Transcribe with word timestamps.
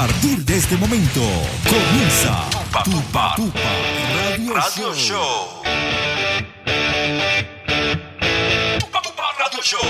partir 0.00 0.38
de 0.46 0.56
este 0.56 0.78
momento 0.78 1.20
comienza 1.68 2.48
Tupa 2.84 3.34
Tupa, 3.36 3.60
Radio, 4.16 4.54
Radio 4.54 4.94
Show. 4.94 4.94
Show. 4.94 5.62
Tupa 8.78 9.02
Tupa 9.02 9.22
Radio 9.38 9.62
Show. 9.62 9.80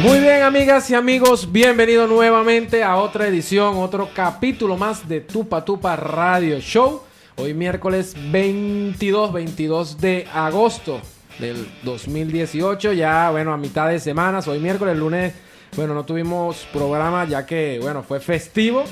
Muy 0.00 0.20
bien, 0.20 0.42
amigas 0.42 0.88
y 0.88 0.94
amigos, 0.94 1.52
bienvenidos 1.52 2.08
nuevamente 2.08 2.82
a 2.82 2.96
otra 2.96 3.26
edición, 3.28 3.76
otro 3.76 4.08
capítulo 4.14 4.78
más 4.78 5.06
de 5.06 5.20
Tupa 5.20 5.62
Tupa 5.62 5.94
Radio 5.94 6.60
Show. 6.60 7.02
Hoy 7.36 7.52
miércoles 7.52 8.16
22, 8.30 9.34
22 9.34 10.00
de 10.00 10.26
agosto 10.32 11.02
del 11.38 11.68
2018, 11.82 12.94
ya 12.94 13.30
bueno, 13.30 13.52
a 13.52 13.58
mitad 13.58 13.90
de 13.90 14.00
semana, 14.00 14.40
hoy 14.46 14.60
miércoles, 14.60 14.96
lunes, 14.96 15.34
bueno, 15.76 15.94
no 15.94 16.04
tuvimos 16.04 16.66
programa 16.72 17.24
ya 17.24 17.46
que, 17.46 17.78
bueno, 17.80 18.02
fue 18.02 18.20
festivo. 18.20 18.84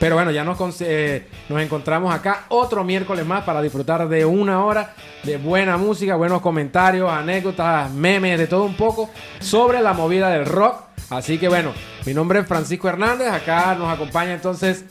Pero 0.00 0.16
bueno, 0.16 0.30
ya 0.30 0.44
nos, 0.44 0.80
eh, 0.80 1.26
nos 1.48 1.62
encontramos 1.62 2.14
acá 2.14 2.44
otro 2.48 2.84
miércoles 2.84 3.24
más 3.24 3.44
para 3.44 3.62
disfrutar 3.62 4.08
de 4.08 4.24
una 4.24 4.64
hora 4.64 4.94
de 5.22 5.36
buena 5.36 5.76
música, 5.76 6.16
buenos 6.16 6.42
comentarios, 6.42 7.10
anécdotas, 7.10 7.90
memes, 7.92 8.38
de 8.38 8.46
todo 8.46 8.64
un 8.64 8.74
poco 8.74 9.10
sobre 9.40 9.80
la 9.80 9.92
movida 9.92 10.30
del 10.30 10.46
rock. 10.46 10.82
Así 11.10 11.38
que 11.38 11.48
bueno, 11.48 11.72
mi 12.06 12.12
nombre 12.12 12.40
es 12.40 12.46
Francisco 12.46 12.88
Hernández, 12.88 13.28
acá 13.28 13.74
nos 13.76 13.88
acompaña 13.88 14.34
entonces 14.34 14.84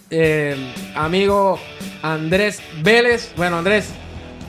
amigo 0.96 1.60
Andrés 2.02 2.62
Vélez. 2.82 3.34
Bueno, 3.36 3.58
Andrés, 3.58 3.94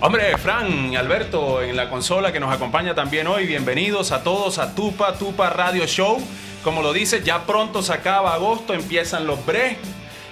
Hombre, 0.07 0.37
Fran 0.37 0.95
Alberto 0.97 1.63
en 1.63 1.77
la 1.77 1.89
consola 1.89 2.31
que 2.31 2.39
nos 2.39 2.53
acompaña 2.53 2.95
también 2.95 3.27
hoy. 3.27 3.47
Bienvenidos 3.47 4.13
a 4.13 4.23
todos 4.23 4.59
a 4.59 4.75
Tupa 4.75 5.15
Tupa 5.15 5.49
Radio 5.49 5.87
Show. 5.87 6.21
Como 6.63 6.83
lo 6.83 6.93
dice, 6.93 7.23
ya 7.25 7.47
pronto 7.47 7.83
se 7.83 7.95
acaba 7.95 8.35
agosto, 8.35 8.75
empiezan 8.75 9.27
los 9.27 9.47
bre. 9.47 9.79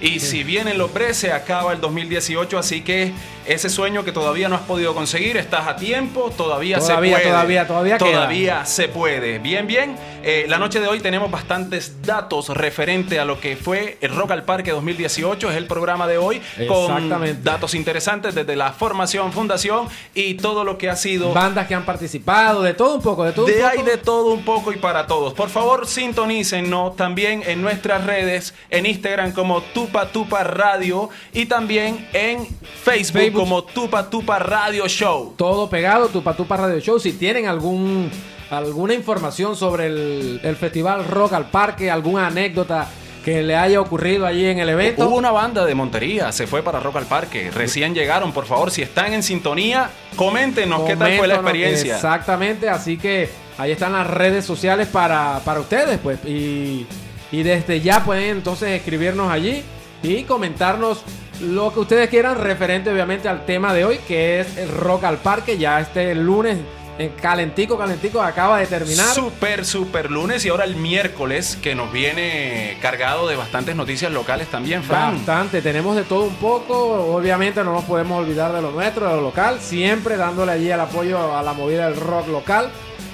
Y 0.03 0.21
si 0.21 0.43
vienen 0.45 0.77
los 0.79 0.93
bre, 0.93 1.15
se 1.15 1.33
acaba 1.33 1.73
el 1.73 1.81
2018. 1.81 2.59
Así 2.59 2.83
que 2.83 3.13
ese 3.47 3.69
sueño 3.71 4.05
que 4.05 4.13
todavía 4.13 4.49
no 4.49 4.57
has 4.57 4.63
podido 4.63 4.95
conseguir, 4.95 5.37
estás 5.37 5.67
a 5.67 5.77
tiempo, 5.77 6.31
todavía, 6.37 6.79
Todavía, 6.79 7.17
se 7.17 7.23
puede. 7.23 7.31
todavía, 7.33 7.67
todavía 7.67 7.99
queda. 7.99 8.11
Todavía 8.13 8.65
se 8.67 8.89
puede. 8.89 9.39
Bien, 9.39 9.67
bien. 9.67 9.97
Eh, 10.25 10.47
la 10.49 10.59
noche 10.59 10.81
de 10.81 10.87
hoy 10.89 11.01
tenemos 11.01 11.31
bastantes 11.31 12.03
datos 12.03 12.49
referente 12.51 13.19
a 13.19 13.25
lo 13.25 13.41
que 13.41 13.57
fue 13.57 13.99
el 14.01 14.15
Rock 14.15 14.33
al 14.33 14.45
Parque 14.45 14.71
2018. 14.73 15.51
Es 15.51 15.57
el 15.57 15.67
programa 15.67 16.07
de 16.07 16.19
hoy. 16.19 16.41
Con 16.69 17.43
datos 17.43 17.75
interesantes 17.75 18.35
desde 18.35 18.57
la 18.57 18.73
formación, 18.73 19.33
fundación 19.33 19.89
y 20.15 20.35
todo 20.35 20.65
lo 20.65 20.79
que 20.79 20.91
ha 20.91 20.97
sido. 20.97 21.33
bandas 21.33 21.67
que 21.67 21.75
han 21.75 21.85
participado, 21.85 22.63
de 22.63 22.75
todo 22.75 22.97
un 22.97 23.03
poco, 23.03 23.25
de 23.25 23.33
todo 23.33 23.47
un 23.47 23.51
De 23.53 23.59
poco. 23.59 23.69
hay 23.69 23.83
de 23.83 23.97
todo 23.99 24.33
un 24.33 24.45
poco 24.45 24.73
y 24.73 24.77
para 24.77 25.07
todos. 25.07 25.33
Por 25.35 25.49
favor, 25.49 25.87
sintonícennos 25.87 26.97
también 26.97 27.43
en 27.47 27.63
nuestras 27.63 28.05
redes, 28.05 28.55
en 28.71 28.87
Instagram 28.87 29.33
como 29.33 29.61
Tupa 29.93 30.07
Tupa 30.11 30.43
Radio 30.43 31.11
y 31.35 31.45
también 31.45 32.09
en 32.15 32.47
Facebook, 32.83 33.21
Facebook. 33.21 33.41
como 33.43 33.63
Tupa 33.63 34.09
Tupa 34.09 34.39
Radio 34.39 34.89
Show. 34.89 35.35
todo 35.37 35.69
pegado, 35.69 36.09
Tupa 36.09 36.35
Tupa 36.35 36.57
Radio 36.57 36.81
Show. 36.81 36.99
Si 36.99 37.13
tienen 37.13 37.47
algún 37.47 38.11
alguna 38.51 38.95
información 38.95 39.55
sobre 39.55 39.87
el, 39.89 40.41
el 40.43 40.57
festival 40.57 41.07
Rock 41.07 41.35
al 41.35 41.51
Parque, 41.51 41.91
alguna 41.91 42.29
anécdota 42.29 42.89
que 43.23 43.43
le 43.43 43.55
haya 43.55 43.83
ocurrido 43.83 44.27
allí 44.27 44.47
en 44.47 44.61
el 44.61 44.71
evento. 44.71 45.07
Hubo 45.07 45.17
una 45.17 45.31
banda 45.31 45.67
de 45.67 45.75
Montería, 45.75 46.33
se 46.33 46.47
fue 46.47 46.63
para 46.63 46.81
Rock 46.81 46.97
al 46.97 47.07
Parque. 47.07 47.51
Recién 47.51 47.95
llegaron, 47.95 48.33
por 48.33 48.47
favor, 48.47 48.71
si 48.71 48.81
están 48.81 49.13
en 49.13 49.23
sintonía, 49.23 49.91
coméntenos 50.17 50.85
qué 50.85 50.97
tal 50.97 51.19
fue 51.19 51.27
la 51.29 51.35
experiencia. 51.35 51.97
Exactamente, 51.97 52.71
así 52.71 52.97
que 52.97 53.29
ahí 53.59 53.73
están 53.73 53.93
las 53.93 54.07
redes 54.07 54.47
sociales 54.47 54.89
para, 54.89 55.41
para 55.45 55.61
ustedes, 55.61 55.99
pues. 55.99 56.19
Y, 56.25 56.87
y 57.31 57.43
desde 57.43 57.81
ya 57.81 58.05
pueden 58.05 58.37
entonces 58.37 58.71
escribirnos 58.71 59.31
allí 59.31 59.63
y 60.03 60.25
comentarnos 60.25 61.03
lo 61.41 61.73
que 61.73 61.81
ustedes 61.81 62.09
quieran 62.09 62.39
referente 62.39 62.91
obviamente 62.91 63.29
al 63.29 63.45
tema 63.45 63.73
de 63.75 63.85
hoy, 63.85 63.99
que 64.07 64.41
es 64.41 64.57
el 64.57 64.69
Rock 64.69 65.05
al 65.05 65.19
Parque. 65.19 65.59
Ya 65.59 65.81
este 65.81 66.15
lunes, 66.15 66.59
en 66.99 67.11
calentico, 67.11 67.79
calentico, 67.79 68.23
acaba 68.23 68.59
de 68.59 68.67
terminar. 68.67 69.15
Super, 69.15 69.65
super 69.65 70.11
lunes 70.11 70.45
y 70.45 70.51
ahora 70.51 70.65
el 70.65 70.77
miércoles 70.77 71.59
que 71.61 71.75
nos 71.75 71.93
viene 71.93 72.77
cargado 72.81 73.27
de 73.27 73.37
bastantes 73.37 73.75
noticias 73.75 74.13
locales 74.13 74.49
también, 74.49 74.83
Fran. 74.83 75.17
Bastante, 75.17 75.63
tenemos 75.63 75.97
de 75.97 76.05
todo 76.05 76.25
un 76.25 76.37
poco. 76.37 77.15
Obviamente 77.15 77.65
no 77.65 77.73
nos 77.73 77.85
podemos 77.85 78.21
olvidar 78.21 78.53
de 78.53 78.63
lo 78.63 78.71
nuestro, 78.71 79.09
de 79.09 79.17
lo 79.17 79.23
local. 79.23 79.59
Siempre 79.61 80.17
dándole 80.17 80.53
allí 80.53 80.71
el 80.71 80.81
apoyo 80.81 81.37
a 81.37 81.43
la 81.43 81.53
movida 81.53 81.89
del 81.89 81.99
rock 81.99 82.29
local. 82.29 82.71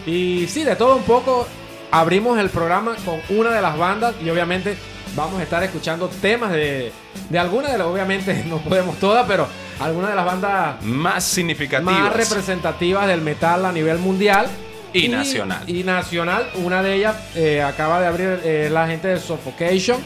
Y 0.07 0.47
sí, 0.49 0.65
de 0.65 0.77
todo 0.77 0.97
un 0.97 1.05
poco. 1.05 1.47
Abrimos 1.91 2.39
el 2.39 2.51
programa 2.51 2.97
con 3.07 3.19
una 3.31 3.51
de 3.51 3.63
las 3.63 3.79
bandas 3.79 4.15
y 4.23 4.29
obviamente 4.29 4.77
vamos 5.19 5.41
a 5.41 5.43
estar 5.43 5.63
escuchando 5.65 6.09
temas 6.09 6.53
de, 6.53 6.93
de 7.29 7.39
algunas 7.39 7.73
de 7.73 7.79
las, 7.79 7.87
obviamente 7.87 8.45
no 8.49 8.59
podemos 8.59 8.97
todas, 8.99 9.27
pero 9.27 9.47
algunas 9.81 10.11
de 10.11 10.17
las 10.17 10.25
bandas 10.25 10.83
Más 10.85 11.25
significativas. 11.25 11.93
más 11.95 12.13
representativas 12.15 13.07
del 13.07 13.21
metal 13.21 13.65
a 13.67 13.73
nivel 13.73 13.99
mundial. 13.99 14.47
Y 14.95 15.09
nacional. 15.09 15.63
Y 15.67 15.83
nacional. 15.85 16.49
Una 16.65 16.83
de 16.83 16.95
ellas 16.95 17.17
eh, 17.35 17.63
acaba 17.63 18.01
de 18.01 18.07
abrir 18.07 18.41
eh, 18.43 18.69
la 18.73 18.87
gente 18.87 19.09
de 19.09 19.19
Suffocation. 19.21 19.99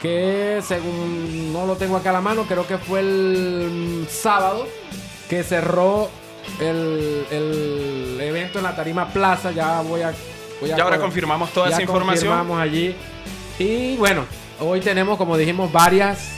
Que 0.00 0.60
según 0.64 1.52
no 1.52 1.66
lo 1.66 1.74
tengo 1.74 1.96
acá 1.96 2.10
a 2.10 2.12
la 2.12 2.20
mano, 2.20 2.44
creo 2.44 2.64
que 2.64 2.78
fue 2.78 3.00
el 3.00 4.06
sábado 4.08 4.68
que 5.28 5.42
cerró 5.42 6.08
el, 6.60 7.26
el 7.32 8.18
evento 8.20 8.58
en 8.58 8.64
la 8.64 8.76
Tarima 8.76 9.08
Plaza. 9.08 9.50
Ya 9.50 9.80
voy 9.80 10.02
a. 10.02 10.12
Voy 10.60 10.70
a 10.70 10.76
Ya 10.76 10.84
ahora 10.84 10.98
confirmamos 10.98 11.50
toda 11.50 11.66
ya 11.70 11.72
esa 11.72 11.82
información. 11.82 12.28
confirmamos 12.32 12.60
allí. 12.62 12.94
Y 13.58 13.96
bueno, 13.96 14.24
hoy 14.60 14.80
tenemos, 14.80 15.16
como 15.18 15.36
dijimos, 15.36 15.70
varias, 15.72 16.32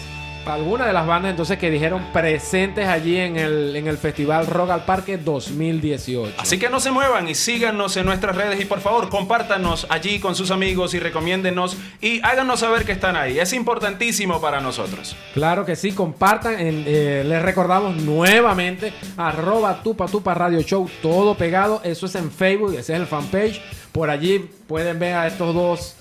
algunas 0.46 0.86
de 0.86 0.92
las 0.94 1.06
bandas 1.06 1.30
entonces 1.32 1.58
que 1.58 1.70
dijeron 1.70 2.02
presentes 2.14 2.86
allí 2.88 3.18
en 3.18 3.36
el, 3.36 3.76
en 3.76 3.86
el 3.86 3.98
Festival 3.98 4.46
Rock 4.46 4.70
al 4.70 4.84
Parque 4.86 5.18
2018. 5.18 6.34
Así 6.38 6.58
que 6.58 6.70
no 6.70 6.80
se 6.80 6.90
muevan 6.90 7.28
y 7.28 7.34
síganos 7.34 7.96
en 7.98 8.06
nuestras 8.06 8.34
redes 8.36 8.58
y 8.60 8.64
por 8.64 8.80
favor 8.80 9.10
compártanos 9.10 9.86
allí 9.90 10.18
con 10.18 10.34
sus 10.34 10.50
amigos 10.50 10.94
y 10.94 10.98
recomiéndennos 10.98 11.76
y 12.00 12.20
háganos 12.24 12.60
saber 12.60 12.84
que 12.86 12.92
están 12.92 13.16
ahí. 13.16 13.38
Es 13.38 13.52
importantísimo 13.52 14.40
para 14.40 14.60
nosotros. 14.62 15.14
Claro 15.34 15.64
que 15.66 15.76
sí, 15.76 15.92
compartan. 15.92 16.58
en- 16.58 16.84
eh, 16.86 17.22
les 17.26 17.42
recordamos 17.42 17.96
nuevamente, 17.96 18.92
arroba 19.18 19.82
tupa 19.82 20.06
tupa 20.06 20.32
radio 20.34 20.62
show, 20.62 20.88
todo 21.02 21.34
pegado. 21.34 21.82
Eso 21.84 22.06
es 22.06 22.14
en 22.14 22.30
Facebook, 22.30 22.70
ese 22.72 22.94
es 22.94 23.00
el 23.00 23.06
fanpage. 23.06 23.60
Por 23.92 24.08
allí 24.08 24.48
pueden 24.66 24.98
ver 24.98 25.14
a 25.14 25.26
estos 25.26 25.52
dos, 25.54 25.96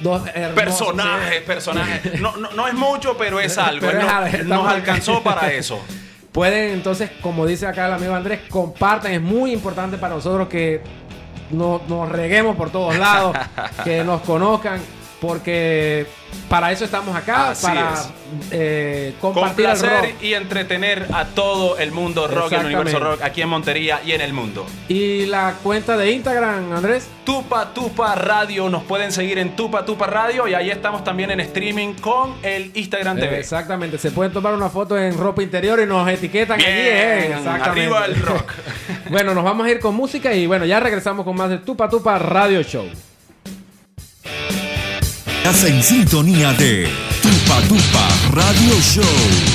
dos 0.00 0.22
Personajes, 0.54 1.40
personajes. 1.42 2.20
No, 2.20 2.36
no, 2.36 2.50
no 2.52 2.66
es 2.68 2.74
mucho, 2.74 3.16
pero 3.16 3.40
es 3.40 3.56
algo. 3.58 3.86
Pero 3.86 4.00
No- 4.02 4.56
nos 4.62 4.68
alcanzó 4.68 5.22
para 5.22 5.52
eso. 5.52 5.80
Pueden 6.32 6.74
entonces, 6.74 7.10
como 7.20 7.44
dice 7.46 7.66
acá 7.66 7.86
el 7.88 7.92
amigo 7.94 8.14
Andrés, 8.14 8.40
compartan. 8.48 9.12
Es 9.12 9.20
muy 9.20 9.52
importante 9.52 9.98
para 9.98 10.14
nosotros 10.14 10.48
que 10.48 10.80
no- 11.50 11.82
nos 11.88 12.08
reguemos 12.08 12.56
por 12.56 12.70
todos 12.70 12.96
lados, 12.96 13.36
que 13.84 14.04
nos 14.04 14.20
conozcan, 14.22 14.80
porque 15.20 16.06
para 16.48 16.72
eso 16.72 16.84
estamos 16.84 17.14
acá, 17.14 17.50
Así 17.50 17.66
para 17.66 17.94
es. 17.94 18.08
eh, 18.50 19.14
compartir 19.20 19.66
el 19.66 19.78
rock. 19.80 20.22
y 20.22 20.34
entretener 20.34 21.06
a 21.12 21.26
todo 21.26 21.78
el 21.78 21.92
mundo 21.92 22.26
rock 22.28 22.52
y 22.52 22.54
el 22.54 22.66
universo 22.66 22.98
rock 23.00 23.22
aquí 23.22 23.42
en 23.42 23.48
Montería 23.48 24.00
y 24.04 24.12
en 24.12 24.20
el 24.20 24.32
mundo. 24.32 24.64
Y 24.88 25.26
la 25.26 25.54
cuenta 25.62 25.96
de 25.96 26.10
Instagram, 26.12 26.72
Andrés. 26.72 27.08
Tupa 27.24 27.72
Tupa 27.74 28.14
Radio, 28.16 28.68
nos 28.70 28.82
pueden 28.84 29.12
seguir 29.12 29.38
en 29.38 29.54
Tupa 29.54 29.84
Tupa 29.84 30.06
Radio 30.06 30.48
y 30.48 30.54
ahí 30.54 30.70
estamos 30.70 31.04
también 31.04 31.30
en 31.30 31.40
streaming 31.40 31.94
con 31.94 32.34
el 32.42 32.72
Instagram 32.74 33.18
TV. 33.18 33.38
Exactamente, 33.38 33.98
se 33.98 34.10
pueden 34.10 34.32
tomar 34.32 34.54
una 34.54 34.68
foto 34.68 34.98
en 34.98 35.16
ropa 35.16 35.42
interior 35.42 35.78
y 35.80 35.86
nos 35.86 36.08
etiquetan 36.08 36.58
allí. 36.60 36.66
eh, 36.68 37.16
Bien, 37.28 37.38
Exactamente. 37.38 37.68
arriba 37.82 38.06
el 38.06 38.16
rock. 38.22 38.52
bueno, 39.10 39.34
nos 39.34 39.44
vamos 39.44 39.66
a 39.66 39.70
ir 39.70 39.78
con 39.80 39.94
música 39.94 40.32
y 40.32 40.46
bueno, 40.46 40.64
ya 40.64 40.80
regresamos 40.80 41.24
con 41.24 41.36
más 41.36 41.50
de 41.50 41.58
Tupa 41.58 41.88
Tupa 41.88 42.18
Radio 42.18 42.62
Show. 42.62 42.86
Estás 45.42 45.64
en 45.64 45.82
sintonía 45.82 46.52
de 46.52 46.86
Tupa 47.22 47.62
Tupa 47.66 48.08
Radio 48.30 48.78
Show. 48.82 49.49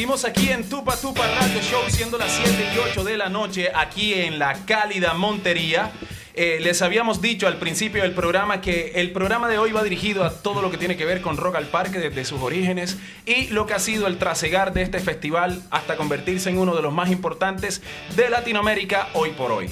Seguimos 0.00 0.24
aquí 0.24 0.48
en 0.48 0.66
Tupa 0.66 0.96
Tupa 0.96 1.26
Radio 1.26 1.60
Show, 1.60 1.82
siendo 1.90 2.16
las 2.16 2.32
7 2.32 2.70
y 2.74 2.78
8 2.78 3.04
de 3.04 3.18
la 3.18 3.28
noche, 3.28 3.68
aquí 3.74 4.14
en 4.14 4.38
la 4.38 4.64
cálida 4.64 5.12
Montería. 5.12 5.92
Eh, 6.32 6.56
les 6.62 6.80
habíamos 6.80 7.20
dicho 7.20 7.46
al 7.46 7.58
principio 7.58 8.00
del 8.02 8.12
programa 8.12 8.62
que 8.62 8.92
el 8.94 9.12
programa 9.12 9.46
de 9.46 9.58
hoy 9.58 9.72
va 9.72 9.82
dirigido 9.82 10.24
a 10.24 10.30
todo 10.30 10.62
lo 10.62 10.70
que 10.70 10.78
tiene 10.78 10.96
que 10.96 11.04
ver 11.04 11.20
con 11.20 11.36
Rock 11.36 11.56
al 11.56 11.66
Parque 11.66 11.98
desde 11.98 12.24
sus 12.24 12.40
orígenes 12.40 12.96
y 13.26 13.48
lo 13.48 13.66
que 13.66 13.74
ha 13.74 13.78
sido 13.78 14.06
el 14.06 14.16
trasegar 14.16 14.72
de 14.72 14.80
este 14.80 15.00
festival 15.00 15.62
hasta 15.70 15.98
convertirse 15.98 16.48
en 16.48 16.56
uno 16.56 16.74
de 16.74 16.80
los 16.80 16.94
más 16.94 17.10
importantes 17.10 17.82
de 18.16 18.30
Latinoamérica 18.30 19.10
hoy 19.12 19.32
por 19.32 19.52
hoy. 19.52 19.68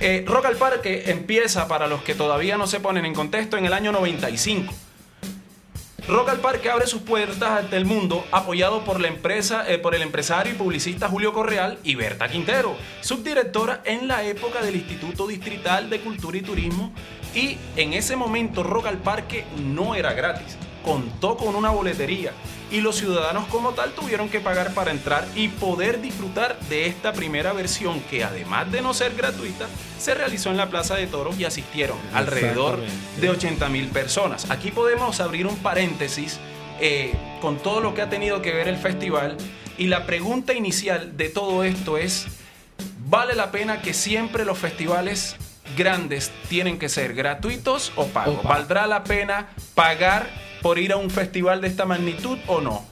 Eh, 0.00 0.22
Rock 0.28 0.46
al 0.46 0.56
Parque 0.58 1.10
empieza, 1.10 1.66
para 1.66 1.88
los 1.88 2.04
que 2.04 2.14
todavía 2.14 2.56
no 2.56 2.68
se 2.68 2.78
ponen 2.78 3.04
en 3.04 3.14
contexto, 3.14 3.56
en 3.56 3.66
el 3.66 3.72
año 3.72 3.90
95. 3.90 4.72
Rock 6.08 6.30
al 6.30 6.40
Parque 6.40 6.68
abre 6.68 6.88
sus 6.88 7.02
puertas 7.02 7.60
ante 7.60 7.76
el 7.76 7.84
mundo 7.84 8.24
apoyado 8.32 8.84
por 8.84 9.00
la 9.00 9.06
empresa, 9.06 9.70
eh, 9.70 9.78
por 9.78 9.94
el 9.94 10.02
empresario 10.02 10.52
y 10.52 10.56
publicista 10.56 11.08
Julio 11.08 11.32
Correal 11.32 11.78
y 11.84 11.94
Berta 11.94 12.28
Quintero, 12.28 12.76
subdirectora 13.00 13.82
en 13.84 14.08
la 14.08 14.24
época 14.24 14.60
del 14.62 14.74
Instituto 14.74 15.28
Distrital 15.28 15.88
de 15.90 16.00
Cultura 16.00 16.36
y 16.36 16.42
Turismo. 16.42 16.92
Y 17.36 17.56
en 17.76 17.92
ese 17.92 18.16
momento 18.16 18.64
Rock 18.64 18.86
al 18.86 18.98
Parque 18.98 19.44
no 19.58 19.94
era 19.94 20.12
gratis, 20.12 20.56
contó 20.84 21.36
con 21.36 21.54
una 21.54 21.70
boletería 21.70 22.32
y 22.72 22.80
los 22.80 22.96
ciudadanos 22.96 23.46
como 23.48 23.72
tal 23.72 23.92
tuvieron 23.92 24.30
que 24.30 24.40
pagar 24.40 24.72
para 24.72 24.90
entrar 24.90 25.28
y 25.36 25.48
poder 25.48 26.00
disfrutar 26.00 26.58
de 26.70 26.86
esta 26.86 27.12
primera 27.12 27.52
versión 27.52 28.00
que 28.00 28.24
además 28.24 28.72
de 28.72 28.80
no 28.80 28.94
ser 28.94 29.14
gratuita, 29.14 29.66
se 29.98 30.14
realizó 30.14 30.50
en 30.50 30.56
la 30.56 30.70
Plaza 30.70 30.94
de 30.94 31.06
Toros 31.06 31.38
y 31.38 31.44
asistieron 31.44 31.98
alrededor 32.14 32.80
de 33.20 33.28
80 33.28 33.68
mil 33.68 33.88
personas. 33.88 34.50
Aquí 34.50 34.70
podemos 34.70 35.20
abrir 35.20 35.46
un 35.46 35.56
paréntesis 35.56 36.40
eh, 36.80 37.14
con 37.42 37.58
todo 37.58 37.82
lo 37.82 37.94
que 37.94 38.00
ha 38.00 38.08
tenido 38.08 38.40
que 38.40 38.52
ver 38.52 38.68
el 38.68 38.78
festival 38.78 39.36
y 39.76 39.88
la 39.88 40.06
pregunta 40.06 40.54
inicial 40.54 41.16
de 41.18 41.28
todo 41.28 41.64
esto 41.64 41.98
es, 41.98 42.26
¿vale 43.06 43.34
la 43.34 43.50
pena 43.50 43.82
que 43.82 43.92
siempre 43.92 44.46
los 44.46 44.58
festivales 44.58 45.36
grandes 45.76 46.32
tienen 46.48 46.78
que 46.78 46.88
ser 46.88 47.12
gratuitos? 47.12 47.92
O 47.96 48.06
pagos. 48.06 48.42
¿Valdrá 48.44 48.86
la 48.86 49.04
pena 49.04 49.50
pagar 49.74 50.51
por 50.62 50.78
ir 50.78 50.92
a 50.92 50.96
un 50.96 51.10
festival 51.10 51.60
de 51.60 51.68
esta 51.68 51.84
magnitud 51.84 52.38
o 52.46 52.60
no? 52.60 52.84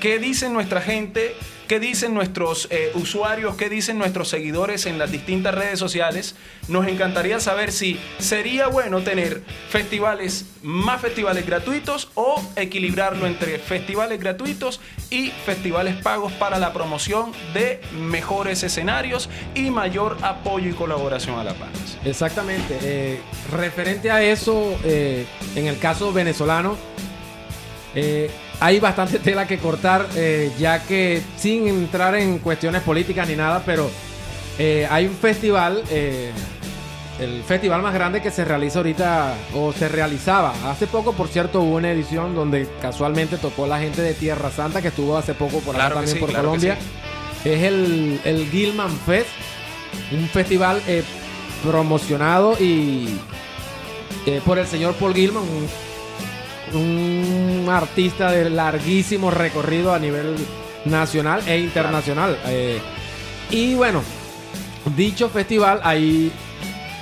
¿Qué 0.00 0.18
dicen 0.18 0.52
nuestra 0.52 0.80
gente? 0.80 1.34
¿Qué 1.66 1.80
dicen 1.80 2.12
nuestros 2.12 2.68
eh, 2.70 2.92
usuarios? 2.94 3.56
¿Qué 3.56 3.70
dicen 3.70 3.96
nuestros 3.96 4.28
seguidores 4.28 4.84
en 4.84 4.98
las 4.98 5.10
distintas 5.10 5.54
redes 5.54 5.78
sociales? 5.78 6.34
Nos 6.68 6.86
encantaría 6.86 7.40
saber 7.40 7.72
si 7.72 7.98
sería 8.18 8.66
bueno 8.66 9.00
tener 9.00 9.42
festivales, 9.70 10.44
más 10.62 11.00
festivales 11.00 11.46
gratuitos 11.46 12.10
o 12.14 12.42
equilibrarlo 12.56 13.26
entre 13.26 13.58
festivales 13.58 14.20
gratuitos 14.20 14.80
y 15.08 15.30
festivales 15.30 15.96
pagos 16.02 16.32
para 16.34 16.58
la 16.58 16.74
promoción 16.74 17.32
de 17.54 17.80
mejores 17.98 18.62
escenarios 18.62 19.30
y 19.54 19.70
mayor 19.70 20.18
apoyo 20.20 20.68
y 20.68 20.74
colaboración 20.74 21.38
a 21.38 21.44
las 21.44 21.58
bandas. 21.58 21.96
Exactamente. 22.04 22.78
eh, 22.82 23.20
referente 23.50 24.10
a 24.10 24.22
eso, 24.22 24.78
eh, 24.84 25.24
en 25.56 25.66
el 25.66 25.78
caso 25.78 26.12
venezolano, 26.12 26.76
eh, 27.94 28.30
hay 28.60 28.80
bastante 28.80 29.18
tela 29.18 29.46
que 29.46 29.58
cortar, 29.58 30.06
eh, 30.16 30.52
ya 30.58 30.82
que 30.82 31.22
sin 31.36 31.68
entrar 31.68 32.14
en 32.14 32.38
cuestiones 32.38 32.82
políticas 32.82 33.28
ni 33.28 33.36
nada, 33.36 33.62
pero 33.64 33.90
eh, 34.58 34.86
hay 34.90 35.06
un 35.06 35.14
festival, 35.14 35.82
el 37.20 37.42
festival 37.44 37.82
más 37.82 37.94
grande 37.94 38.20
que 38.20 38.30
se 38.30 38.44
realiza 38.44 38.80
ahorita, 38.80 39.34
o 39.54 39.72
se 39.72 39.88
realizaba. 39.88 40.52
Hace 40.70 40.86
poco, 40.86 41.12
por 41.12 41.28
cierto, 41.28 41.60
hubo 41.60 41.76
una 41.76 41.90
edición 41.90 42.34
donde 42.34 42.68
casualmente 42.80 43.36
tocó 43.36 43.66
la 43.66 43.78
gente 43.78 44.02
de 44.02 44.14
Tierra 44.14 44.50
Santa, 44.50 44.82
que 44.82 44.88
estuvo 44.88 45.16
hace 45.16 45.34
poco 45.34 45.60
por 45.60 45.76
acá 45.76 45.86
Claro 45.86 45.94
que 45.94 46.06
también 46.06 46.14
sí, 46.16 46.20
por 46.20 46.30
claro 46.30 46.48
Colombia. 46.48 46.78
Es 47.44 47.62
el, 47.62 48.20
el 48.24 48.48
Gilman 48.50 48.90
Fest, 48.90 49.28
un 50.12 50.28
festival 50.28 50.80
promocionado 51.62 52.56
y 52.58 53.20
por 54.44 54.58
el 54.58 54.66
señor 54.66 54.94
Paul 54.94 55.14
Gilman, 55.14 55.42
un, 55.42 55.68
un 56.72 57.66
artista 57.70 58.30
de 58.30 58.50
larguísimo 58.50 59.30
recorrido 59.30 59.92
a 59.92 59.98
nivel 59.98 60.36
nacional 60.84 61.42
e 61.46 61.58
internacional. 61.58 62.38
Eh, 62.46 62.80
y 63.50 63.74
bueno, 63.74 64.02
dicho 64.96 65.28
festival 65.28 65.80
ahí 65.82 66.32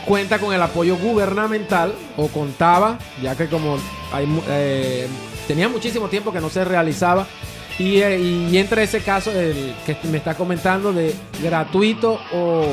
cuenta 0.07 0.39
con 0.39 0.53
el 0.53 0.63
apoyo 0.63 0.97
gubernamental 0.97 1.95
o 2.17 2.29
contaba, 2.29 2.99
ya 3.23 3.37
que 3.37 3.47
como 3.47 3.77
hay, 4.13 4.27
eh, 4.49 5.07
tenía 5.47 5.69
muchísimo 5.69 6.09
tiempo 6.09 6.33
que 6.33 6.41
no 6.41 6.51
se 6.51 6.65
realizaba. 6.65 7.27
Y, 7.79 7.99
eh, 8.03 8.19
y 8.19 8.59
entre 8.59 8.83
ese 8.83 9.01
caso, 9.01 9.33
el 9.33 9.75
que 9.87 9.97
me 10.05 10.19
está 10.19 10.35
comentando 10.35 10.93
de 10.93 11.15
gratuito 11.43 12.21
o, 12.33 12.67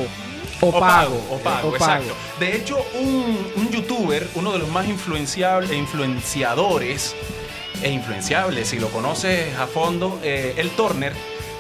o, 0.62 0.68
O 0.68 0.72
pago. 0.80 0.82
pago, 0.82 1.26
o 1.32 1.38
pago, 1.40 1.68
Eh, 1.68 1.72
o 1.72 1.76
exacto. 1.76 2.14
De 2.40 2.56
hecho, 2.56 2.78
un, 3.00 3.38
un 3.56 3.70
youtuber, 3.70 4.28
uno 4.36 4.52
de 4.52 4.60
los 4.60 4.70
más 4.70 4.88
influenciables, 4.88 5.72
influenciadores 5.72 7.16
e 7.82 7.90
influenciables, 7.92 8.68
si 8.70 8.80
lo 8.80 8.90
conoces 8.90 9.56
a 9.58 9.68
fondo, 9.68 10.20
eh, 10.24 10.54
el 10.58 10.70
Turner, 10.72 11.14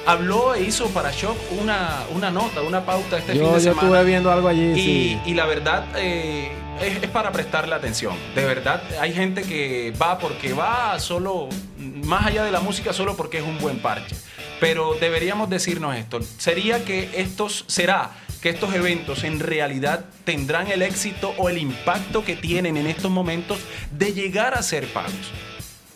habló 0.05 0.53
e 0.55 0.63
hizo 0.63 0.87
para 0.87 1.11
Shock 1.11 1.37
una, 1.61 2.03
una 2.13 2.29
nota, 2.31 2.61
una 2.61 2.85
pauta 2.85 3.17
este 3.17 3.33
fin 3.33 3.41
Yo, 3.41 3.47
de 3.49 3.53
yo 3.55 3.59
semana. 3.59 3.81
estuve 3.87 4.03
viendo 4.05 4.31
algo 4.31 4.47
allí. 4.47 4.71
Y, 4.71 4.75
sí. 4.75 5.19
y 5.25 5.33
la 5.33 5.45
verdad 5.45 5.85
eh, 5.95 6.51
es, 6.81 7.03
es 7.03 7.09
para 7.09 7.31
prestarle 7.31 7.75
atención. 7.75 8.15
De 8.35 8.43
verdad, 8.45 8.81
hay 8.99 9.13
gente 9.13 9.43
que 9.43 9.93
va 10.01 10.17
porque 10.19 10.53
va 10.53 10.99
solo, 10.99 11.47
más 11.77 12.25
allá 12.25 12.43
de 12.43 12.51
la 12.51 12.59
música, 12.59 12.91
solo 12.91 13.15
porque 13.15 13.37
es 13.37 13.43
un 13.43 13.57
buen 13.59 13.79
parche. 13.79 14.15
Pero 14.59 14.95
deberíamos 14.99 15.49
decirnos 15.49 15.95
esto. 15.95 16.19
Sería 16.37 16.83
que 16.83 17.09
estos, 17.15 17.63
será 17.67 18.11
que 18.41 18.49
estos 18.49 18.73
eventos 18.73 19.23
en 19.23 19.39
realidad 19.39 20.05
tendrán 20.23 20.67
el 20.67 20.81
éxito 20.81 21.33
o 21.37 21.49
el 21.49 21.57
impacto 21.57 22.23
que 22.23 22.35
tienen 22.35 22.77
en 22.77 22.87
estos 22.87 23.11
momentos 23.11 23.59
de 23.91 24.13
llegar 24.13 24.53
a 24.53 24.61
ser 24.63 24.87
pagos. 24.87 25.13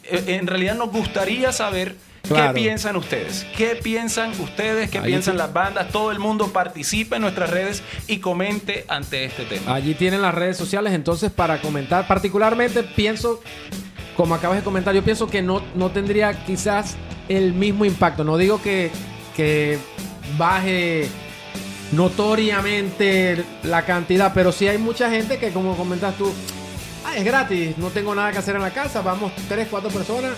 Eh, 0.04 0.24
En 0.40 0.48
realidad 0.48 0.76
nos 0.76 0.92
gustaría 0.92 1.52
saber 1.52 1.96
Claro. 2.26 2.54
qué 2.54 2.62
piensan 2.62 2.96
ustedes, 2.96 3.46
qué 3.58 3.76
piensan 3.76 4.32
ustedes, 4.40 4.90
qué 4.90 5.02
piensan 5.02 5.38
las 5.38 5.52
bandas, 5.52 5.90
todo 5.90 6.10
el 6.10 6.20
mundo 6.20 6.54
participe 6.54 7.18
en 7.18 7.22
nuestras 7.22 7.50
redes 7.50 7.84
y 8.08 8.20
comente 8.20 8.86
ante 8.88 9.26
este 9.26 9.44
tema. 9.44 9.76
Allí 9.76 9.94
tienen 9.94 10.22
las 10.22 10.34
redes 10.34 10.56
sociales, 10.56 10.94
entonces 10.94 11.34
para 11.34 11.60
comentar, 11.60 12.08
particularmente 12.08 12.82
pienso, 12.84 13.42
como 14.16 14.36
acabas 14.36 14.58
de 14.58 14.64
comentar, 14.64 14.96
yo 14.96 15.04
pienso 15.04 15.28
que 15.28 15.42
no, 15.42 15.62
no 15.76 15.92
tendría 15.92 16.46
quizás 16.46 16.96
el 17.28 17.52
mismo 17.54 17.84
impacto. 17.84 18.24
No 18.24 18.38
digo 18.38 18.62
que, 18.62 18.90
que 19.36 19.78
baje 20.38 21.10
notoriamente 21.96 23.44
la 23.64 23.86
cantidad, 23.86 24.34
pero 24.34 24.52
sí 24.52 24.68
hay 24.68 24.78
mucha 24.78 25.10
gente 25.10 25.38
que 25.38 25.52
como 25.52 25.76
comentas 25.76 26.16
tú, 26.18 26.32
ah, 27.06 27.16
es 27.18 27.24
gratis, 27.24 27.78
no 27.78 27.90
tengo 27.90 28.14
nada 28.16 28.32
que 28.32 28.38
hacer 28.40 28.56
en 28.56 28.62
la 28.62 28.72
casa, 28.72 29.02
vamos 29.02 29.32
tres, 29.48 29.68
cuatro 29.70 29.90
personas, 29.90 30.32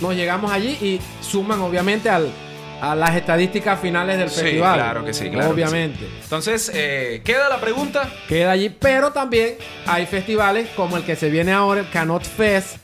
nos 0.00 0.14
llegamos 0.14 0.50
allí 0.50 0.70
y 0.80 1.00
suman 1.22 1.60
obviamente 1.60 2.08
al, 2.10 2.28
a 2.80 2.94
las 2.94 3.14
estadísticas 3.16 3.80
finales 3.80 4.18
del 4.18 4.28
Sí, 4.30 4.40
festival. 4.40 4.74
claro 4.74 5.04
que 5.04 5.14
sí, 5.14 5.30
claro 5.30 5.54
que 5.54 5.62
sí. 5.62 5.68
Obviamente. 5.68 6.08
Entonces, 6.22 6.70
eh, 6.74 7.22
queda 7.24 7.48
la 7.48 7.60
pregunta. 7.60 8.10
queda 8.28 8.50
allí. 8.50 8.68
Pero 8.70 9.12
también 9.12 9.54
hay 9.86 10.06
festivales 10.06 10.68
como 10.76 10.96
el 10.96 11.04
que 11.04 11.16
se 11.16 11.30
viene 11.30 11.52
ahora, 11.52 11.80
el 11.80 11.90
Canot 11.90 12.24
Fest, 12.24 12.76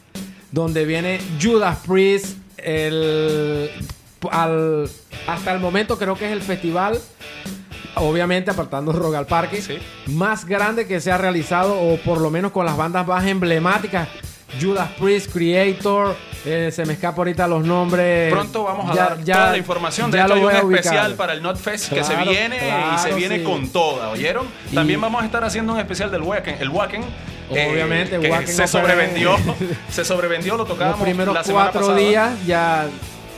donde 0.53 0.85
viene 0.85 1.21
Judas 1.43 1.79
Priest. 1.87 2.37
El, 2.57 3.71
al- 4.31 4.89
hasta 5.27 5.53
el 5.53 5.61
momento 5.61 5.99
creo 5.99 6.15
que 6.15 6.27
es 6.27 6.33
el 6.33 6.43
festival, 6.43 6.99
obviamente 7.97 8.51
apartando 8.51 8.93
Rock 8.93 9.15
al 9.15 9.27
Parque, 9.27 9.61
Sí. 9.63 9.79
más 10.07 10.45
grande 10.45 10.87
que 10.87 11.01
se 11.01 11.11
ha 11.13 11.19
realizado, 11.19 11.81
o 11.81 11.97
por 11.99 12.21
lo 12.21 12.31
menos 12.31 12.53
con 12.53 12.65
las 12.67 12.77
bandas 12.77 13.07
más 13.07 13.25
emblemáticas 13.27 14.09
Judas 14.61 14.91
Priest, 14.99 15.33
Creator, 15.33 16.17
eh, 16.45 16.71
se 16.73 16.85
me 16.85 16.95
escapa 16.95 17.19
ahorita 17.19 17.47
los 17.47 17.65
nombres. 17.65 18.33
Pronto 18.33 18.65
vamos 18.65 18.91
a 18.91 18.95
Ya- 18.95 19.03
dar 19.11 19.23
ya- 19.25 19.35
toda 19.35 19.51
la 19.53 19.57
información. 19.59 20.11
De 20.11 20.19
ya 20.19 20.25
hecho, 20.25 20.35
lo 20.35 20.49
hay 20.49 20.57
un 20.57 20.65
ubicar. 20.65 20.81
especial 20.85 21.15
para 21.15 21.33
el 21.35 21.43
NotFest 21.43 21.93
que 21.93 22.03
se 22.03 22.15
Claro, 22.15 22.31
viene 22.33 22.57
y 22.57 22.59
se 22.59 22.67
claro, 23.05 23.17
viene 23.17 23.39
sí. 23.39 23.45
con 23.45 23.69
toda, 23.69 24.09
¿oyeron? 24.09 24.47
Y- 24.73 24.75
También 24.75 25.01
vamos 25.01 25.23
a 25.23 25.27
estar 25.27 25.45
haciendo 25.45 25.73
un 25.75 25.79
especial 25.79 26.11
del 26.11 26.23
Wacken. 26.23 26.57
El 26.59 26.69
Wacken. 26.71 27.05
eh, 27.53 27.69
Obviamente, 27.73 28.19
que 28.19 28.47
se 28.49 28.67
sobrevendió. 28.69 29.37
se 29.91 30.05
sobrevendió, 30.05 30.53
lo 30.55 30.59
Los 30.59 30.69
tocábamos 30.69 31.01
primeros 31.03 31.35
la 31.35 31.43
semana 31.45 31.65
cuatro 31.73 31.81
pasada. 31.89 31.99
días 31.99 32.47
ya 32.47 32.87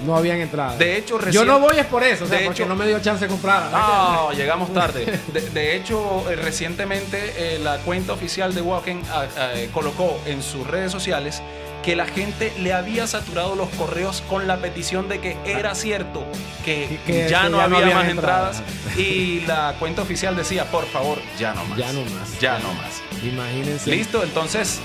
no 0.05 0.17
habían 0.17 0.41
entrado. 0.41 0.77
De 0.79 0.97
hecho, 0.97 1.19
Yo 1.19 1.25
recién- 1.25 1.47
no 1.47 1.59
voy 1.61 1.79
es 1.79 1.87
por 1.87 2.03
eso, 2.03 2.25
o 2.25 2.29
sea, 2.29 2.39
de 2.39 2.45
porque 2.47 2.63
hecho- 2.63 2.69
no 2.69 2.77
me 2.77 2.87
dio 2.87 3.01
chance 3.01 3.25
de 3.25 3.31
comprar. 3.31 3.71
No, 3.71 4.33
llegamos 4.33 4.73
tarde. 4.73 5.21
De, 5.33 5.41
de 5.41 5.77
hecho, 5.77 6.31
eh, 6.31 6.37
recientemente 6.37 7.33
eh, 7.37 7.59
la 7.63 7.79
cuenta 7.79 8.13
oficial 8.13 8.55
de 8.55 8.63
Wacken 8.63 9.03
ah, 9.11 9.25
ah, 9.37 9.49
eh, 9.55 9.71
colocó 9.73 10.19
en 10.27 10.43
sus 10.43 10.67
redes 10.67 10.91
sociales 10.93 11.43
que 11.83 11.97
la 11.97 12.07
gente 12.07 12.53
le 12.61 12.73
había 12.73 13.09
saturado 13.09 13.57
los 13.57 13.69
correos 13.71 14.23
con 14.29 14.47
la 14.47 14.59
petición 14.59 15.09
de 15.09 15.19
que 15.21 15.37
era 15.45 15.75
cierto 15.75 16.25
que, 16.65 17.01
ya 17.29 17.43
que 17.43 17.49
no 17.51 17.59
ya 17.59 17.69
no 17.69 17.77
había 17.77 17.95
más 17.97 18.09
entradas. 18.09 18.59
entradas 18.61 18.97
y 18.99 19.41
la 19.49 19.75
cuenta 19.81 20.03
oficial 20.03 20.37
decía, 20.37 20.65
por 20.71 20.87
favor, 20.87 21.19
ya 21.41 21.55
no 21.55 21.65
más. 21.65 21.77
Ya 21.79 21.93
no 21.93 22.01
más. 22.05 22.39
Ya 22.41 22.59
no 22.61 22.73
más. 22.75 23.03
Imagínense. 23.25 23.91
Listo, 23.91 24.23
entonces 24.23 24.79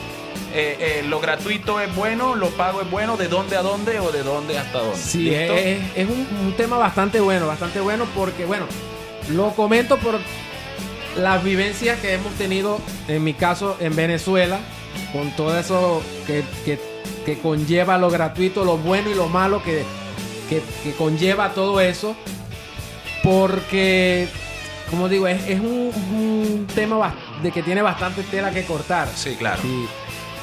eh, 0.53 0.77
eh, 0.79 1.05
lo 1.07 1.19
gratuito 1.19 1.79
es 1.79 1.93
bueno, 1.95 2.35
lo 2.35 2.49
pago 2.49 2.81
es 2.81 2.89
bueno, 2.89 3.17
de 3.17 3.27
dónde 3.27 3.57
a 3.57 3.61
dónde 3.61 3.99
o 3.99 4.11
de 4.11 4.23
dónde 4.23 4.57
hasta 4.57 4.79
dónde. 4.79 4.97
Sí, 4.97 5.29
¿Listo? 5.29 5.53
es, 5.55 5.79
es 5.95 6.07
un, 6.09 6.27
un 6.45 6.53
tema 6.57 6.77
bastante 6.77 7.19
bueno, 7.19 7.47
bastante 7.47 7.79
bueno 7.79 8.05
porque, 8.15 8.45
bueno, 8.45 8.65
lo 9.29 9.51
comento 9.51 9.97
por 9.97 10.19
las 11.17 11.43
vivencias 11.43 11.99
que 11.99 12.13
hemos 12.13 12.33
tenido, 12.35 12.79
en 13.07 13.23
mi 13.23 13.33
caso, 13.33 13.75
en 13.79 13.95
Venezuela, 13.95 14.59
con 15.13 15.31
todo 15.35 15.57
eso 15.57 16.01
que, 16.25 16.43
que- 16.65 16.97
que 17.25 17.37
conlleva 17.39 17.97
lo 17.97 18.09
gratuito, 18.09 18.63
lo 18.63 18.77
bueno 18.77 19.09
y 19.09 19.13
lo 19.13 19.27
malo 19.27 19.61
que, 19.61 19.83
que- 20.49 20.61
que 20.83 20.93
conlleva 20.95 21.49
todo 21.53 21.81
eso. 21.81 22.15
Porque, 23.23 24.27
como 24.89 25.09
digo, 25.09 25.27
es, 25.27 25.41
es 25.47 25.59
un, 25.59 25.91
un 26.13 26.67
tema 26.73 27.13
de 27.43 27.51
que 27.51 27.63
tiene 27.63 27.81
bastante 27.81 28.23
tela 28.23 28.51
que 28.51 28.63
cortar. 28.63 29.09
Sí, 29.15 29.35
claro. 29.37 29.61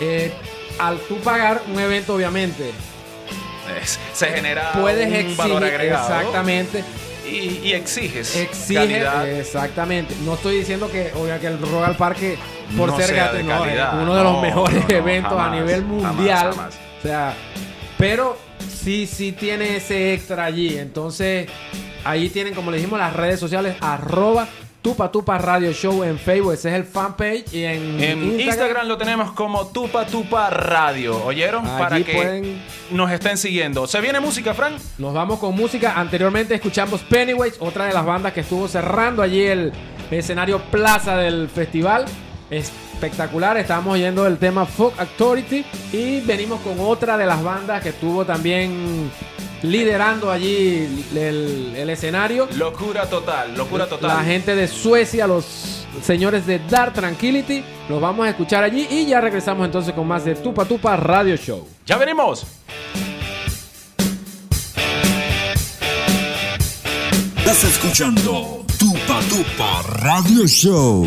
Eh, 0.00 0.32
al 0.78 0.98
tú 0.98 1.16
pagar 1.18 1.62
un 1.72 1.78
evento, 1.78 2.14
obviamente, 2.14 2.70
Es- 3.82 3.98
se 4.12 4.26
genera 4.28 4.72
puedes 4.72 5.06
un 5.06 5.14
exigir 5.14 5.36
valor 5.36 5.64
agregado. 5.64 6.14
exactamente 6.18 6.84
Y, 7.26 7.60
y 7.68 7.72
exiges 7.72 8.36
exige 8.36 8.74
calidad. 8.74 9.26
exactamente 9.28 10.14
no 10.26 10.34
estoy 10.34 10.58
diciendo 10.58 10.90
que 10.90 11.10
que 11.40 11.46
el 11.46 11.58
Royal 11.58 11.96
Parque 11.96 12.36
por 12.76 12.90
No 12.90 12.96
ser 12.98 13.06
no, 13.42 13.64
es 13.64 14.02
uno 14.02 14.14
de 14.14 14.22
los 14.24 14.32
No, 14.34 14.42
mejores 14.42 14.84
eventos 14.90 15.32
a 15.40 15.50
nivel 15.50 15.80
jamás, 15.82 16.14
mundial 16.14 16.50
jamás. 16.54 16.74
o 16.98 17.02
sea 17.02 17.34
pero 17.96 18.36
sí 18.68 19.06
sí 19.06 19.32
tiene 19.32 19.76
ese 19.76 20.12
extra 20.12 20.44
allí 20.44 20.76
entonces 20.76 21.48
ahí 22.04 22.28
tienen 22.28 22.52
como 22.52 22.70
le 22.70 22.76
dijimos 22.76 22.98
las 22.98 23.14
redes 23.14 23.40
sociales 23.40 23.76
arroba 23.80 24.46
tupa 24.84 25.10
tupa 25.10 25.38
radio 25.38 25.72
show 25.72 26.04
en 26.04 26.18
Facebook 26.18 26.52
ese 26.52 26.68
es 26.68 26.74
el 26.74 26.84
fanpage 26.84 27.54
y 27.54 27.64
en, 27.64 27.98
En 28.02 28.38
Instagram, 28.38 28.86
lo 28.86 28.98
tenemos 28.98 29.32
como 29.32 29.66
Tupa 29.68 30.04
Tupa 30.04 30.50
Radio. 30.50 31.24
¿Oyeron? 31.24 31.66
Allí 31.66 31.78
Para 31.78 31.96
que 32.02 32.12
pueden- 32.12 32.62
nos 32.90 33.10
estén 33.10 33.38
siguiendo. 33.38 33.86
¿Se 33.86 33.98
viene 34.02 34.20
música, 34.20 34.52
Fran? 34.52 34.74
Nos 34.98 35.14
vamos 35.14 35.38
con 35.38 35.56
música. 35.56 35.94
Anteriormente 35.98 36.54
escuchamos 36.54 37.00
Pennywise, 37.00 37.56
otra 37.60 37.86
de 37.86 37.94
las 37.94 38.04
bandas 38.04 38.34
que 38.34 38.40
estuvo 38.40 38.68
cerrando 38.68 39.22
allí 39.22 39.40
el 39.46 39.72
escenario 40.10 40.60
plaza 40.70 41.16
del 41.16 41.48
festival. 41.48 42.04
Espectacular, 42.50 43.56
estábamos 43.56 43.94
oyendo 43.94 44.26
el 44.26 44.36
tema 44.36 44.66
Folk 44.66 44.98
Authority 45.00 45.64
y 45.94 46.20
venimos 46.20 46.60
con 46.60 46.78
otra 46.78 47.16
de 47.16 47.24
las 47.24 47.42
bandas 47.42 47.82
que 47.82 47.88
estuvo 47.88 48.26
también 48.26 49.10
liderando 49.64 50.30
allí 50.30 51.04
el, 51.14 51.72
el 51.76 51.90
escenario. 51.90 52.48
Locura 52.56 53.08
total, 53.08 53.56
locura 53.56 53.86
total. 53.88 54.08
La 54.18 54.24
gente 54.24 54.54
de 54.54 54.68
Suecia, 54.68 55.26
los 55.26 55.86
señores 56.02 56.46
de 56.46 56.58
Dark 56.58 56.92
Tranquility, 56.92 57.64
los 57.88 58.00
vamos 58.00 58.26
a 58.26 58.30
escuchar 58.30 58.62
allí 58.64 58.86
y 58.90 59.06
ya 59.06 59.20
regresamos 59.20 59.64
entonces 59.64 59.94
con 59.94 60.06
más 60.06 60.24
de 60.24 60.34
Tupa 60.34 60.64
Tupa 60.64 60.96
Radio 60.96 61.36
Show. 61.36 61.66
Ya 61.86 61.96
venimos. 61.96 62.46
Estás 67.38 67.64
escuchando 67.64 68.64
Tupa 68.78 69.20
Tupa 69.28 69.82
Radio 69.98 70.46
Show. 70.46 71.06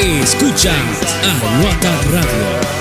Escucha 0.00 0.70
a 0.70 1.64
Waka 1.64 1.90
Radio. 2.12 2.77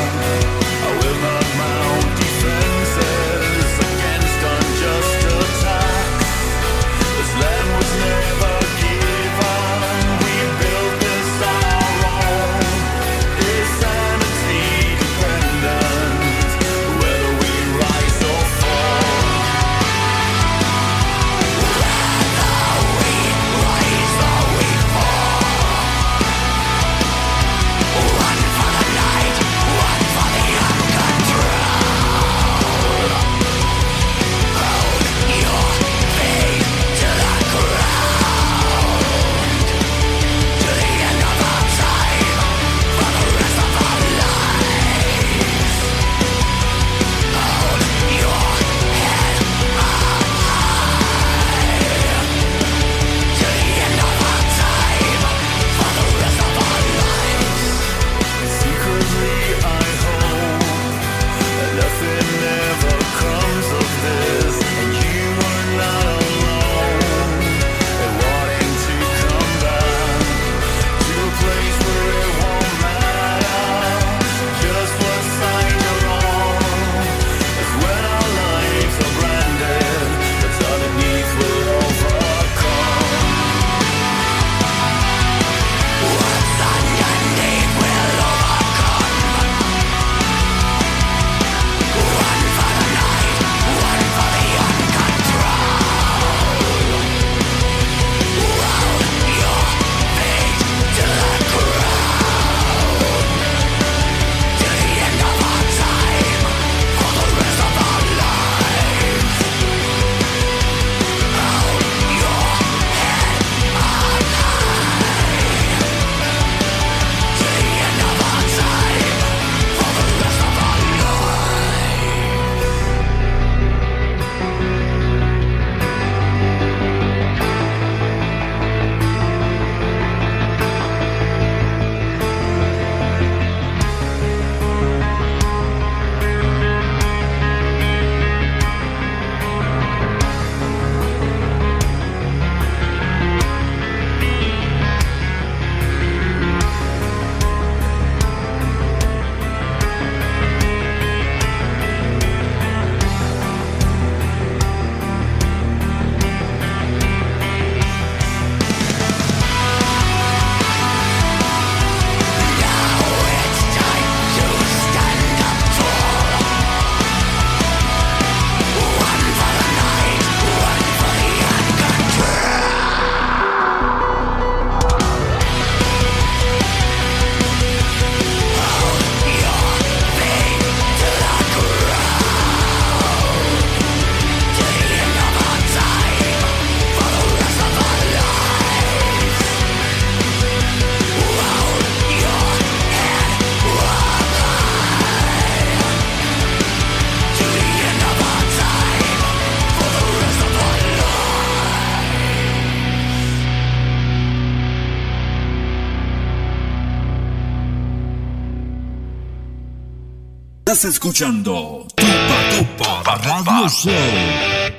Escuchando 210.87 211.85
Tupa 211.95 213.03
Tupa. 213.03 213.17
Radio 213.17 213.69
Show. 213.69 213.91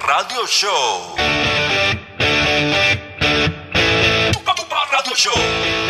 Radio 0.00 0.46
Show. 0.46 1.16
Tupa 4.32 4.54
Tupa 4.54 4.76
Radio 4.90 5.14
Show. 5.14 5.87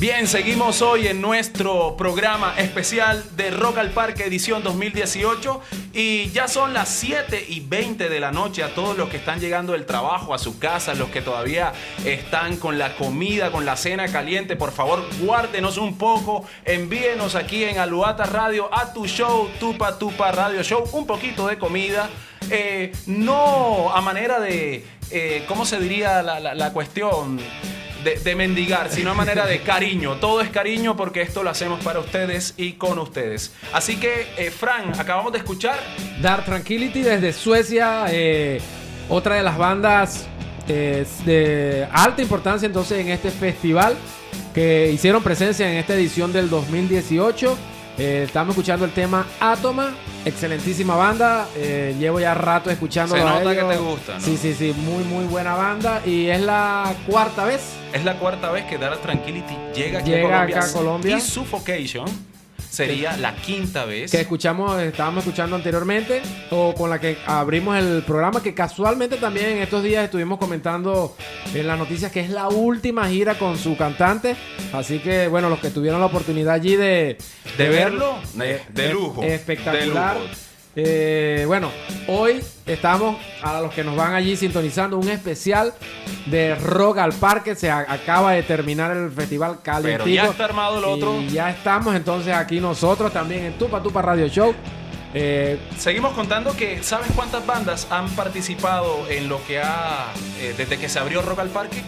Bien, 0.00 0.26
seguimos 0.26 0.80
hoy 0.80 1.08
en 1.08 1.20
nuestro 1.20 1.94
programa 1.94 2.54
especial 2.56 3.22
de 3.36 3.50
Rock 3.50 3.76
al 3.76 3.90
Parque 3.90 4.24
edición 4.24 4.62
2018 4.62 5.60
y 5.92 6.30
ya 6.30 6.48
son 6.48 6.72
las 6.72 6.88
7 6.88 7.44
y 7.46 7.60
20 7.60 8.08
de 8.08 8.18
la 8.18 8.32
noche 8.32 8.62
a 8.62 8.74
todos 8.74 8.96
los 8.96 9.10
que 9.10 9.18
están 9.18 9.40
llegando 9.40 9.74
del 9.74 9.84
trabajo 9.84 10.32
a 10.32 10.38
su 10.38 10.58
casa, 10.58 10.94
los 10.94 11.10
que 11.10 11.20
todavía 11.20 11.74
están 12.06 12.56
con 12.56 12.78
la 12.78 12.96
comida, 12.96 13.52
con 13.52 13.66
la 13.66 13.76
cena 13.76 14.10
caliente, 14.10 14.56
por 14.56 14.72
favor 14.72 15.04
guárdenos 15.20 15.76
un 15.76 15.98
poco, 15.98 16.46
envíenos 16.64 17.34
aquí 17.34 17.64
en 17.64 17.76
Aluata 17.76 18.24
Radio 18.24 18.70
a 18.72 18.94
tu 18.94 19.06
show, 19.06 19.50
Tupa 19.60 19.98
Tupa 19.98 20.32
Radio 20.32 20.62
Show, 20.62 20.82
un 20.92 21.06
poquito 21.06 21.46
de 21.46 21.58
comida, 21.58 22.08
eh, 22.48 22.90
no 23.04 23.94
a 23.94 24.00
manera 24.00 24.40
de, 24.40 24.82
eh, 25.10 25.44
¿cómo 25.46 25.66
se 25.66 25.78
diría 25.78 26.22
la, 26.22 26.72
cuestión? 26.72 27.38
De, 28.04 28.34
mendigar, 28.34 28.90
sino 28.90 29.10
a 29.10 29.14
manera 29.14 29.46
de 29.46 29.60
cariño. 29.60 30.16
Todo 30.16 30.40
es 30.40 30.50
cariño 30.50 30.96
porque 30.96 31.22
esto 31.22 31.42
lo 31.42 31.50
hacemos 31.50 31.82
para 31.82 32.00
ustedes 32.00 32.54
y 32.56 32.72
con 32.72 32.98
ustedes. 32.98 33.52
Así 33.72 33.96
que, 33.96 34.26
eh, 34.36 34.50
Fran, 34.50 34.98
acabamos 34.98 35.32
de 35.32 35.38
escuchar. 35.38 35.78
Dark 36.20 36.44
Tranquility 36.44 37.02
desde 37.02 37.32
Suecia, 37.32 38.06
eh, 38.08 38.60
otra 39.08 39.36
de 39.36 39.42
las 39.42 39.58
bandas 39.58 40.26
eh, 40.68 41.04
de 41.24 41.88
alta 41.90 42.22
importancia 42.22 42.66
entonces 42.66 43.00
en 43.00 43.08
este 43.08 43.30
festival 43.30 43.96
que 44.54 44.90
hicieron 44.92 45.22
presencia 45.22 45.70
en 45.70 45.78
esta 45.78 45.94
edición 45.94 46.32
del 46.32 46.48
2018. 46.48 47.58
Eh, 48.02 48.22
estamos 48.24 48.54
escuchando 48.54 48.86
el 48.86 48.92
tema 48.92 49.26
Atoma, 49.40 49.92
excelentísima 50.24 50.96
banda. 50.96 51.46
eh, 51.54 51.94
llevo 51.98 52.18
ya 52.18 52.32
rato 52.32 52.70
escuchando. 52.70 53.14
Se 53.14 53.20
nota 53.22 53.54
que 53.54 53.62
te 53.62 53.76
gusta, 53.76 54.14
¿no? 54.14 54.20
Sí, 54.20 54.38
sí, 54.38 54.54
sí, 54.54 54.72
muy, 54.74 55.04
muy 55.04 55.26
buena 55.26 55.54
banda. 55.54 56.00
Y 56.06 56.28
es 56.28 56.40
la 56.40 56.94
cuarta 57.06 57.44
vez 57.44 57.60
Es 57.92 58.02
la 58.02 58.16
cuarta 58.18 58.50
vez 58.52 58.64
que 58.64 58.78
Dark 58.78 59.02
Tranquility 59.02 59.54
llega 59.74 59.98
aquí 59.98 60.12
Llega 60.12 60.28
a 60.28 60.46
Colombia. 60.46 60.56
acá 60.56 60.66
a 60.66 60.72
Colombia. 60.72 61.16
Y 61.18 61.20
Suffocation 61.20 62.06
sería 62.70 63.16
la 63.16 63.34
quinta 63.36 63.84
vez. 63.84 64.10
que 64.10 64.20
escuchamos, 64.20 64.80
estábamos 64.80 65.24
escuchando 65.24 65.56
anteriormente, 65.56 66.22
o 66.50 66.74
con 66.74 66.88
la 66.88 66.98
que 66.98 67.18
abrimos 67.26 67.76
el 67.76 68.02
programa, 68.02 68.42
que 68.42 68.54
casualmente 68.54 69.16
también 69.16 69.46
en 69.46 69.58
estos 69.58 69.82
días 69.82 70.04
estuvimos 70.04 70.38
comentando 70.38 71.16
en 71.54 71.66
las 71.66 71.78
noticias 71.78 72.10
que 72.12 72.20
es 72.20 72.30
la 72.30 72.48
última 72.48 73.08
gira 73.08 73.38
con 73.38 73.58
su 73.58 73.76
cantante. 73.76 74.36
Así 74.72 75.00
que, 75.00 75.28
bueno, 75.28 75.48
los 75.48 75.58
que 75.58 75.70
tuvieron 75.70 76.00
la 76.00 76.06
oportunidad 76.06 76.54
allí 76.54 76.76
de, 76.76 77.18
De 77.58 77.68
verlo, 77.68 78.18
de, 78.34 78.60
de 78.72 78.86
eh, 78.86 78.92
lujo. 78.92 79.22
Espectacular. 79.22 80.14
de 80.14 80.20
lujo. 80.20 80.49
Eh, 80.76 81.44
bueno, 81.46 81.70
hoy 82.06 82.40
estamos, 82.64 83.16
a 83.42 83.60
los 83.60 83.72
que 83.74 83.82
nos 83.82 83.96
van 83.96 84.14
allí 84.14 84.36
sintonizando, 84.36 84.98
un 84.98 85.08
especial 85.08 85.74
de 86.26 86.54
Rock 86.54 86.98
al 86.98 87.12
Parque. 87.12 87.54
Se 87.56 87.70
acaba 87.70 88.32
de 88.32 88.42
terminar 88.42 88.96
el 88.96 89.10
festival 89.10 89.58
Calientico. 89.62 90.04
Pero 90.04 90.14
ya 90.14 90.30
está 90.30 90.44
armado 90.44 90.78
el 90.78 90.84
otro. 90.84 91.20
Y 91.20 91.28
ya 91.30 91.50
estamos 91.50 91.94
entonces 91.94 92.34
aquí 92.34 92.60
nosotros 92.60 93.12
también 93.12 93.44
en 93.46 93.58
Tupa 93.58 93.82
Tupa 93.82 94.00
Radio 94.02 94.28
Show. 94.28 94.54
Eh, 95.12 95.58
Seguimos 95.76 96.12
contando 96.12 96.54
que, 96.56 96.82
¿sabes 96.84 97.08
cuántas 97.16 97.44
bandas 97.44 97.88
han 97.90 98.08
participado 98.10 99.08
en 99.08 99.28
lo 99.28 99.44
que 99.44 99.60
ha. 99.60 100.06
eh, 100.38 100.54
desde 100.56 100.78
que 100.78 100.88
se 100.88 101.00
abrió 101.00 101.20
Rock 101.22 101.40
al 101.40 101.48
Parque? 101.48 101.82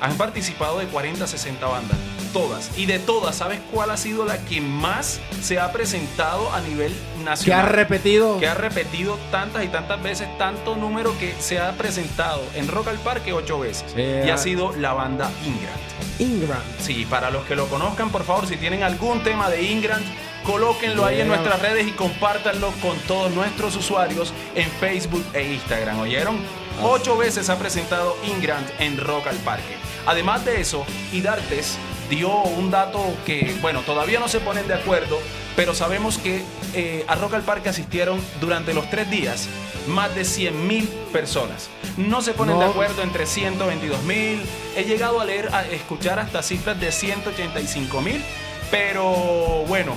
Han 0.00 0.16
participado 0.16 0.78
de 0.78 0.86
40 0.86 1.26
60 1.26 1.66
bandas. 1.66 1.96
Todas. 2.32 2.76
Y 2.76 2.86
de 2.86 2.98
todas, 2.98 3.36
¿sabes 3.36 3.60
cuál 3.72 3.90
ha 3.90 3.96
sido 3.96 4.24
la 4.24 4.38
que 4.44 4.60
más 4.60 5.20
se 5.40 5.60
ha 5.60 5.70
presentado 5.70 6.52
a 6.52 6.60
nivel 6.60 6.92
que 6.92 7.20
ha 7.20 7.24
nacional? 7.24 7.68
repetido. 7.68 8.38
que 8.40 8.48
ha 8.48 8.54
repetido 8.54 9.18
tantas 9.30 9.64
y 9.64 9.68
tantas 9.68 10.02
veces, 10.02 10.26
tanto 10.36 10.76
número 10.76 11.16
que 11.18 11.32
se 11.38 11.60
ha 11.60 11.72
presentado 11.72 12.42
en 12.56 12.66
Rock 12.66 12.88
al 12.88 12.98
Parque 12.98 13.32
ocho 13.32 13.60
veces. 13.60 13.94
Y 13.96 14.28
ha 14.30 14.34
ah. 14.34 14.38
sido 14.38 14.74
la 14.76 14.92
banda 14.94 15.30
Ingrant. 15.46 15.94
Ingram. 16.18 16.60
Sí, 16.80 17.06
para 17.08 17.30
los 17.30 17.44
que 17.44 17.56
lo 17.56 17.66
conozcan, 17.68 18.10
por 18.10 18.24
favor, 18.24 18.46
si 18.46 18.56
tienen 18.56 18.82
algún 18.82 19.22
tema 19.22 19.48
de 19.50 19.62
Ingrant, 19.62 20.04
colóquenlo 20.44 21.04
ahí 21.04 21.20
en 21.20 21.28
nuestras 21.28 21.60
redes 21.60 21.86
y 21.86 21.92
compártanlo 21.92 22.72
con 22.82 22.96
todos 23.00 23.32
nuestros 23.32 23.76
usuarios 23.76 24.32
en 24.54 24.68
Facebook 24.70 25.24
e 25.32 25.54
Instagram. 25.54 26.00
¿Oyeron? 26.00 26.38
Ocho 26.82 27.16
veces 27.16 27.48
ha 27.50 27.58
presentado 27.58 28.16
Ingrant 28.26 28.68
en 28.78 28.98
Rock 28.98 29.28
al 29.28 29.36
Parque. 29.36 29.76
Además 30.06 30.44
de 30.44 30.60
eso, 30.60 30.84
Idartes 31.12 31.76
dio 32.10 32.30
un 32.30 32.70
dato 32.70 33.00
que, 33.24 33.56
bueno, 33.62 33.80
todavía 33.80 34.20
no 34.20 34.28
se 34.28 34.40
ponen 34.40 34.68
de 34.68 34.74
acuerdo, 34.74 35.18
pero 35.56 35.74
sabemos 35.74 36.18
que 36.18 36.42
eh, 36.74 37.04
a 37.08 37.14
Rock 37.14 37.34
al 37.34 37.42
Parque 37.42 37.68
asistieron 37.70 38.20
durante 38.40 38.74
los 38.74 38.90
tres 38.90 39.08
días 39.10 39.48
más 39.86 40.14
de 40.14 40.24
100 40.24 40.66
mil 40.66 40.86
personas. 41.12 41.68
No 41.96 42.20
se 42.22 42.32
ponen 42.34 42.56
No. 42.58 42.64
de 42.64 42.70
acuerdo 42.70 43.02
entre 43.02 43.24
122 43.26 44.02
mil. 44.02 44.42
He 44.76 44.84
llegado 44.84 45.20
a 45.20 45.24
leer, 45.24 45.54
a 45.54 45.64
escuchar 45.66 46.18
hasta 46.18 46.42
cifras 46.42 46.78
de 46.80 46.90
185 46.90 48.00
mil. 48.00 48.22
Pero 48.70 49.64
bueno, 49.68 49.96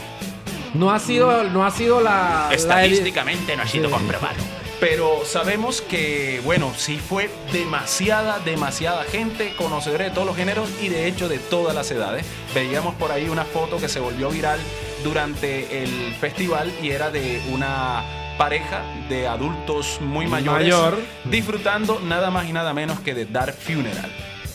No 0.74 0.92
ha 0.92 1.00
sido, 1.00 1.44
no 1.46 1.66
ha 1.66 1.72
sido 1.72 2.02
la. 2.02 2.48
la 2.50 2.56
estadísticamente 2.56 3.56
no 3.56 3.64
ha 3.64 3.68
sido 3.68 3.88
Sí. 3.88 3.94
comprobado. 3.96 4.36
Pero 4.80 5.26
sabemos 5.26 5.82
que, 5.82 6.40
bueno, 6.46 6.72
sí 6.78 6.98
fue 7.00 7.30
demasiada, 7.52 8.40
demasiada 8.40 9.04
gente, 9.06 9.56
conocedora 9.56 10.06
de 10.06 10.12
todos 10.12 10.28
los 10.28 10.36
géneros 10.36 10.70
y 10.82 10.90
de 10.90 11.08
hecho 11.08 11.28
de 11.28 11.40
todas 11.40 11.74
las 11.74 11.90
edades. 11.90 12.26
Veíamos 12.54 12.94
por 12.96 13.12
ahí 13.12 13.28
una 13.28 13.44
foto 13.44 13.78
que 13.78 13.90
se 13.90 14.00
volvió 14.00 14.30
viral 14.30 14.60
durante 15.04 15.84
el 15.84 16.14
festival 16.16 16.72
y 16.82 16.90
era 16.92 17.10
de 17.10 17.42
una 17.52 18.04
pareja 18.38 18.84
de 19.10 19.28
adultos 19.28 20.00
muy 20.00 20.28
mayores 20.28 20.68
Mayor. 20.68 21.00
disfrutando 21.26 22.00
nada 22.02 22.30
más 22.30 22.48
y 22.48 22.54
nada 22.54 22.72
menos 22.74 23.00
que 23.00 23.16
de 23.16 23.26
Dark 23.26 23.56
Funeral. 23.56 24.12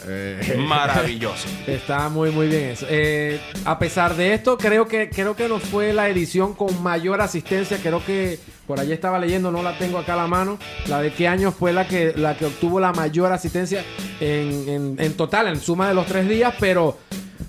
Eh. 0.06 0.56
Maravilloso. 0.58 1.48
Está 1.66 2.08
muy 2.08 2.30
muy 2.30 2.48
bien 2.48 2.70
eso. 2.70 2.87
Eh, 2.88 3.40
a 3.64 3.78
pesar 3.78 4.14
de 4.16 4.35
esto, 4.35 4.56
creo 4.58 4.87
que 4.87 5.08
creo 5.08 5.37
que 5.37 5.48
no 5.48 5.58
fue 5.58 5.92
la 5.92 6.08
edición 6.08 6.54
con 6.54 6.82
mayor 6.82 7.20
asistencia. 7.20 7.78
Creo 7.82 8.04
que 8.04 8.38
por 8.66 8.79
allí 8.81 8.92
estaba 8.92 9.18
leyendo, 9.18 9.51
no 9.51 9.62
la 9.62 9.77
tengo 9.79 9.98
acá 9.98 10.14
a 10.14 10.16
la 10.16 10.27
mano. 10.27 10.59
La 10.87 11.01
de 11.03 11.12
qué 11.12 11.29
año 11.29 11.53
fue 11.53 11.72
la 11.72 11.87
que 11.87 12.12
la 12.16 12.37
que 12.37 12.46
obtuvo 12.46 12.81
la 12.81 12.92
mayor 12.92 13.33
asistencia 13.33 13.85
en, 14.20 14.68
en- 14.68 14.96
en 14.98 15.12
total, 15.14 15.48
en 15.48 15.61
suma 15.61 15.88
de 15.88 15.94
los 15.94 16.07
tres 16.07 16.29
días, 16.29 16.55
pero 16.61 16.96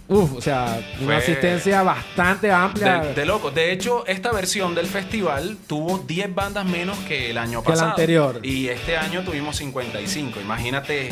uff, 0.09 0.33
o 0.37 0.41
sea, 0.41 0.79
una 0.99 1.05
Fue- 1.05 1.15
asistencia 1.15 1.81
bastante 1.83 2.51
amplia. 2.51 2.99
De, 2.99 3.13
de 3.13 3.25
loco. 3.25 3.51
De 3.51 3.71
hecho, 3.71 4.05
esta 4.07 4.31
versión 4.31 4.75
del 4.75 4.87
festival 4.87 5.57
tuvo 5.67 5.99
10 5.99 6.33
bandas 6.35 6.65
menos 6.65 6.97
que 7.07 7.29
el 7.31 7.37
año 7.37 7.61
Que 7.63 7.69
el 7.69 7.73
pasado. 7.73 7.89
anterior. 7.91 8.39
Y 8.43 8.67
este 8.67 8.97
año 8.97 9.21
tuvimos 9.23 9.55
55. 9.55 10.39
Imagínate 10.41 11.09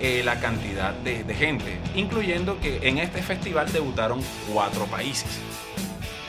eh, 0.00 0.22
la 0.24 0.40
cantidad 0.40 0.92
de, 0.92 1.24
de 1.24 1.34
gente. 1.34 1.78
Incluyendo 1.94 2.60
que 2.60 2.86
en 2.88 2.98
este 2.98 3.22
festival 3.22 3.72
debutaron 3.72 4.20
cuatro 4.52 4.84
países. 4.86 5.28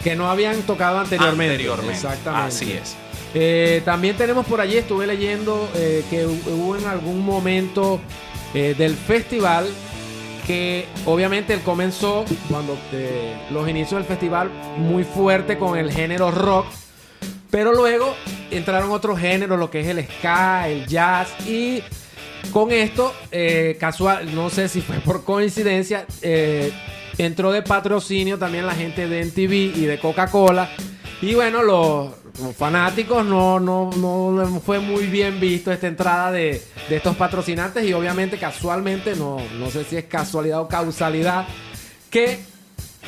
que 0.03 0.15
no 0.15 0.29
habían 0.29 0.61
tocado 0.61 0.99
anteriormente. 0.99 1.53
Anteriormente. 1.53 1.93
Exactamente. 1.95 2.47
Así 2.47 2.71
es. 2.73 2.95
Eh, 3.37 3.81
también 3.83 4.15
tenemos 4.15 4.45
por 4.45 4.61
allí, 4.61 4.77
estuve 4.77 5.05
leyendo 5.05 5.69
eh, 5.75 6.05
que 6.09 6.25
hu- 6.25 6.39
hubo 6.53 6.77
en 6.77 6.85
algún 6.85 7.25
momento 7.25 7.99
eh, 8.53 8.75
del 8.77 8.95
festival 8.95 9.67
que 10.47 10.85
obviamente 11.05 11.53
él 11.53 11.59
comenzó 11.61 12.23
cuando 12.49 12.77
los 13.51 13.67
inicios 13.67 13.99
del 13.99 14.05
festival 14.07 14.49
muy 14.77 15.03
fuerte 15.03 15.57
con 15.57 15.77
el 15.77 15.91
género 15.91 16.31
rock, 16.31 16.67
pero 17.49 17.73
luego 17.73 18.15
entraron 18.51 18.91
otros 18.91 19.19
géneros, 19.19 19.59
lo 19.59 19.69
que 19.71 19.81
es 19.81 19.87
el 19.87 20.05
ska, 20.05 20.69
el 20.69 20.85
jazz 20.85 21.29
y 21.47 21.81
con 22.53 22.71
esto, 22.71 23.11
casual, 23.79 24.33
no 24.35 24.51
sé 24.51 24.69
si 24.69 24.81
fue 24.81 24.97
por 24.99 25.23
coincidencia, 25.23 26.05
entró 27.17 27.51
de 27.51 27.63
patrocinio 27.63 28.37
también 28.37 28.67
la 28.67 28.75
gente 28.75 29.07
de 29.07 29.21
NTV 29.21 29.51
y 29.77 29.85
de 29.87 29.97
Coca-Cola. 29.99 30.69
Y 31.23 31.33
bueno, 31.33 31.63
los, 31.63 32.11
los 32.41 32.55
fanáticos 32.55 33.25
no, 33.25 33.59
no, 33.59 33.91
no 33.91 34.59
fue 34.59 34.79
muy 34.79 35.05
bien 35.05 35.39
visto 35.39 35.71
esta 35.71 35.87
entrada 35.87 36.31
de, 36.31 36.61
de 36.89 36.95
estos 36.95 37.15
patrocinantes 37.15 37.85
y 37.85 37.93
obviamente 37.93 38.37
casualmente, 38.37 39.15
no, 39.15 39.37
no 39.57 39.69
sé 39.69 39.83
si 39.83 39.97
es 39.97 40.05
casualidad 40.05 40.61
o 40.61 40.67
causalidad, 40.67 41.47
que 42.09 42.39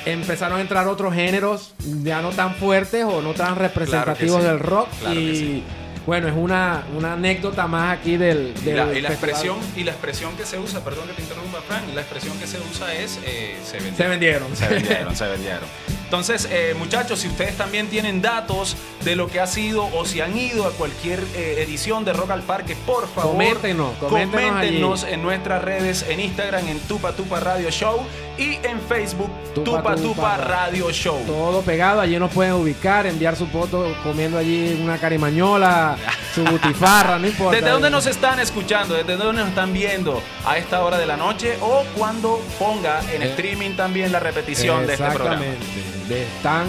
empezaron 0.06 0.60
a 0.60 0.62
entrar 0.62 0.88
otros 0.88 1.13
géneros 1.13 1.74
ya 2.04 2.22
no 2.22 2.30
tan 2.30 2.56
fuertes 2.56 3.04
o 3.04 3.22
no 3.22 3.34
tan 3.34 3.56
representativos 3.56 4.42
sí. 4.42 4.48
del 4.48 4.60
rock. 4.60 4.88
Claro 5.00 5.20
y 5.20 5.36
sí. 5.36 5.63
bueno, 6.06 6.28
es 6.28 6.36
una, 6.36 6.84
una 6.96 7.13
anécdota 7.13 7.68
más 7.68 7.98
aquí 8.00 8.16
del... 8.18 8.54
Y 8.62 8.62
del 8.62 8.78
la, 8.78 8.94
y 8.94 9.02
la 9.02 9.10
expresión, 9.10 9.58
y 9.76 9.84
la 9.84 9.92
expresión 9.92 10.36
que 10.38 10.46
se 10.46 10.58
usa, 10.58 10.84
perdón 10.84 11.08
que 11.08 11.13
te 11.13 11.22
interrumpa, 11.24 11.62
Frank, 11.68 11.84
la 11.94 12.02
expresión 12.02 12.38
que 12.40 12.48
se 12.48 12.60
usa 12.60 12.94
es 12.94 13.20
eh, 13.26 13.58
se 13.63 13.80
vendieron. 13.80 13.98
Se 13.98 14.08
vendieron. 14.08 14.58
Se 14.58 14.68
vendieron, 14.68 15.16
se 15.16 15.28
vendieron. 15.28 15.97
Entonces, 16.08 16.48
eh, 16.50 16.74
muchachos, 16.80 17.20
si 17.20 17.28
ustedes 17.28 17.58
también 17.58 17.88
tienen 17.89 18.22
datos 18.22 18.78
de 19.04 19.17
lo 19.17 19.28
que 19.28 19.41
ha 19.41 19.48
sido 19.48 19.86
o 19.93 20.06
si 20.06 20.22
han 20.22 20.38
ido 20.38 20.65
a 20.65 20.72
cualquier 20.72 21.20
eh, 21.36 21.62
edición 21.67 22.06
de 22.06 22.13
Rock 22.13 22.32
al 22.32 22.43
Parque, 22.43 22.78
por 22.86 23.10
favor, 23.10 23.34
Coméntenos, 23.34 23.91
coméntenos 23.98 25.04
en 25.04 25.22
nuestras 25.22 25.62
redes, 25.62 26.06
en 26.08 26.22
Instagram, 26.22 26.65
en 26.70 26.80
Tupa 26.80 27.12
Tupa 27.12 27.41
Radio 27.41 27.70
Show 27.72 28.06
y 28.38 28.54
en 28.65 28.80
Facebook, 28.88 29.30
Tupa 29.54 29.63
Tupa 29.63 29.96
Tupa, 29.96 30.02
Tupa 30.02 30.38
Radio 30.38 30.89
Show. 30.91 31.20
Todo 31.28 31.62
pegado, 31.62 32.00
allí 32.00 32.17
nos 32.17 32.32
pueden 32.32 32.54
ubicar, 32.54 33.06
enviar 33.06 33.36
su 33.36 33.46
foto 33.48 33.93
comiendo 34.02 34.38
allí 34.38 34.80
una 34.82 34.98
carimañola, 34.98 35.98
su 36.34 36.43
butifarra, 36.46 37.20
no 37.20 37.28
importa. 37.28 37.58
¿Desde 37.58 37.70
dónde 37.70 37.89
nos 37.89 38.06
están 38.06 38.39
escuchando? 38.39 38.93
¿Desde 38.96 39.17
dónde 39.17 39.41
nos 39.41 39.50
están 39.50 39.74
viendo? 39.74 40.22
¿A 40.46 40.58
esta 40.58 40.84
hora 40.86 40.98
de 40.98 41.06
la 41.06 41.17
noche 41.17 41.58
o 41.62 41.84
cuando 41.98 42.41
ponga 42.58 43.02
en 43.13 43.24
Eh, 43.24 43.30
streaming 43.32 43.72
también 43.76 44.12
la 44.13 44.20
repetición 44.22 44.86
de 44.88 44.93
este 44.93 45.04
programa? 45.06 45.43
Exactamente. 45.46 45.88
Están 46.10 46.67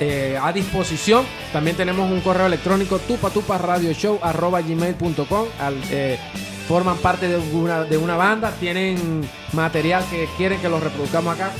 eh, 0.00 0.38
a 0.40 0.52
disposición. 0.52 1.24
También 1.52 1.76
tenemos 1.76 2.10
un 2.10 2.20
correo 2.20 2.46
electrónico 2.46 2.98
tupatuparadioshow.gmail.com 2.98 5.48
al 5.58 5.76
eh, 5.90 6.18
Forman 6.68 6.98
parte 6.98 7.26
de 7.28 7.36
una, 7.36 7.84
de 7.84 7.96
una 7.96 8.16
banda, 8.16 8.50
tienen 8.58 9.22
material 9.52 10.04
que 10.10 10.28
quieren 10.36 10.60
que 10.60 10.68
los 10.68 10.82
reproduzcamos 10.82 11.34
acá. 11.34 11.52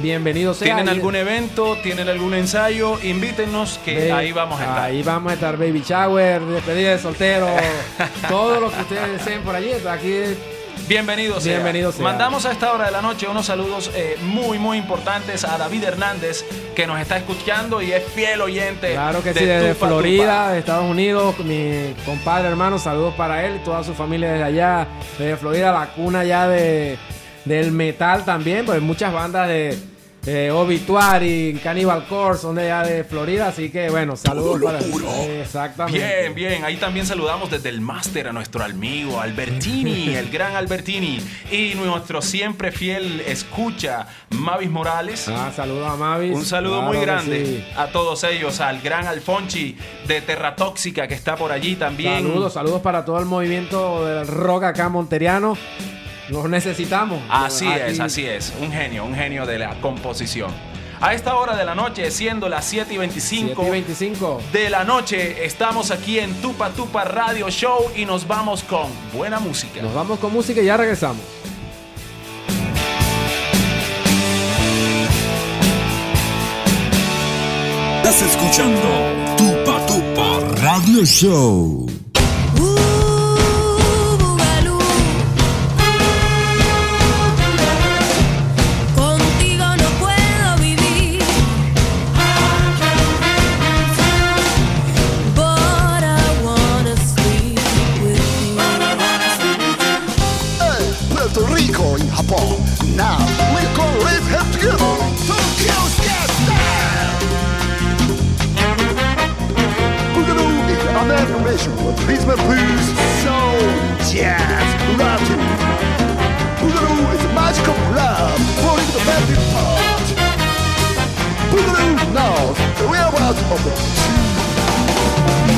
Bienvenidos 0.00 0.58
sea. 0.58 0.76
¿Tienen 0.76 0.88
algún 0.88 1.16
evento? 1.16 1.76
¿Tienen 1.82 2.08
algún 2.08 2.34
ensayo? 2.34 3.00
Invítenos 3.02 3.80
que 3.84 4.12
ahí 4.12 4.30
vamos 4.30 4.60
a 4.60 4.64
estar. 4.64 4.78
Ahí 4.78 5.02
vamos 5.02 5.32
a 5.32 5.34
estar, 5.34 5.56
baby 5.56 5.82
shower, 5.84 6.40
despedida 6.40 6.92
de 6.92 7.00
soltero, 7.00 7.48
todo 8.28 8.60
lo 8.60 8.70
que 8.70 8.80
ustedes 8.80 9.18
deseen 9.18 9.42
por 9.42 9.56
allí. 9.56 9.72
Aquí 9.88 10.12
Bienvenidos. 10.88 11.42
sea. 11.42 11.54
Bienvenido 11.54 11.92
sea. 11.92 12.02
Mandamos 12.02 12.46
a 12.46 12.52
esta 12.52 12.72
hora 12.72 12.86
de 12.86 12.92
la 12.92 13.02
noche 13.02 13.28
unos 13.28 13.46
saludos 13.46 13.90
eh, 13.94 14.16
muy, 14.22 14.58
muy 14.58 14.78
importantes 14.78 15.44
a 15.44 15.58
David 15.58 15.84
Hernández, 15.84 16.44
que 16.74 16.86
nos 16.86 16.98
está 16.98 17.18
escuchando 17.18 17.82
y 17.82 17.92
es 17.92 18.02
fiel 18.04 18.40
oyente. 18.40 18.92
Claro 18.92 19.22
que 19.22 19.34
de 19.34 19.40
sí, 19.40 19.46
desde 19.46 19.74
Tupa 19.74 19.88
Florida, 19.88 20.52
de 20.52 20.60
Estados 20.60 20.90
Unidos, 20.90 21.38
mi 21.40 21.94
compadre 22.06 22.48
hermano, 22.48 22.78
saludos 22.78 23.14
para 23.14 23.44
él 23.44 23.56
y 23.56 23.64
toda 23.64 23.84
su 23.84 23.92
familia 23.92 24.32
desde 24.32 24.44
allá, 24.44 24.88
desde 25.18 25.36
Florida, 25.36 25.72
la 25.72 25.88
cuna 25.88 26.24
ya 26.24 26.48
de, 26.48 26.96
del 27.44 27.70
metal 27.70 28.24
también, 28.24 28.64
pues 28.64 28.80
muchas 28.80 29.12
bandas 29.12 29.46
de, 29.48 29.78
de 30.22 30.50
Obituary, 30.50 31.58
Cannibal 31.62 32.06
Corpse 32.06 32.42
son 32.42 32.56
de 32.56 32.70
allá 32.70 32.88
de 32.88 33.04
Florida, 33.04 33.48
así 33.48 33.70
que 33.70 33.88
bueno, 33.88 34.16
saludos 34.16 34.60
para 34.62 34.78
Exactamente. 34.78 35.98
Bien, 35.98 36.34
bien. 36.34 36.64
Ahí 36.64 36.76
también 36.76 37.06
saludamos 37.06 37.50
desde 37.50 37.68
el 37.70 37.80
máster 37.80 38.28
a 38.28 38.32
nuestro 38.32 38.62
amigo 38.62 39.20
Albertini, 39.20 40.08
el 40.14 40.30
gran 40.30 40.54
Albertini. 40.54 41.20
Y 41.50 41.74
nuestro 41.76 42.20
siempre 42.20 42.72
fiel 42.72 43.20
escucha, 43.26 44.06
Mavis 44.30 44.70
Morales. 44.70 45.28
Ah, 45.28 45.50
saludos 45.54 45.90
a 45.90 45.96
Mavis. 45.96 46.34
Un 46.34 46.44
saludo 46.44 46.78
Claro 46.78 46.92
muy 46.92 47.00
grande 47.00 47.44
sí. 47.44 47.64
a 47.76 47.86
todos 47.86 48.22
ellos, 48.24 48.60
al 48.60 48.80
gran 48.80 49.06
Alfonchi 49.06 49.76
de 50.06 50.20
Terra 50.20 50.56
Tóxica 50.56 51.08
que 51.08 51.14
está 51.14 51.36
por 51.36 51.52
allí 51.52 51.76
también. 51.76 52.22
Saludos, 52.22 52.52
saludos 52.52 52.82
para 52.82 53.04
todo 53.04 53.18
el 53.18 53.24
movimiento 53.24 54.04
del 54.04 54.26
rock 54.26 54.64
acá 54.64 54.88
monteriano. 54.88 55.56
Los 56.28 56.48
necesitamos. 56.48 57.20
Así 57.28 57.66
Aquí- 57.66 57.92
es, 57.92 58.00
así 58.00 58.26
es. 58.26 58.52
Un 58.60 58.70
genio, 58.70 59.04
un 59.04 59.14
genio 59.14 59.46
de 59.46 59.58
la 59.58 59.74
composición. 59.80 60.50
A 61.00 61.14
esta 61.14 61.36
hora 61.36 61.54
de 61.56 61.64
la 61.64 61.76
noche, 61.76 62.10
siendo 62.10 62.48
las 62.48 62.64
7 62.64 62.92
y 62.92 62.98
25 62.98 63.54
7 63.54 63.68
y 63.68 63.70
25. 63.70 64.40
de 64.52 64.68
la 64.68 64.82
noche, 64.82 65.44
estamos 65.44 65.92
aquí 65.92 66.18
en 66.18 66.34
Tupa 66.42 66.70
Tupa 66.70 67.04
Radio 67.04 67.48
Show 67.50 67.92
y 67.94 68.04
nos 68.04 68.26
vamos 68.26 68.64
con 68.64 68.88
buena 69.14 69.38
música. 69.38 69.80
Nos 69.80 69.94
vamos 69.94 70.18
con 70.18 70.32
música 70.32 70.60
y 70.60 70.64
ya 70.66 70.76
regresamos. 70.76 71.22
Estás 77.96 78.22
escuchando 78.22 78.88
Tupa 79.36 79.86
Tupa 79.86 80.40
Radio 80.62 81.04
Show. 81.04 81.87
Jazz, 114.10 114.68
love, 114.96 115.22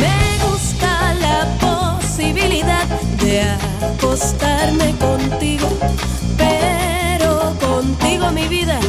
Me 0.01 0.39
gusta 0.49 1.15
la 1.15 1.47
posibilidad 1.59 2.87
de 3.21 3.43
acostarme 3.43 4.95
contigo, 4.99 5.69
pero 6.37 7.55
contigo 7.61 8.31
mi 8.31 8.49
vida 8.49 8.81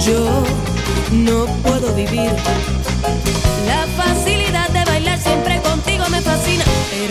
yo 0.00 0.44
no 1.10 1.46
puedo 1.62 1.92
vivir. 1.94 2.32
La 3.66 3.86
facilidad 3.96 4.45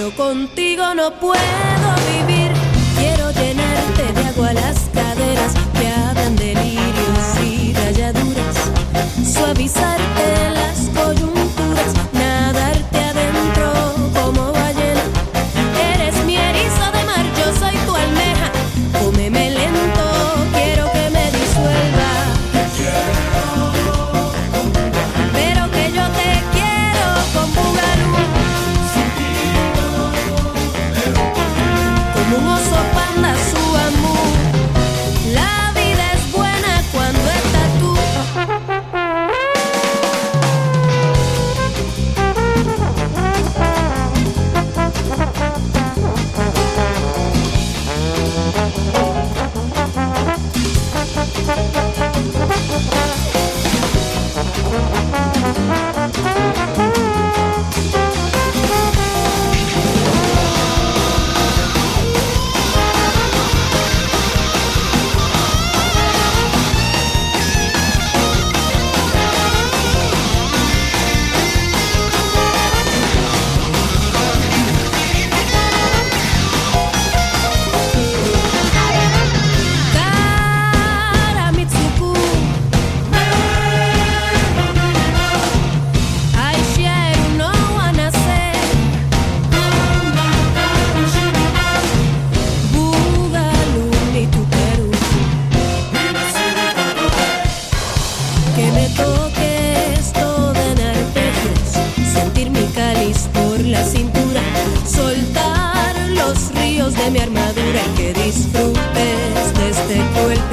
pero 0.06 0.16
contigo 0.16 0.94
no 0.94 1.12
puedo 1.20 1.88
vivir. 2.12 2.52
Quiero 2.98 3.32
llenarte 3.32 4.14
de 4.14 4.28
agua 4.28 4.54
las 4.54 4.78
caderas 4.94 5.54
que 5.74 5.88
hagan 5.88 6.36
delirios 6.36 7.40
y 7.44 7.74
rayaduras, 7.74 8.56
suavizarte 9.24 10.52
las 10.54 10.90
coyunturas, 10.90 11.35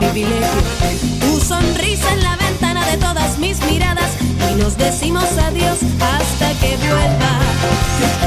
Tu 0.02 1.40
sonrisa 1.40 2.12
en 2.12 2.22
la 2.24 2.36
ventana 2.36 2.84
de 2.90 2.96
todas 2.96 3.38
mis 3.38 3.60
miradas 3.64 4.10
y 4.50 4.60
nos 4.60 4.76
decimos 4.76 5.24
adiós 5.38 5.78
hasta 6.00 6.52
que 6.58 6.76
vuelva. 6.76 8.21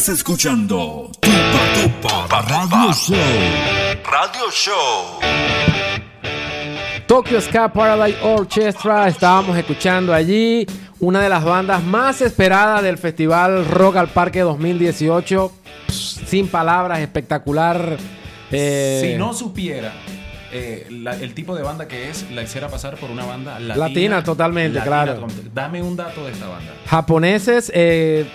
Estás 0.00 0.16
escuchando 0.16 1.10
Tupa 1.20 2.26
Tupa 2.30 2.40
Radio 2.40 2.90
Show. 2.94 3.16
Radio 4.10 4.50
Show. 4.50 5.20
Tokyo 7.06 7.38
Ska 7.38 7.70
Paradise 7.70 8.16
Orchestra. 8.22 9.08
Estábamos 9.08 9.58
escuchando 9.58 10.14
allí 10.14 10.64
una 11.00 11.20
de 11.20 11.28
las 11.28 11.44
bandas 11.44 11.82
más 11.84 12.22
esperadas 12.22 12.82
del 12.82 12.96
Festival 12.96 13.66
Rock 13.66 13.96
al 13.96 14.08
Parque 14.08 14.40
2018. 14.40 15.52
Pss, 15.88 16.20
sin 16.26 16.48
palabras, 16.48 17.00
espectacular. 17.00 17.98
Eh, 18.50 19.00
Si 19.12 19.18
no 19.18 19.34
supiera 19.34 19.92
eh, 20.50 20.86
la- 20.90 21.14
el 21.16 21.34
tipo 21.34 21.54
de 21.54 21.62
banda 21.62 21.86
que 21.88 22.08
es, 22.08 22.24
la 22.30 22.42
hiciera 22.42 22.68
pasar 22.70 22.96
por 22.96 23.10
una 23.10 23.26
banda 23.26 23.60
latina. 23.60 23.76
Latina, 23.88 24.24
totalmente, 24.24 24.80
claro. 24.80 25.26
Dame 25.52 25.82
un 25.82 25.94
dato 25.94 26.24
de 26.24 26.32
esta 26.32 26.48
banda. 26.48 26.72
japoneses. 26.86 27.70
eh, 27.74 28.26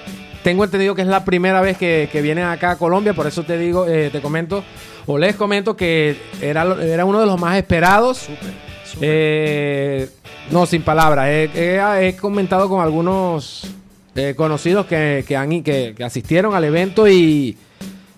tengo 0.46 0.64
entendido 0.64 0.94
que 0.94 1.02
es 1.02 1.08
la 1.08 1.26
primera 1.26 1.60
vez 1.60 1.76
que, 1.76 2.08
que 2.12 2.22
vienen 2.22 2.44
acá 2.46 2.70
a 2.72 2.78
Colombia, 2.78 3.16
por 3.16 3.26
eso 3.26 3.42
te 3.42 3.58
digo, 3.58 3.88
eh, 3.88 4.10
te 4.12 4.22
comento, 4.22 4.64
o 5.08 5.18
les 5.18 5.36
comento 5.36 5.76
que 5.76 6.16
era, 6.40 6.64
era 6.84 7.04
uno 7.04 7.20
de 7.20 7.26
los 7.26 7.40
más 7.42 7.58
esperados. 7.58 8.20
Súper, 8.20 8.54
súper. 8.86 9.00
Eh, 9.02 10.10
no, 10.52 10.68
sin 10.68 10.84
palabras. 10.84 11.28
He, 11.30 11.50
he- 11.56 12.08
he 12.10 12.16
comentado 12.16 12.70
con 12.70 12.80
algunos 12.80 13.68
eh, 14.14 14.36
conocidos 14.38 14.86
que, 14.86 15.26
que, 15.28 15.36
han, 15.36 15.64
que, 15.64 15.96
que 15.98 16.04
asistieron 16.04 16.54
al 16.54 16.64
evento 16.64 17.08
y 17.08 17.58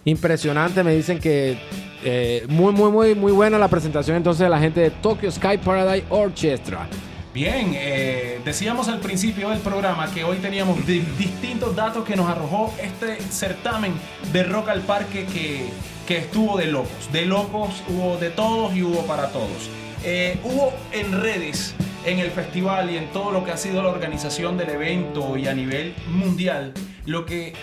impresionante. 0.04 0.84
Me 0.84 0.94
dicen 0.96 1.20
que 1.20 1.58
eh, 2.04 2.46
muy, 2.50 2.74
muy, 2.74 2.92
muy, 2.92 3.16
muy 3.16 3.32
buena 3.32 3.58
la 3.58 3.70
presentación 3.70 4.18
entonces 4.18 4.42
de 4.44 4.50
la 4.50 4.60
gente 4.60 4.82
de 4.82 4.92
Tokyo 4.92 5.32
Sky 5.32 5.60
Paradise 5.64 6.06
Orchestra. 6.10 6.88
Bien, 7.38 7.74
eh, 7.76 8.42
decíamos 8.44 8.88
al 8.88 9.00
principio 9.00 9.50
del 9.52 9.60
programa 9.60 10.12
que 10.12 10.24
hoy 10.24 10.38
teníamos 10.38 10.84
di- 10.88 11.02
distintos 11.20 11.76
datos 11.76 12.04
que 12.04 12.16
nos 12.16 12.28
arrojó 12.28 12.74
este 12.82 13.22
certamen 13.30 13.94
de 14.34 14.42
Rock 14.44 14.70
al 14.70 14.82
Parque 14.82 15.28
que, 15.28 15.70
que 16.08 16.18
estuvo 16.18 16.58
de 16.58 16.66
locos. 16.66 17.12
De 17.12 17.28
locos 17.28 17.84
hubo 17.90 18.18
de 18.18 18.32
todos 18.32 18.76
y 18.76 18.82
hubo 18.82 19.06
para 19.06 19.28
todos. 19.32 19.70
Eh, 20.04 20.40
hubo 20.44 20.74
en 20.92 21.12
redes, 21.22 21.76
en 22.08 22.20
el 22.20 22.32
festival 22.32 22.90
y 22.90 22.98
en 22.98 23.12
todo 23.12 23.32
lo 23.32 23.44
que 23.44 23.52
ha 23.52 23.58
sido 23.58 23.84
la 23.84 23.90
organización 23.90 24.58
del 24.58 24.70
evento 24.70 25.38
y 25.38 25.48
a 25.48 25.54
nivel 25.54 25.94
mundial, 26.10 26.74
lo 27.06 27.26
que 27.26 27.54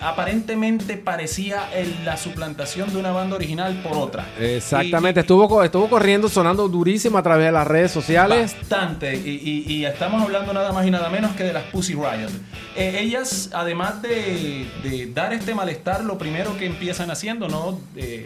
aparentemente 0.00 0.96
parecía 0.96 1.70
el- 1.72 2.04
la 2.04 2.16
suplantación 2.16 2.92
de 2.92 2.98
una 2.98 3.12
banda 3.12 3.36
original 3.36 3.80
por 3.82 3.96
otra. 3.96 4.26
Exactamente, 4.40 5.20
Y- 5.20 5.22
estuvo, 5.22 5.62
estuvo 5.62 5.88
corriendo, 5.88 6.28
sonando 6.28 6.68
durísimo 6.68 7.18
a 7.18 7.22
través 7.22 7.46
de 7.46 7.52
las 7.52 7.66
redes 7.66 7.92
sociales. 7.92 8.56
Bastante, 8.58 9.14
y, 9.14 9.64
y- 9.68 9.72
y 9.72 9.84
estamos 9.84 10.20
hablando 10.20 10.52
nada 10.52 10.72
más 10.72 10.84
y 10.86 10.90
nada 10.90 11.08
menos 11.08 11.32
que 11.36 11.44
de 11.44 11.52
las 11.52 11.62
Pussy 11.64 11.94
Riot. 11.94 12.30
Eh, 12.76 12.98
ellas, 13.00 13.50
además 13.52 14.02
de, 14.02 14.66
de 14.82 15.06
dar 15.14 15.32
este 15.32 15.54
malestar, 15.54 16.02
lo 16.04 16.18
primero 16.18 16.56
que 16.58 16.66
empiezan 16.66 17.10
haciendo, 17.10 17.46
¿no? 17.48 17.78
Eh, 17.96 18.24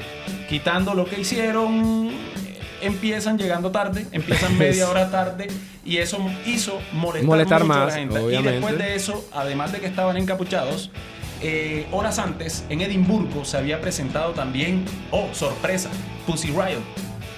quitando 0.48 0.94
lo 0.94 1.04
que 1.04 1.20
hicieron, 1.20 2.10
empiezan 2.80 3.38
llegando 3.38 3.70
tarde, 3.70 4.06
empiezan 4.12 4.56
media 4.58 4.88
hora 4.88 5.10
tarde, 5.10 5.48
y 5.84 5.98
eso 5.98 6.18
hizo 6.46 6.78
molestar, 6.92 7.26
Molestar 7.26 7.60
mucho 7.64 7.72
a 7.72 7.76
más, 7.78 7.92
la 7.94 7.98
gente. 8.00 8.18
obviamente. 8.18 8.50
Y 8.50 8.52
después 8.54 8.78
de 8.78 8.94
eso, 8.96 9.28
además 9.32 9.72
de 9.72 9.80
que 9.80 9.86
estaban 9.86 10.16
encapuchados, 10.16 10.90
eh, 11.42 11.86
horas 11.92 12.18
antes, 12.18 12.64
en 12.70 12.80
Edimburgo, 12.80 13.44
se 13.44 13.56
había 13.58 13.80
presentado 13.80 14.32
también, 14.32 14.84
oh, 15.10 15.28
sorpresa, 15.32 15.90
Pussy 16.26 16.48
Riot. 16.48 16.80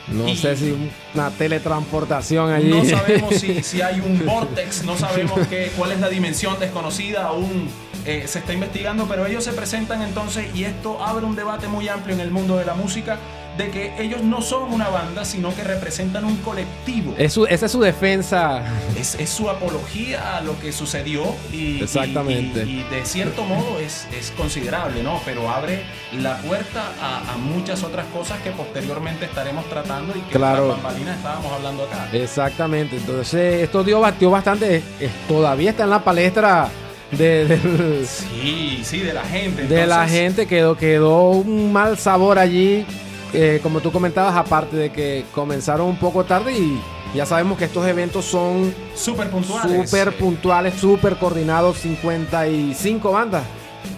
No 0.08 0.26
Y- 0.28 0.36
sé 0.36 0.56
si 0.56 0.74
una 1.14 1.28
teletransportación 1.30 2.50
allí. 2.50 2.70
no 2.70 2.84
sabemos 2.84 3.34
si, 3.34 3.62
si 3.62 3.82
hay 3.82 4.00
un 4.00 4.24
vortex, 4.24 4.84
no 4.84 4.96
sabemos 4.96 5.46
qué, 5.48 5.70
cuál 5.76 5.92
es 5.92 6.00
la 6.00 6.08
dimensión 6.08 6.58
desconocida, 6.58 7.26
aún 7.26 7.68
eh, 8.06 8.24
se 8.26 8.38
está 8.38 8.54
investigando, 8.54 9.06
pero 9.06 9.26
ellos 9.26 9.44
se 9.44 9.52
presentan 9.52 10.00
entonces 10.02 10.46
y 10.54 10.64
esto 10.64 11.02
abre 11.04 11.26
un 11.26 11.36
debate 11.36 11.68
muy 11.68 11.88
amplio 11.88 12.14
en 12.14 12.20
el 12.22 12.30
mundo 12.30 12.56
de 12.56 12.64
la 12.64 12.72
música 12.74 13.18
de 13.58 13.70
que 13.70 13.92
ellos 14.02 14.22
no 14.22 14.40
son 14.40 14.72
una 14.72 14.88
banda, 14.88 15.24
sino 15.24 15.54
que 15.54 15.64
representan 15.64 16.24
un 16.24 16.36
colectivo. 16.38 17.14
Es 17.18 17.32
su- 17.34 17.44
esa 17.46 17.66
es 17.66 17.72
su 17.72 17.80
defensa. 17.80 18.62
Es, 18.98 19.16
es 19.16 19.28
su 19.28 19.50
apología 19.50 20.36
a 20.36 20.40
lo 20.40 20.58
que 20.60 20.72
sucedió 20.72 21.24
y, 21.52 21.82
Exactamente. 21.82 22.64
y- 22.64 22.80
y 22.80 22.82
de 22.84 23.04
cierto 23.04 23.44
modo 23.44 23.78
es, 23.80 24.06
es 24.16 24.30
considerable, 24.30 25.02
¿no? 25.02 25.20
Pero 25.24 25.50
abre 25.50 25.82
la 26.16 26.38
puerta 26.38 26.84
a, 27.02 27.34
a 27.34 27.36
muchas 27.36 27.82
otras 27.82 28.06
cosas 28.14 28.38
que 28.42 28.52
posteriormente 28.52 29.24
estaremos 29.24 29.68
tratando 29.68 30.14
y 30.16 30.20
que 30.20 30.36
Claro. 30.36 30.68
bambalinas 30.68 31.16
estábamos 31.16 31.52
hablando 31.52 31.82
acá. 31.84 32.08
Exactamente. 32.12 32.96
Entonces, 32.96 33.64
esto 33.64 33.82
dio, 33.82 34.00
batió 34.00 34.30
bastante. 34.30 34.82
todavía 35.26 35.70
está 35.70 35.82
en 35.84 35.90
la 35.90 36.04
palestra 36.04 36.68
de, 37.10 37.58
Sí, 38.06 38.82
sí, 38.84 39.00
de 39.00 39.12
la 39.14 39.24
gente. 39.24 39.62
de 39.66 39.86
la 39.86 40.06
gente. 40.06 40.46
Quedó, 40.46 40.76
quedó 40.76 41.30
un 41.30 41.72
mal 41.72 41.98
sabor 41.98 42.38
allí. 42.38 42.86
Eh, 43.32 43.60
como 43.62 43.80
tú 43.80 43.90
comentabas, 43.92 44.34
aparte 44.36 44.76
de 44.76 44.90
que 44.90 45.24
comenzaron 45.34 45.86
un 45.88 45.96
poco 45.98 46.24
tarde 46.24 46.52
y 46.58 46.80
ya 47.14 47.24
sabemos 47.26 47.58
que 47.58 47.64
estos 47.64 47.86
eventos 47.86 48.24
son 48.24 48.74
Súper 48.94 49.30
puntuales. 49.30 49.88
súper 49.90 50.08
Eh, 50.08 50.12
puntuales, 50.12 50.74
súper 50.74 51.16
coordinados, 51.16 51.78
55 51.78 53.12
bandas. 53.12 53.44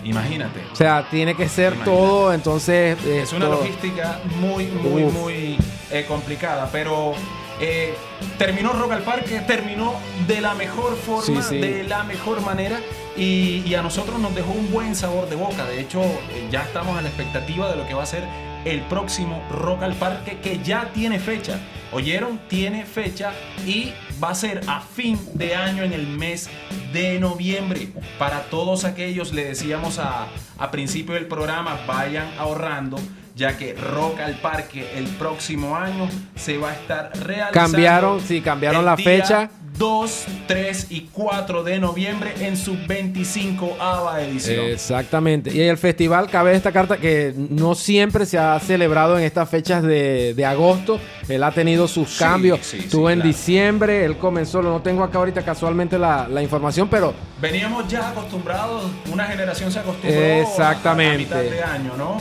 Imagínate. 0.05 0.61
O 0.73 0.77
sea, 0.77 1.07
tiene 1.11 1.35
que 1.35 1.49
ser 1.49 1.75
Imagínate. 1.75 1.90
todo, 1.90 2.33
entonces... 2.33 2.97
Es 3.05 3.33
una 3.33 3.49
logística 3.49 4.21
muy, 4.40 4.66
muy, 4.66 5.05
Uf. 5.05 5.12
muy 5.12 5.59
eh, 5.90 6.05
complicada. 6.07 6.69
Pero 6.73 7.12
eh, 7.61 7.95
terminó 8.38 8.73
Rock 8.73 8.93
al 8.93 9.03
Parque, 9.03 9.40
terminó 9.47 9.95
de 10.27 10.40
la 10.40 10.55
mejor 10.55 10.97
forma, 10.97 11.43
Sí, 11.43 11.49
sí. 11.49 11.59
de 11.59 11.83
la 11.85 12.05
mejor 12.05 12.40
manera. 12.43 12.79
Y, 13.16 13.62
y 13.66 13.75
a 13.75 13.83
nosotros 13.83 14.19
nos 14.21 14.35
dejó 14.35 14.53
un 14.53 14.71
buen 14.71 14.95
sabor 14.95 15.29
de 15.29 15.37
boca. 15.37 15.64
De 15.66 15.81
hecho, 15.81 16.01
eh, 16.03 16.49
ya 16.51 16.62
estamos 16.62 16.97
a 16.97 17.03
la 17.03 17.09
expectativa 17.09 17.69
de 17.71 17.77
lo 17.77 17.87
que 17.87 17.95
va 17.95 18.05
a 18.05 18.07
ser 18.07 18.23
el 18.64 18.81
próximo 18.83 19.42
Rock 19.51 19.83
al 19.83 19.94
Parque, 19.94 20.38
que 20.42 20.61
ya 20.62 20.90
tiene 20.92 21.18
fecha. 21.18 21.59
¿Oyeron? 21.92 22.38
Tiene 22.49 22.85
fecha 22.85 23.33
y 23.66 23.92
va 24.23 24.31
a 24.31 24.35
ser 24.35 24.61
a 24.66 24.81
fin 24.81 25.18
de 25.35 25.57
año 25.57 25.83
en 25.83 25.92
el 25.92 26.07
mes 26.07 26.49
de 26.92 27.18
noviembre. 27.18 27.88
Para 28.18 28.42
todos 28.42 28.85
aquellos, 28.85 29.33
le 29.33 29.44
decíamos 29.46 29.99
a, 29.99 30.29
a 30.59 30.70
principio 30.70 31.14
del 31.14 31.27
programa, 31.27 31.81
vayan 31.87 32.29
ahorrando, 32.38 32.99
ya 33.35 33.57
que 33.57 33.75
Rock 33.75 34.20
al 34.20 34.35
Parque 34.35 34.96
el 34.96 35.07
próximo 35.07 35.77
año 35.77 36.09
se 36.37 36.59
va 36.59 36.70
a 36.70 36.75
estar 36.75 37.11
realizando. 37.25 37.53
Cambiaron, 37.53 38.20
sí, 38.20 38.40
cambiaron 38.40 38.85
la 38.85 38.94
día 38.94 39.05
fecha. 39.05 39.51
2, 39.81 40.25
3 40.47 40.87
y 40.90 41.09
4 41.11 41.62
de 41.64 41.79
noviembre 41.79 42.35
en 42.40 42.59
su 42.59 42.77
25 42.87 43.79
ava 43.81 44.21
edición. 44.21 44.66
Exactamente. 44.66 45.51
Y 45.55 45.62
el 45.62 45.79
festival, 45.79 46.29
cabe 46.29 46.53
destacar 46.53 46.87
que 46.99 47.33
no 47.35 47.75
siempre 47.75 48.27
se 48.27 48.37
ha 48.37 48.61
celebrado 48.61 49.16
en 49.16 49.25
estas 49.25 49.49
fechas 49.49 49.83
de, 49.83 50.35
de 50.35 50.45
agosto. 50.45 51.01
Él 51.31 51.43
ha 51.43 51.51
tenido 51.53 51.88
sus 51.88 52.19
cambios. 52.19 52.61
sí, 52.61 52.81
en 52.83 52.88
claro. 52.90 53.23
diciembre, 53.23 54.05
él 54.05 54.19
comenzó, 54.19 54.61
no 54.61 54.83
tengo 54.83 55.03
acá 55.03 55.16
ahorita 55.16 55.43
casualmente 55.43 55.97
la, 55.99 56.29
la 56.29 56.43
información, 56.43 56.87
pero 56.90 57.14
Veníamos 57.40 57.88
ya 57.88 58.11
acostumbrados, 58.11 58.85
una 59.11 59.25
generación 59.25 59.73
se 59.73 59.79
acostumbró 59.79 60.21
Exactamente. 60.21 61.33
a, 61.33 61.38
a 61.38 61.40
mitad 61.40 61.57
de 61.57 61.62
año, 61.62 61.93
¿no? 61.97 62.19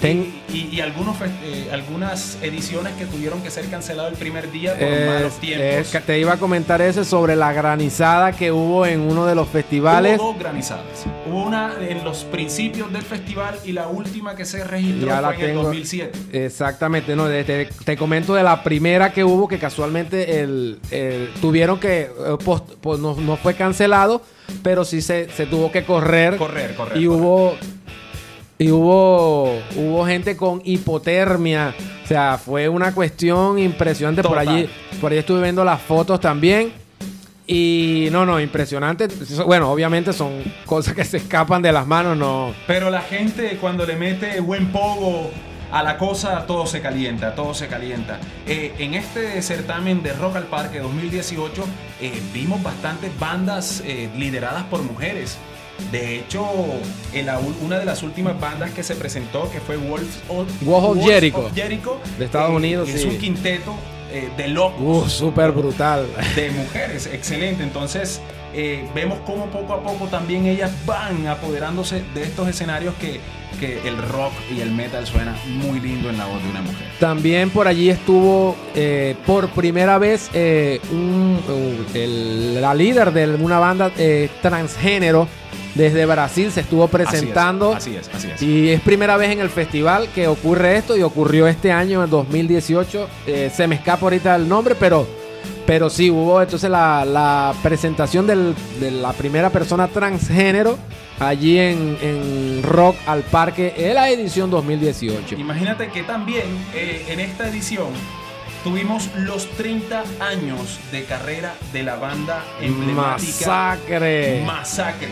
Ten- 0.00 0.34
Y, 0.52 0.56
y- 0.56 0.68
y 0.76 0.80
algunos 0.80 1.16
eh, 1.22 1.68
algunas 1.72 2.38
ediciones 2.42 2.92
que 2.94 3.06
tuvieron 3.06 3.42
que 3.42 3.50
ser 3.50 3.64
canceladas 3.70 4.12
el 4.12 4.18
primer 4.18 4.50
día 4.52 4.74
por 4.74 4.82
eh, 4.88 5.06
malos 5.06 5.40
tiempos. 5.40 5.66
es 5.66 5.88
que 5.88 6.00
te 6.00 6.18
iba 6.18 6.34
a 6.34 6.36
comentar 6.36 6.82
eso 6.82 7.02
sobre 7.04 7.34
la 7.34 7.52
granizada 7.52 8.32
que 8.32 8.52
hubo 8.52 8.84
en 8.86 9.00
uno 9.00 9.24
de 9.26 9.34
los 9.34 9.48
festivales. 9.48 10.18
Hubo 10.20 10.28
dos 10.32 10.38
granizadas. 10.38 10.84
Hubo 11.26 11.44
una 11.44 11.72
en 11.80 12.04
los 12.04 12.24
principios 12.24 12.92
del 12.92 13.02
festival 13.02 13.56
y 13.64 13.72
la 13.72 13.88
última 13.88 14.36
que 14.36 14.44
se 14.44 14.62
registró 14.64 15.06
Ya 15.08 15.20
la 15.22 15.28
fue 15.32 15.36
en 15.44 15.46
tengo. 15.48 15.60
el 15.60 15.66
2007. 15.68 16.18
Exactamente, 16.44 17.16
no, 17.16 17.26
te, 17.28 17.64
te 17.84 17.96
comento 17.96 18.34
de 18.34 18.42
la 18.42 18.62
primera 18.62 19.12
que 19.12 19.24
hubo 19.24 19.48
que 19.48 19.58
casualmente 19.58 20.40
el, 20.40 20.78
el- 20.90 21.30
tuvieron 21.40 21.80
que, 21.80 22.02
eh, 22.02 22.08
post- 22.44 22.74
pues 22.80 23.00
no, 23.00 23.14
no 23.14 23.36
fue 23.38 23.54
cancelado, 23.54 24.20
pero 24.62 24.84
sí 24.84 25.00
se, 25.00 25.28
se 25.30 25.46
tuvo 25.46 25.72
que 25.72 25.84
correr. 25.84 26.36
Correr, 26.36 26.74
correr, 26.74 26.98
Y 26.98 27.06
correr. 27.06 27.20
hubo 27.20 27.56
y 28.58 28.70
hubo 28.70 29.58
hubo 29.76 30.06
gente 30.06 30.36
con 30.36 30.62
hipotermia, 30.64 31.74
o 32.04 32.06
sea, 32.06 32.38
fue 32.38 32.68
una 32.68 32.92
cuestión 32.92 33.58
impresionante 33.58 34.22
por 34.22 34.38
allí. 34.38 34.68
Por 35.00 35.12
ahí 35.12 35.18
estuve 35.18 35.42
viendo 35.42 35.64
las 35.64 35.80
fotos 35.82 36.20
también. 36.20 36.72
Y 37.46 38.08
no, 38.10 38.26
no, 38.26 38.40
impresionante. 38.40 39.08
Bueno, 39.44 39.70
obviamente 39.70 40.12
son 40.12 40.42
cosas 40.64 40.94
que 40.94 41.04
se 41.04 41.18
escapan 41.18 41.62
de 41.62 41.72
las 41.72 41.86
manos, 41.86 42.16
no. 42.16 42.52
Pero 42.66 42.90
la 42.90 43.02
gente 43.02 43.58
cuando 43.60 43.86
le 43.86 43.96
mete 43.96 44.40
buen 44.40 44.72
pogo 44.72 45.30
a 45.70 45.82
la 45.82 45.98
cosa, 45.98 46.46
todo 46.46 46.66
se 46.66 46.80
calienta, 46.80 47.34
todo 47.34 47.54
se 47.54 47.68
calienta. 47.68 48.18
Eh, 48.46 48.74
en 48.78 48.94
este 48.94 49.40
certamen 49.42 50.02
de 50.02 50.12
Rock 50.12 50.36
al 50.36 50.44
Parque 50.44 50.80
2018 50.80 51.64
eh, 52.00 52.20
vimos 52.32 52.62
bastantes 52.62 53.16
bandas 53.18 53.82
eh, 53.84 54.10
lideradas 54.16 54.64
por 54.64 54.82
mujeres. 54.82 55.38
De 55.92 56.16
hecho, 56.18 56.44
en 57.12 57.26
la 57.26 57.40
ul- 57.40 57.54
una 57.62 57.78
de 57.78 57.84
las 57.84 58.02
últimas 58.02 58.38
bandas 58.40 58.70
que 58.70 58.82
se 58.82 58.94
presentó, 58.96 59.50
que 59.50 59.60
fue 59.60 59.76
Wolves 59.76 60.20
of, 60.28 60.48
Wolves 60.62 61.04
of 61.04 61.08
Jericho. 61.10 61.50
Jericho, 61.54 62.00
De 62.18 62.24
Estados 62.24 62.50
Unidos, 62.54 62.88
Es 62.88 63.02
sí. 63.02 63.08
un 63.08 63.18
quinteto 63.18 63.74
eh, 64.12 64.28
de 64.36 64.48
locos 64.48 64.80
Uh, 64.80 65.08
súper 65.08 65.52
brutal. 65.52 66.06
de 66.34 66.50
mujeres, 66.50 67.06
excelente. 67.12 67.62
Entonces, 67.62 68.20
eh, 68.54 68.88
vemos 68.94 69.18
cómo 69.26 69.46
poco 69.46 69.74
a 69.74 69.82
poco 69.82 70.06
también 70.06 70.46
ellas 70.46 70.70
van 70.86 71.26
apoderándose 71.26 72.02
de 72.14 72.22
estos 72.22 72.48
escenarios 72.48 72.94
que, 73.00 73.20
que 73.60 73.86
el 73.86 73.98
rock 73.98 74.32
y 74.54 74.60
el 74.60 74.70
metal 74.70 75.06
suena 75.06 75.36
muy 75.46 75.80
lindo 75.80 76.08
en 76.08 76.16
la 76.18 76.26
voz 76.26 76.42
de 76.42 76.48
una 76.50 76.62
mujer. 76.62 76.86
También 77.00 77.50
por 77.50 77.68
allí 77.68 77.90
estuvo 77.90 78.56
eh, 78.74 79.14
por 79.26 79.50
primera 79.50 79.98
vez 79.98 80.30
eh, 80.32 80.80
un- 80.90 81.38
el- 81.92 82.60
la 82.60 82.74
líder 82.74 83.12
de 83.12 83.26
una 83.34 83.58
banda 83.58 83.90
transgénero 84.40 85.28
desde 85.76 86.06
Brasil 86.06 86.50
se 86.50 86.60
estuvo 86.60 86.88
presentando. 86.88 87.72
Así 87.74 87.94
es, 87.96 88.08
así 88.08 88.28
es. 88.28 88.34
así 88.34 88.34
es. 88.34 88.42
Y 88.42 88.70
es 88.70 88.80
primera 88.80 89.16
vez 89.16 89.30
en 89.30 89.40
el 89.40 89.50
festival 89.50 90.08
que 90.14 90.26
ocurre 90.28 90.76
esto 90.76 90.96
y 90.96 91.02
ocurrió 91.02 91.46
este 91.46 91.70
año, 91.72 92.02
en 92.02 92.10
2018. 92.10 93.08
Eh, 93.26 93.50
se 93.54 93.66
me 93.66 93.74
escapa 93.76 94.06
ahorita 94.06 94.34
el 94.36 94.48
nombre, 94.48 94.74
pero, 94.74 95.06
pero 95.66 95.90
sí 95.90 96.10
hubo 96.10 96.40
entonces 96.40 96.70
la, 96.70 97.04
la 97.04 97.54
presentación 97.62 98.26
del- 98.26 98.54
de 98.80 98.90
la 98.90 99.12
primera 99.12 99.50
persona 99.50 99.88
transgénero 99.88 100.78
allí 101.18 101.58
en, 101.58 101.96
en 102.02 102.62
Rock 102.62 102.96
al 103.06 103.22
Parque 103.22 103.74
en 103.76 103.94
la 103.94 104.10
edición 104.10 104.50
2018. 104.50 105.36
Imagínate 105.36 105.88
que 105.88 106.02
también 106.02 106.44
eh, 106.74 107.06
en 107.08 107.20
esta 107.20 107.48
edición 107.48 107.88
tuvimos 108.64 109.08
los 109.16 109.46
30 109.56 110.02
años 110.20 110.78
de 110.92 111.04
carrera 111.04 111.54
de 111.72 111.82
la 111.84 111.96
banda 111.96 112.44
emblemática 112.60 113.46
Masacre. 113.46 114.42
Masacre. 114.44 115.08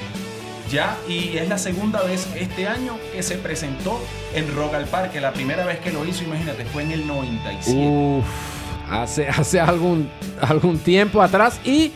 Ya, 0.71 0.97
y 1.09 1.37
es 1.37 1.49
la 1.49 1.59
segunda 1.59 2.03
vez 2.03 2.27
este 2.35 2.67
año 2.67 2.97
que 3.12 3.23
se 3.23 3.37
presentó 3.37 4.01
en 4.35 4.55
Rock 4.55 4.75
al 4.75 4.87
Parque. 4.87 5.21
La 5.21 5.33
primera 5.33 5.65
vez 5.65 5.79
que 5.81 5.93
lo 5.93 6.05
hizo, 6.07 6.25
imagínate, 6.25 6.65
fue 6.65 6.83
en 6.83 6.93
el 6.93 7.07
97. 7.07 7.79
Uf, 7.79 8.25
hace, 8.91 9.29
hace 9.29 9.61
algún, 9.61 10.09
algún 10.41 10.79
tiempo 10.79 11.23
atrás. 11.23 11.61
Y 11.65 11.93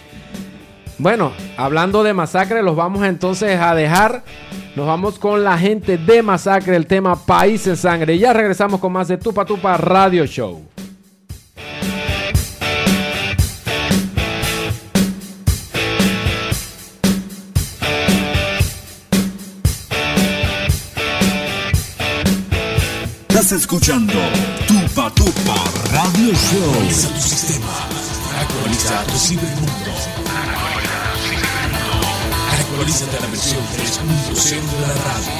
bueno, 0.99 1.33
hablando 1.57 2.03
de 2.03 2.13
masacre, 2.13 2.63
los 2.63 2.77
vamos 2.77 3.05
entonces 3.05 3.59
a 3.59 3.75
dejar. 3.75 4.23
Nos 4.77 4.87
vamos 4.87 5.19
con 5.19 5.43
la 5.43 5.59
gente 5.59 5.97
de 5.97 6.23
masacre, 6.23 6.77
el 6.77 6.87
tema 6.87 7.17
País 7.17 7.67
en 7.67 7.77
Sangre. 7.77 8.15
Y 8.15 8.19
ya 8.19 8.33
regresamos 8.33 8.81
con 8.81 8.93
más 8.93 9.09
de 9.09 9.17
Tupa 9.17 9.45
Tupa 9.45 9.77
Radio 9.77 10.27
Show. 10.27 10.63
Estás 23.49 23.63
escuchando 23.63 24.13
Tupa 24.67 25.09
Tupa 25.15 25.55
Radio 25.91 26.35
Show. 26.35 26.69
Actualiza 26.69 27.09
tu 27.09 27.21
sistema. 27.23 27.73
Actualiza 28.39 29.03
tu 29.05 29.17
cibermundo. 29.17 29.91
Actualízate 32.61 33.17
a 33.17 33.21
la 33.23 33.27
versión 33.29 33.63
3.0 33.73 34.61
de 34.61 34.81
la 34.83 34.89
radio. 35.09 35.33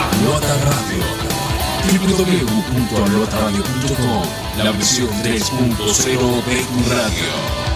Aluata 0.00 0.56
Radio. 0.64 1.04
www.aluataradio.com 1.92 4.24
La 4.64 4.72
versión 4.72 5.10
3.0 5.22 6.42
de 6.46 6.64
tu 6.64 6.78
radio. 6.88 7.28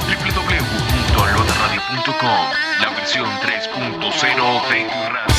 www.alotaradio.com 0.08 2.48
La 2.80 2.88
versión 2.96 3.28
3.0 3.28 4.68
de 4.70 4.84
tu 4.88 5.00
radio. 5.12 5.36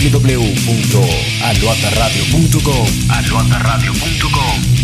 www.aloataradio.com. 0.00 2.88
Aloataradio.com. 3.10 4.80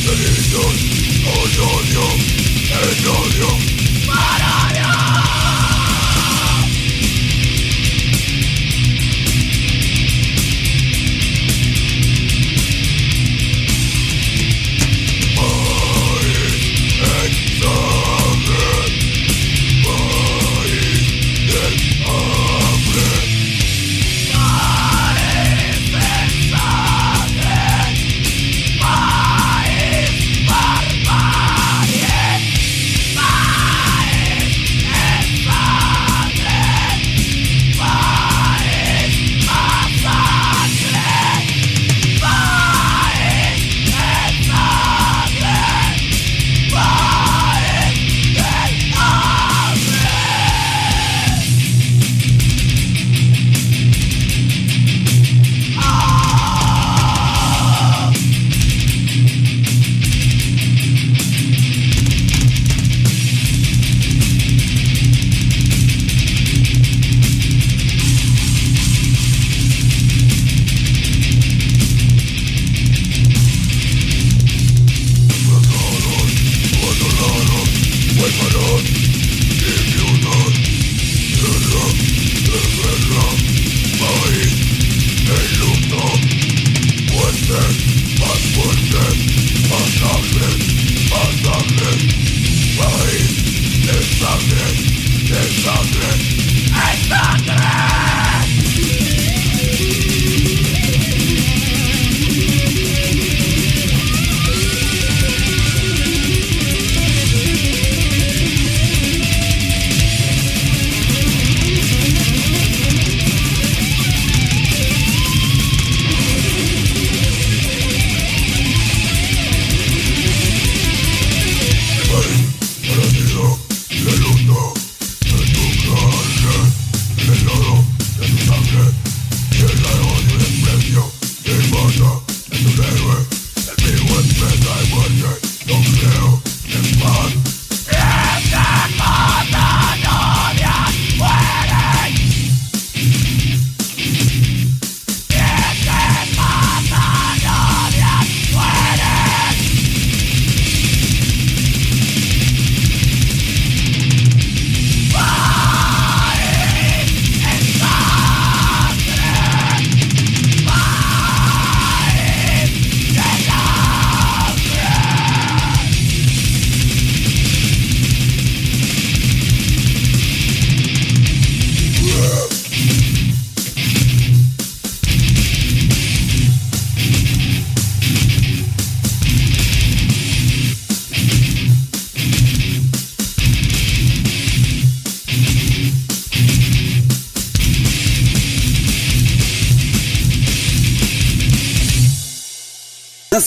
Violencia, 0.00 0.14
violencia 0.14 0.97
www.aluataradio.com 1.28 2.18
alotaradio.com 2.68 3.58
País 4.08 5.37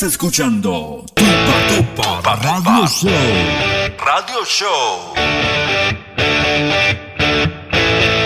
Estás 0.02 0.14
escuchando 0.14 1.06
Tupa 1.14 2.22
Tupa 2.26 2.36
Radio 2.38 2.88
Show. 2.88 3.12
Radio 4.04 4.46
Show. 4.46 5.14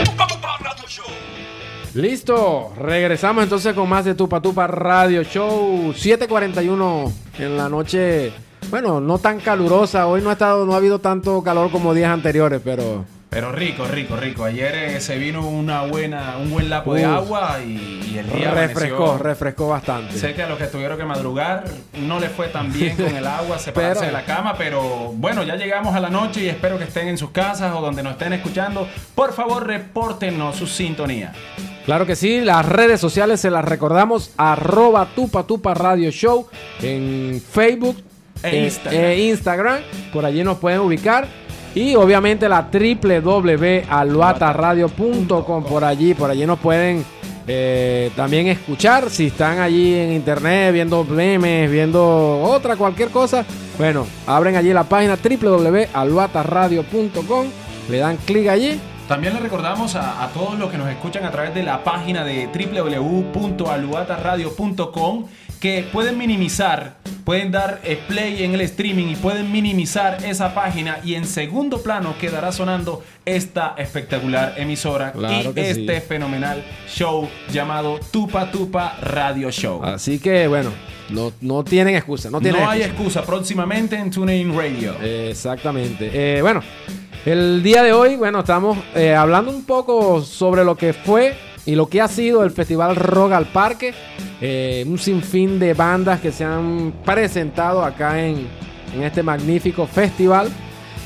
Tupa 0.05 0.25
Tupa 0.25 0.57
Radio 0.61 0.87
Show. 0.87 1.05
Listo, 1.95 2.71
regresamos 2.77 3.43
entonces 3.43 3.73
con 3.73 3.89
más 3.89 4.05
de 4.05 4.15
Tupa 4.15 4.41
Tupa 4.41 4.67
Radio 4.67 5.23
Show 5.23 5.91
7:41 5.91 7.11
en 7.39 7.57
la 7.57 7.67
noche. 7.67 8.31
Bueno, 8.69 9.01
no 9.01 9.17
tan 9.17 9.41
calurosa. 9.41 10.07
Hoy 10.07 10.21
no 10.21 10.29
ha 10.29 10.33
estado, 10.33 10.65
no 10.65 10.75
ha 10.75 10.77
habido 10.77 10.99
tanto 10.99 11.43
calor 11.43 11.71
como 11.71 11.93
días 11.93 12.09
anteriores, 12.09 12.61
pero 12.63 13.03
Pero 13.35 13.51
rico, 13.51 13.83
rico, 13.85 14.15
rico. 14.15 14.45
Ayer 14.45 14.73
eh, 14.75 15.01
se 15.01 15.17
vino 15.17 15.45
una 15.45 15.81
buena, 15.81 16.37
un 16.41 16.49
buen 16.51 16.69
lapo 16.69 16.93
de 16.93 17.03
agua 17.03 17.57
y, 17.65 18.11
y 18.13 18.17
el 18.17 18.31
día 18.31 18.51
refrescó, 18.51 18.95
amaneció- 19.11 19.17
refrescó 19.17 19.67
bastante. 19.67 20.17
Sé 20.17 20.33
que 20.33 20.43
a 20.43 20.47
los 20.47 20.57
que 20.57 20.67
tuvieron 20.67 20.97
que 20.97 21.03
madrugar 21.03 21.65
no 21.99 22.21
les 22.21 22.31
fue 22.31 22.47
tan 22.47 22.71
bien 22.71 22.95
con 22.95 23.13
el 23.13 23.27
agua, 23.27 23.59
separarse 23.59 24.05
Pero- 24.05 24.05
de 24.07 24.13
la 24.13 24.23
cama, 24.25 24.55
pero 24.57 25.11
bueno, 25.15 25.43
ya 25.43 25.57
llegamos 25.57 25.93
a 25.93 25.99
la 25.99 26.09
noche 26.09 26.45
y 26.45 26.47
espero 26.47 26.77
que 26.77 26.85
estén 26.85 27.09
en 27.09 27.17
sus 27.17 27.31
casas 27.31 27.75
o 27.75 27.81
donde 27.81 28.03
nos 28.03 28.13
estén 28.13 28.31
escuchando. 28.31 28.87
Por 29.15 29.33
favor, 29.33 29.67
repórtenos 29.67 30.55
su 30.55 30.65
sintonía. 30.65 31.33
Claro 31.85 32.05
que 32.05 32.15
sí, 32.15 32.39
las 32.39 32.65
redes 32.65 33.01
sociales 33.01 33.41
se 33.41 33.51
las 33.51 33.65
recordamos, 33.65 34.31
arroba 34.37 35.09
tupa 35.13 35.43
tupa 35.43 35.73
radio 35.73 36.09
show 36.09 36.47
en 36.81 37.43
Facebook 37.51 37.97
E 38.43 38.63
Instagram. 38.63 39.01
e 39.03 39.17
Instagram, 39.27 39.79
por 40.13 40.23
allí 40.25 40.41
nos 40.43 40.57
pueden 40.57 40.79
ubicar. 40.79 41.27
Y 41.75 41.95
obviamente 41.95 42.47
la 42.47 42.69
www.aluataradio.com, 42.71 45.63
por 45.65 45.83
allí, 45.83 46.13
por 46.13 46.31
allí 46.31 46.45
nos 46.45 46.59
pueden 46.59 47.03
eh, 47.47 48.11
también 48.15 48.47
escuchar. 48.47 49.09
Si 49.09 49.25
están 49.27 49.59
allí 49.59 49.93
en 49.93 50.13
internet 50.13 50.71
viendo 50.73 51.03
memes, 51.03 51.69
viendo 51.69 52.41
otra, 52.41 52.77
cualquier 52.77 53.09
cosa, 53.09 53.43
bueno, 53.77 54.07
abren 54.25 54.55
allí 54.55 54.71
la 54.71 54.85
página 54.85 55.17
www.aluataradio.com, 55.17 57.47
le 57.89 57.97
dan 57.97 58.15
clic 58.17 58.47
allí 58.47 58.79
También 59.09 59.33
le 59.33 59.41
recordamos 59.41 59.95
a, 59.95 60.23
a 60.23 60.29
todos 60.29 60.57
los 60.57 60.71
que 60.71 60.77
nos 60.77 60.87
escuchan 60.89 61.25
a 61.25 61.31
través 61.31 61.53
de 61.53 61.63
la 61.63 61.83
página 61.83 62.23
de 62.23 62.47
www.aluataradio.com 62.47 65.25
que 65.59 65.87
pueden 65.91 66.17
minimizar, 66.17 66.95
pueden 67.23 67.51
dar 67.51 67.79
eh, 67.83 67.99
play 68.07 68.43
en 68.43 68.53
el 68.53 68.61
streaming 68.61 69.07
y 69.07 69.15
pueden 69.15 69.51
minimizar 69.51 70.23
esa 70.23 70.53
página 70.53 70.99
y 71.03 71.15
en 71.15 71.25
segundo 71.25 71.81
plano 71.81 72.15
quedará 72.19 72.51
sonando 72.51 73.03
esta 73.25 73.73
espectacular 73.77 74.53
emisora 74.57 75.11
Claro 75.11 75.53
y 75.55 75.59
este 75.59 75.99
sí. 75.99 76.05
fenomenal 76.07 76.63
show 76.87 77.27
llamado 77.51 77.99
Tupa 78.11 78.51
Tupa 78.51 78.97
Radio 79.01 79.49
Show. 79.51 79.83
Así 79.83 80.19
que 80.19 80.47
bueno, 80.47 80.71
no, 81.09 81.31
no 81.41 81.63
tienen 81.63 81.95
excusa, 81.95 82.29
no 82.29 82.37
No, 82.37 82.41
tienen 82.41 82.61
hay 82.61 82.81
excusa. 82.81 83.19
excusa 83.19 83.23
próximamente 83.25 83.95
en 83.95 84.11
TuneIn 84.11 84.55
Radio. 84.55 84.95
Exactamente. 85.01 86.11
Eh, 86.13 86.41
bueno, 86.41 86.61
el 87.25 87.63
día 87.63 87.81
de 87.81 87.91
hoy, 87.93 88.15
bueno, 88.15 88.39
estamos 88.39 88.77
eh, 88.93 89.15
hablando 89.15 89.51
un 89.51 89.63
poco 89.65 90.21
sobre 90.21 90.63
lo 90.63 90.75
que 90.75 90.93
fue 90.93 91.35
y 91.65 91.75
lo 91.75 91.87
que 91.87 92.01
ha 92.01 92.07
sido 92.07 92.43
el 92.43 92.51
Festival 92.51 92.95
Rock 92.95 93.31
al 93.33 93.45
Parque. 93.45 93.93
Eh, 94.41 94.83
un 94.87 94.97
sinfín 94.99 95.59
de 95.59 95.73
bandas 95.73 96.19
que 96.19 96.31
se 96.31 96.43
han 96.43 96.93
presentado 97.05 97.83
acá 97.83 98.21
en, 98.21 98.47
en 98.93 99.03
este 99.03 99.23
magnífico 99.23 99.87
festival. 99.87 100.49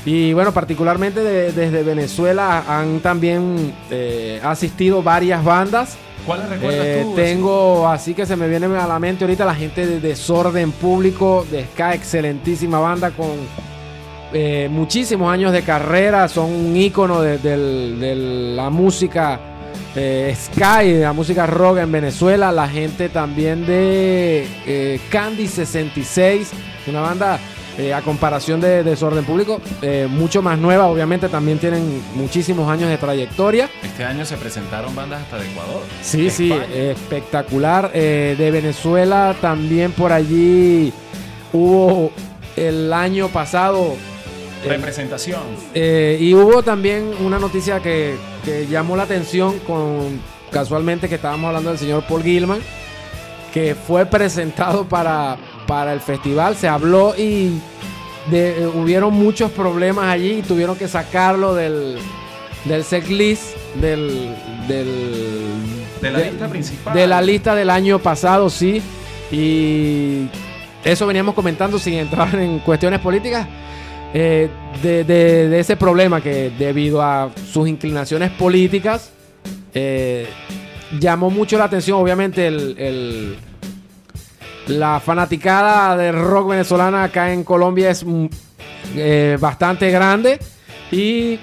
Y 0.04 0.32
bueno, 0.32 0.52
particularmente 0.52 1.20
de- 1.22 1.52
desde 1.52 1.82
Venezuela 1.82 2.64
han 2.66 3.00
también 3.00 3.72
eh, 3.90 4.40
asistido 4.42 5.02
varias 5.02 5.44
bandas. 5.44 5.96
¿Cuáles 6.26 6.48
recuerdas 6.48 6.86
Eh, 6.86 7.00
tú? 7.04 7.14
tengo, 7.14 7.88
así 7.88 8.12
que 8.14 8.26
se 8.26 8.36
me 8.36 8.48
viene 8.48 8.66
a 8.76 8.86
la 8.86 8.98
mente 8.98 9.24
ahorita 9.24 9.44
la 9.44 9.54
gente 9.54 9.86
de 9.86 10.00
Desorden 10.00 10.72
Público, 10.72 11.46
de 11.50 11.64
Ska, 11.64 11.94
excelentísima 11.94 12.78
banda 12.80 13.10
con 13.10 13.28
muchísimos 14.70 15.32
años 15.32 15.52
de 15.52 15.62
carrera, 15.62 16.28
son 16.28 16.50
un 16.54 16.76
ícono 16.76 17.20
de 17.20 18.52
la 18.54 18.70
música 18.70 19.40
eh, 19.96 20.36
Ska 20.36 20.84
y 20.84 20.92
de 20.92 21.00
la 21.00 21.12
música 21.12 21.46
rock 21.46 21.78
en 21.78 21.92
Venezuela. 21.92 22.52
La 22.52 22.68
gente 22.68 23.08
también 23.08 23.66
de 23.66 24.46
eh, 24.66 25.00
Candy 25.10 25.48
66, 25.48 26.50
una 26.86 27.00
banda 27.00 27.38
eh, 27.78 27.94
a 27.94 28.02
comparación 28.02 28.60
de 28.60 28.82
Desorden 28.82 29.24
Público, 29.24 29.60
mucho 30.08 30.42
más 30.42 30.58
nueva, 30.58 30.86
obviamente 30.86 31.28
también 31.28 31.58
tienen 31.58 32.02
muchísimos 32.14 32.70
años 32.70 32.90
de 32.90 32.98
trayectoria. 32.98 33.70
Este 33.82 34.04
año 34.04 34.24
se 34.24 34.36
presentaron 34.36 34.94
bandas 34.94 35.22
hasta 35.22 35.38
de 35.38 35.50
Ecuador. 35.50 35.82
Sí, 36.02 36.24
de 36.24 36.30
sí, 36.30 36.52
espectacular. 36.72 37.90
De 37.92 38.50
Venezuela 38.52 39.34
también 39.40 39.92
por 39.92 40.12
allí 40.12 40.92
hubo 41.52 42.10
el 42.56 42.92
año 42.92 43.28
pasado. 43.28 43.96
Eh, 44.64 44.68
Representación. 44.68 45.40
eh, 45.74 46.18
y 46.20 46.34
hubo 46.34 46.62
también 46.62 47.12
una 47.20 47.38
noticia 47.38 47.80
que, 47.80 48.16
que 48.44 48.66
llamó 48.66 48.96
la 48.96 49.04
atención 49.04 49.58
con 49.60 50.20
casualmente 50.50 51.08
que 51.08 51.14
estábamos 51.16 51.48
hablando 51.48 51.70
del 51.70 51.78
señor 51.78 52.04
Paul 52.08 52.22
Gilman, 52.22 52.60
que 53.54 53.74
fue 53.74 54.06
presentado 54.06 54.84
para, 54.88 55.36
para 55.66 55.92
el 55.92 56.00
festival. 56.00 56.56
Se 56.56 56.68
habló 56.68 57.14
y 57.16 57.58
de- 58.30 58.62
eh, 58.62 58.66
hubieron 58.66 59.14
muchos 59.14 59.50
problemas 59.52 60.06
allí 60.06 60.38
y 60.38 60.42
tuvieron 60.42 60.76
que 60.76 60.88
sacarlo 60.88 61.54
del, 61.54 61.98
del 62.64 62.84
setlist 62.84 63.56
del, 63.80 64.34
del 64.68 64.88
De 66.02 66.10
la 66.10 66.18
lista 66.20 66.48
principal. 66.48 66.94
de 66.94 67.06
la 67.06 67.22
lista 67.22 67.54
del 67.54 67.70
año 67.70 67.98
pasado, 67.98 68.50
sí. 68.50 68.82
Y 69.32 70.26
eso 70.84 71.06
veníamos 71.06 71.34
comentando 71.34 71.78
sin 71.78 71.94
entrar 71.94 72.34
en 72.34 72.58
cuestiones 72.60 73.00
políticas. 73.00 73.46
Eh, 74.12 74.48
de, 74.82 75.58
ese 75.60 75.76
problema 75.76 76.20
que 76.20 76.50
debido 76.58 77.00
a 77.02 77.30
sus 77.52 77.68
inclinaciones 77.68 78.30
políticas 78.30 79.12
eh, 79.74 80.26
llamó 80.98 81.30
mucho 81.30 81.56
la 81.58 81.64
atención 81.64 82.00
obviamente 82.00 82.46
el- 82.46 83.36
la 84.66 85.00
fanaticada 85.00 85.96
del 85.96 86.14
rock 86.14 86.50
venezolana 86.50 87.04
acá 87.04 87.32
en 87.32 87.42
Colombia 87.44 87.90
es 87.90 88.04
mm, 88.04 88.26
eh, 88.96 89.36
bastante 89.40 89.90
grande 89.90 90.38
y 90.92 91.38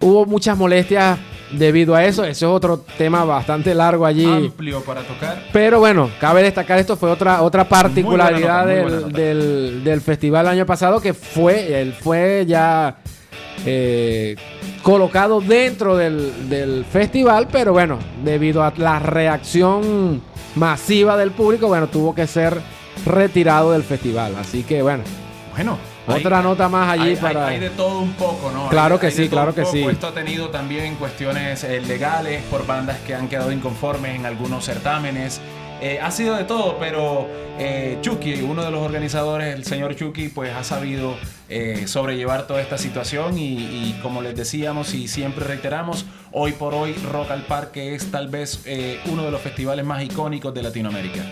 hubo 0.00 0.26
muchas 0.26 0.56
molestias 0.56 1.18
debido 1.52 1.94
a 1.94 2.04
eso. 2.04 2.24
Eso 2.24 2.46
es 2.46 2.52
otro 2.52 2.84
tema 2.98 3.24
bastante 3.24 3.74
largo 3.74 4.06
allí. 4.06 4.24
Amplio 4.26 4.80
para 4.82 5.02
tocar. 5.02 5.42
Pero 5.52 5.78
bueno, 5.78 6.10
cabe 6.20 6.42
destacar 6.42 6.78
esto 6.78 6.96
fue 6.96 7.10
otra 7.10 7.42
otra 7.42 7.64
particularidad 7.68 8.66
nota, 8.66 8.66
del, 8.66 9.12
del- 9.12 9.84
del 9.84 10.00
festival 10.00 10.46
el 10.46 10.52
año 10.52 10.66
pasado 10.66 11.00
que 11.00 11.14
fue 11.14 11.80
él 11.80 11.92
fue 11.92 12.44
ya 12.46 12.96
eh, 13.66 14.36
colocado 14.82 15.40
dentro 15.40 15.96
del, 15.96 16.48
del 16.48 16.84
festival, 16.84 17.48
pero 17.50 17.72
bueno, 17.72 17.98
debido 18.24 18.62
a 18.62 18.72
la 18.76 18.98
reacción 18.98 20.20
masiva 20.56 21.16
del 21.16 21.30
público, 21.30 21.68
bueno, 21.68 21.86
tuvo 21.88 22.14
que 22.14 22.26
ser 22.26 22.58
retirado 23.06 23.72
del 23.72 23.82
festival. 23.82 24.34
Así 24.36 24.62
que 24.62 24.82
bueno, 24.82 25.02
Bueno. 25.54 25.78
Otra 26.06 26.42
nota 26.42 26.68
más 26.68 26.90
allí 26.90 27.10
hay, 27.10 27.16
para 27.16 27.46
hay- 27.46 27.54
hay 27.54 27.60
de 27.60 27.70
todo 27.70 28.00
un 28.00 28.12
poco, 28.14 28.50
¿no? 28.52 28.68
Claro 28.68 28.98
que 29.00 29.06
hay 29.06 29.12
de 29.12 29.22
sí, 29.24 29.28
todo 29.28 29.36
claro 29.36 29.50
un 29.50 29.54
que 29.54 29.62
poco. 29.62 29.72
sí. 29.74 29.82
Esto 29.84 30.06
ha 30.08 30.14
tenido 30.14 30.50
también 30.50 30.96
cuestiones 30.96 31.64
eh, 31.64 31.80
legales 31.80 32.42
por 32.44 32.66
bandas 32.66 32.98
que 33.06 33.14
han 33.14 33.28
quedado 33.28 33.50
inconformes 33.52 34.14
en 34.16 34.26
algunos 34.26 34.64
certámenes. 34.64 35.40
eh, 35.80 35.98
ha 36.00 36.10
sido 36.10 36.36
de 36.36 36.44
todo, 36.44 36.78
pero 36.78 37.28
eh, 37.58 37.98
Chucky, 38.00 38.40
uno 38.42 38.64
de 38.64 38.70
los 38.70 38.80
organizadores, 38.80 39.54
el 39.54 39.64
señor 39.64 39.94
Chucky, 39.96 40.28
pues 40.28 40.54
ha 40.54 40.64
sabido 40.64 41.16
eh, 41.50 41.84
sobrellevar 41.86 42.46
toda 42.46 42.62
esta 42.62 42.78
situación 42.78 43.36
y, 43.36 43.54
y 43.58 43.98
como 44.02 44.22
les 44.22 44.34
decíamos 44.36 44.94
y 44.94 45.08
siempre 45.08 45.44
reiteramos, 45.44 46.06
hoy 46.32 46.52
por 46.52 46.74
hoy 46.74 46.94
Rock 47.12 47.32
al 47.32 47.42
Parque 47.42 47.94
es 47.94 48.10
tal 48.10 48.28
vez 48.28 48.62
eh, 48.64 48.98
uno 49.06 49.24
de 49.24 49.30
los 49.30 49.40
festivales 49.42 49.84
más 49.84 50.02
icónicos 50.02 50.54
de 50.54 50.62
Latinoamérica. 50.62 51.22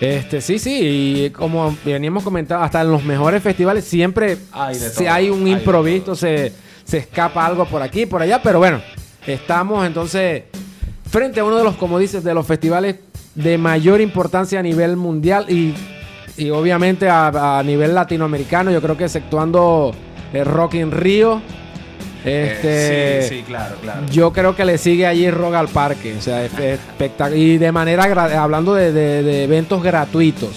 Este, 0.00 0.40
sí, 0.42 0.58
sí, 0.58 0.80
y 0.82 1.30
como 1.30 1.74
veníamos 1.84 2.22
comentando, 2.22 2.62
hasta 2.62 2.82
en 2.82 2.90
los 2.90 3.02
mejores 3.02 3.42
festivales 3.42 3.84
siempre 3.84 4.36
Hay 4.52 4.78
de 4.78 4.90
si 4.90 5.06
hay 5.06 5.30
un 5.30 5.46
hay 5.46 5.52
improviso, 5.52 6.14
se, 6.14 6.52
se 6.84 6.98
escapa 6.98 7.46
algo 7.46 7.64
por 7.64 7.80
aquí, 7.80 8.04
por 8.04 8.20
allá, 8.20 8.42
pero 8.42 8.58
bueno, 8.58 8.80
estamos 9.26 9.86
entonces 9.86 10.44
frente 11.10 11.40
a 11.40 11.44
uno 11.44 11.56
de 11.56 11.64
los, 11.64 11.76
como 11.76 11.98
dices, 11.98 12.22
de 12.22 12.34
los 12.34 12.46
festivales 12.46 12.96
de 13.34 13.56
mayor 13.56 14.00
importancia 14.02 14.60
a 14.60 14.62
nivel 14.62 14.96
mundial 14.96 15.46
y, 15.48 15.74
y 16.36 16.50
obviamente 16.50 17.08
a, 17.08 17.58
a 17.58 17.62
nivel 17.62 17.94
latinoamericano, 17.94 18.70
yo 18.70 18.82
creo 18.82 18.98
que 18.98 19.04
exceptuando 19.04 19.94
el 20.34 20.44
Rock 20.44 20.74
in 20.74 20.90
Rio, 20.90 21.40
este, 22.24 23.18
Eh, 23.18 23.22
sí, 23.28 23.36
sí, 23.38 23.42
claro, 23.42 23.76
claro. 23.82 24.00
yo 24.10 24.32
creo 24.32 24.54
que 24.56 24.64
le 24.64 24.78
sigue 24.78 25.06
allí 25.06 25.30
Rock 25.30 25.54
al 25.54 25.68
Parque. 25.68 26.14
O 26.18 26.20
sea, 26.20 26.44
es 26.44 26.52
espectacular. 26.58 27.38
Y 27.38 27.58
de 27.58 27.72
manera, 27.72 28.04
hablando 28.42 28.74
de, 28.74 28.92
de- 28.92 29.22
de 29.22 29.44
eventos 29.44 29.82
gratuitos. 29.82 30.50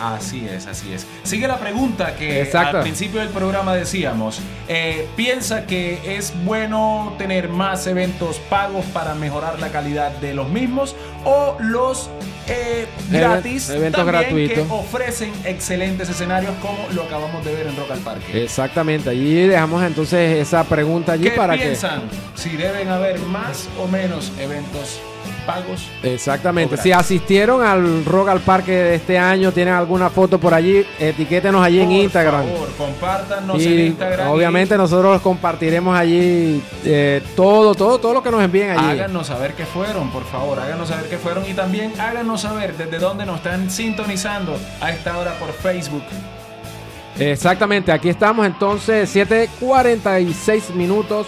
Así 0.00 0.46
es, 0.46 0.66
así 0.66 0.92
es. 0.92 1.06
Sigue 1.22 1.48
la 1.48 1.58
pregunta 1.58 2.14
que 2.16 2.42
Exacto. 2.42 2.78
al 2.78 2.82
principio 2.82 3.20
del 3.20 3.30
programa 3.30 3.74
decíamos. 3.74 4.40
Eh, 4.68 5.08
¿Piensa 5.16 5.66
que 5.66 6.16
es 6.16 6.32
bueno 6.44 7.14
tener 7.18 7.48
más 7.48 7.86
eventos 7.86 8.38
pagos 8.50 8.84
para 8.86 9.14
mejorar 9.14 9.58
la 9.60 9.68
calidad 9.68 10.10
de 10.18 10.34
los 10.34 10.48
mismos 10.48 10.94
o 11.24 11.56
los 11.60 12.10
eh, 12.48 12.86
gratis 13.10 13.70
eventos 13.70 14.04
también 14.04 14.22
gratuitos. 14.22 14.66
que 14.66 14.72
ofrecen 14.72 15.32
excelentes 15.44 16.08
escenarios 16.08 16.52
como 16.62 16.78
lo 16.94 17.02
acabamos 17.02 17.44
de 17.44 17.52
ver 17.54 17.66
en 17.66 17.76
Rock 17.76 17.90
al 17.90 17.98
Parque? 18.00 18.44
Exactamente. 18.44 19.10
Allí 19.10 19.46
dejamos 19.46 19.82
entonces 19.82 20.38
esa 20.38 20.64
pregunta 20.64 21.12
allí 21.12 21.24
¿Qué 21.24 21.30
para 21.32 21.54
piensan? 21.54 22.02
Si 22.34 22.50
deben 22.50 22.88
haber 22.88 23.18
más 23.20 23.68
o 23.80 23.88
menos 23.88 24.32
eventos 24.38 25.00
pagos. 25.46 25.88
Exactamente. 26.02 26.76
Si 26.76 26.92
asistieron 26.92 27.62
al 27.64 28.04
Rock 28.04 28.28
al 28.28 28.40
Parque 28.40 28.72
de 28.72 28.94
este 28.96 29.18
año, 29.18 29.52
tienen 29.52 29.72
alguna 29.74 30.10
foto 30.10 30.38
por 30.38 30.52
allí, 30.52 30.84
etiquétenos 30.98 31.64
allí 31.64 31.80
en 31.80 31.86
Por 31.88 31.96
Instagram. 31.96 32.44
favor, 32.46 32.68
compártanos 32.76 33.62
en 33.62 33.72
Y 33.78 33.86
Instagram. 33.86 34.28
y- 34.28 34.32
obviamente 34.32 34.76
nosotros 34.76 35.22
compartiremos 35.22 35.96
allí 35.96 36.62
eh, 36.84 37.22
todo, 37.34 37.74
todo, 37.74 37.98
todo 37.98 38.14
lo 38.14 38.22
que 38.22 38.30
nos 38.30 38.42
envíen 38.42 38.70
allí. 38.70 38.90
Háganos 39.00 39.28
saber 39.28 39.54
qué 39.54 39.64
fueron, 39.64 40.10
por 40.10 40.24
favor, 40.24 40.58
háganos 40.58 40.88
saber 40.88 41.08
qué 41.08 41.16
fueron 41.16 41.48
y 41.48 41.54
también 41.54 41.92
háganos 42.00 42.40
saber 42.42 42.76
desde 42.76 42.98
dónde 42.98 43.24
nos 43.24 43.36
están 43.36 43.70
sintonizando 43.70 44.58
a 44.80 44.90
esta 44.90 45.16
hora 45.16 45.38
por 45.38 45.52
Facebook. 45.52 46.02
Exactamente, 47.18 47.90
aquí 47.92 48.10
estamos 48.10 48.44
entonces, 48.44 49.08
7.46 49.14 50.70
minutos. 50.74 51.26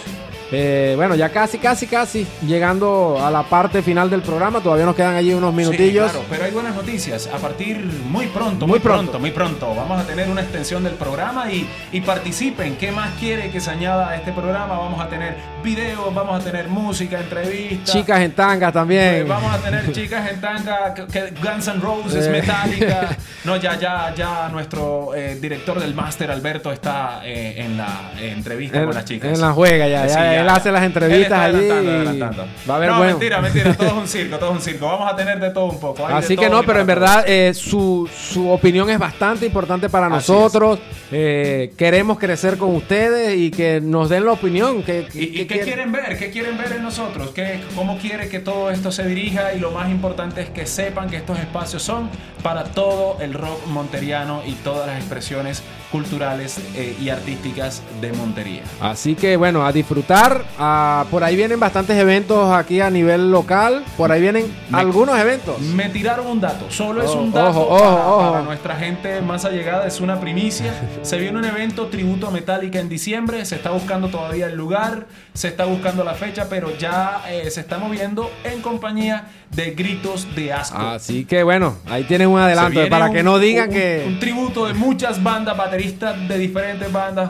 Eh, 0.51 0.93
bueno, 0.95 1.15
ya 1.15 1.29
casi, 1.29 1.57
casi, 1.59 1.85
casi 1.87 2.25
llegando 2.45 3.17
a 3.23 3.29
la 3.29 3.43
parte 3.43 3.81
final 3.81 4.09
del 4.09 4.21
programa. 4.21 4.61
Todavía 4.61 4.85
nos 4.85 4.95
quedan 4.95 5.15
allí 5.15 5.33
unos 5.33 5.53
minutillos. 5.53 6.07
Sí, 6.07 6.11
claro, 6.17 6.25
pero 6.29 6.43
hay 6.45 6.51
buenas 6.51 6.75
noticias. 6.75 7.27
A 7.33 7.37
partir 7.37 7.77
muy 8.09 8.27
pronto, 8.27 8.65
Muy 8.65 8.73
muy, 8.73 8.79
pronto. 8.79 9.03
pronto, 9.11 9.19
muy 9.19 9.31
pronto, 9.31 9.75
vamos 9.75 10.01
a 10.01 10.05
tener 10.05 10.27
una 10.29 10.41
extensión 10.41 10.83
del 10.83 10.93
programa 10.93 11.51
y, 11.51 11.69
y 11.91 12.01
participen. 12.01 12.77
¿Qué 12.77 12.91
más 12.91 13.11
quiere 13.19 13.51
que 13.51 13.59
se 13.59 13.69
añada 13.69 14.09
a 14.09 14.15
este 14.15 14.31
programa? 14.31 14.77
Vamos 14.77 14.99
a 14.99 15.07
tener 15.07 15.35
videos, 15.63 16.13
vamos 16.13 16.41
a 16.41 16.43
tener 16.43 16.67
música, 16.67 17.19
entrevistas. 17.19 17.95
Chicas 17.95 18.19
en 18.21 18.31
tangas 18.31 18.73
también. 18.73 19.25
Pues 19.25 19.27
vamos 19.27 19.53
a 19.53 19.57
tener 19.59 19.91
chicas 19.91 20.31
en 20.31 20.41
tanga, 20.41 20.93
que- 20.93 21.05
que 21.07 21.33
Guns 21.41 21.67
N' 21.67 21.79
Roses, 21.81 22.25
Eh. 22.25 22.29
Metallica. 22.31 23.09
No, 23.45 23.55
ya, 23.55 23.79
ya, 23.79 24.13
ya 24.15 24.49
nuestro 24.49 25.15
eh, 25.15 25.37
director 25.39 25.79
del 25.79 25.95
máster, 25.95 26.29
Alberto, 26.29 26.71
está 26.73 27.21
eh, 27.23 27.55
en 27.57 27.77
la 27.77 28.11
eh, 28.19 28.33
entrevista 28.35 28.79
en, 28.79 28.85
con 28.85 28.93
las 28.93 29.05
chicas. 29.05 29.31
en 29.33 29.39
la 29.41 29.53
juega 29.53 29.87
ya, 29.87 30.07
Sí, 30.09 30.15
ya, 30.15 30.38
él 30.41 30.49
hace 30.49 30.71
las 30.71 30.83
entrevistas 30.83 31.39
allí. 31.39 31.67
Va 31.69 32.73
a 32.73 32.77
haber 32.77 32.89
no, 32.89 32.97
bueno. 32.97 33.11
mentira, 33.13 33.41
mentira, 33.41 33.73
todo 33.75 33.87
es 33.87 33.93
un 33.93 34.07
circo, 34.07 34.37
todo 34.37 34.49
es 34.51 34.55
un 34.57 34.61
circo. 34.61 34.85
Vamos 34.87 35.11
a 35.11 35.15
tener 35.15 35.39
de 35.39 35.49
todo 35.51 35.65
un 35.65 35.79
poco. 35.79 36.05
hay 36.07 36.13
Así 36.15 36.35
que 36.37 36.49
no, 36.49 36.63
pero 36.63 36.79
en 36.81 36.87
verdad 36.87 37.23
eh, 37.27 37.53
su, 37.53 38.09
su 38.15 38.49
opinión 38.49 38.89
es 38.89 38.99
bastante 38.99 39.45
importante 39.45 39.89
para 39.89 40.07
Así 40.07 40.15
nosotros. 40.31 40.79
Eh, 41.11 41.73
queremos 41.77 42.19
crecer 42.19 42.57
con 42.57 42.75
ustedes 42.75 43.35
y 43.37 43.49
que 43.51 43.81
nos 43.81 44.09
den 44.09 44.25
la 44.25 44.33
opinión. 44.33 44.83
Que, 44.83 45.05
que- 45.11 45.19
¿Y, 45.19 45.23
y 45.41 45.45
que 45.45 45.47
qué 45.47 45.59
quieren 45.61 45.91
ver? 45.91 46.17
¿Qué 46.17 46.29
quieren 46.29 46.57
ver 46.57 46.73
en 46.73 46.83
nosotros? 46.83 47.31
¿Qué, 47.33 47.59
¿Cómo 47.75 47.97
quiere 47.97 48.29
que 48.29 48.39
todo 48.39 48.69
esto 48.71 48.91
se 48.91 49.05
dirija? 49.07 49.53
Y 49.53 49.59
lo 49.59 49.71
más 49.71 49.89
importante 49.89 50.41
es 50.41 50.49
que 50.49 50.65
sepan 50.65 51.09
que 51.09 51.17
estos 51.17 51.39
espacios 51.39 51.81
son 51.83 52.09
para 52.43 52.63
todo 52.65 53.17
el 53.21 53.33
rock 53.33 53.65
monteriano 53.67 54.41
y 54.45 54.53
todas 54.53 54.87
las 54.87 54.97
expresiones 54.97 55.63
culturales 55.91 56.59
eh, 56.75 56.95
y 57.01 57.09
artísticas 57.09 57.81
de 57.99 58.13
Montería. 58.13 58.61
Así 58.79 59.15
que 59.15 59.35
bueno, 59.35 59.65
a 59.65 59.71
disfrutar. 59.71 60.28
Ah, 60.57 61.05
por 61.11 61.23
ahí 61.23 61.35
vienen 61.35 61.59
bastantes 61.59 61.97
eventos 61.97 62.51
aquí 62.51 62.81
a 62.81 62.89
nivel 62.89 63.31
local. 63.31 63.83
Por 63.97 64.11
ahí 64.11 64.21
vienen 64.21 64.45
Me- 64.69 64.79
algunos 64.79 65.17
eventos. 65.19 65.59
Me 65.59 65.89
tiraron 65.89 66.27
un 66.27 66.39
dato, 66.41 66.65
solo 66.69 67.01
es 67.01 67.09
Oh, 67.11 67.21
un 67.21 67.31
dato 67.31 67.49
ojo, 67.49 67.67
ojo, 67.69 67.79
para, 68.19 68.29
ojo. 68.39 68.41
nuestra 68.43 68.75
gente 68.75 69.21
más 69.21 69.45
allegada, 69.45 69.87
es 69.87 69.99
una 70.01 70.19
primicia. 70.19 70.73
Se 71.01 71.17
viene 71.17 71.37
un 71.39 71.45
evento 71.45 71.87
tributo 71.87 72.27
a 72.27 72.31
Metallica 72.31 72.79
en 72.79 72.89
diciembre, 72.89 73.45
se 73.45 73.55
está 73.55 73.71
buscando 73.71 74.09
todavía 74.09 74.47
el 74.47 74.55
lugar, 74.55 75.07
se 75.33 75.47
está 75.47 75.65
buscando 75.65 76.03
la 76.03 76.13
fecha, 76.13 76.47
pero 76.49 76.75
ya 76.77 77.21
eh, 77.29 77.49
se 77.51 77.61
está 77.61 77.77
moviendo 77.77 78.29
en 78.43 78.61
compañía 78.61 79.25
de 79.55 79.71
gritos 79.71 80.27
de 80.35 80.53
asco. 80.53 80.77
Así 80.77 81.25
que 81.25 81.43
bueno, 81.43 81.75
ahí 81.89 82.03
tienen 82.03 82.27
un 82.29 82.39
adelanto 82.39 82.87
para 82.89 83.07
un- 83.07 83.13
que 83.13 83.23
no 83.23 83.39
digan 83.39 83.69
un- 83.69 83.73
que... 83.73 84.03
Un 84.07 84.19
tributo 84.19 84.65
de 84.67 84.73
muchas 84.73 85.21
bandas, 85.23 85.57
bateristas 85.57 86.27
de 86.27 86.37
diferentes 86.37 86.91
bandas 86.91 87.29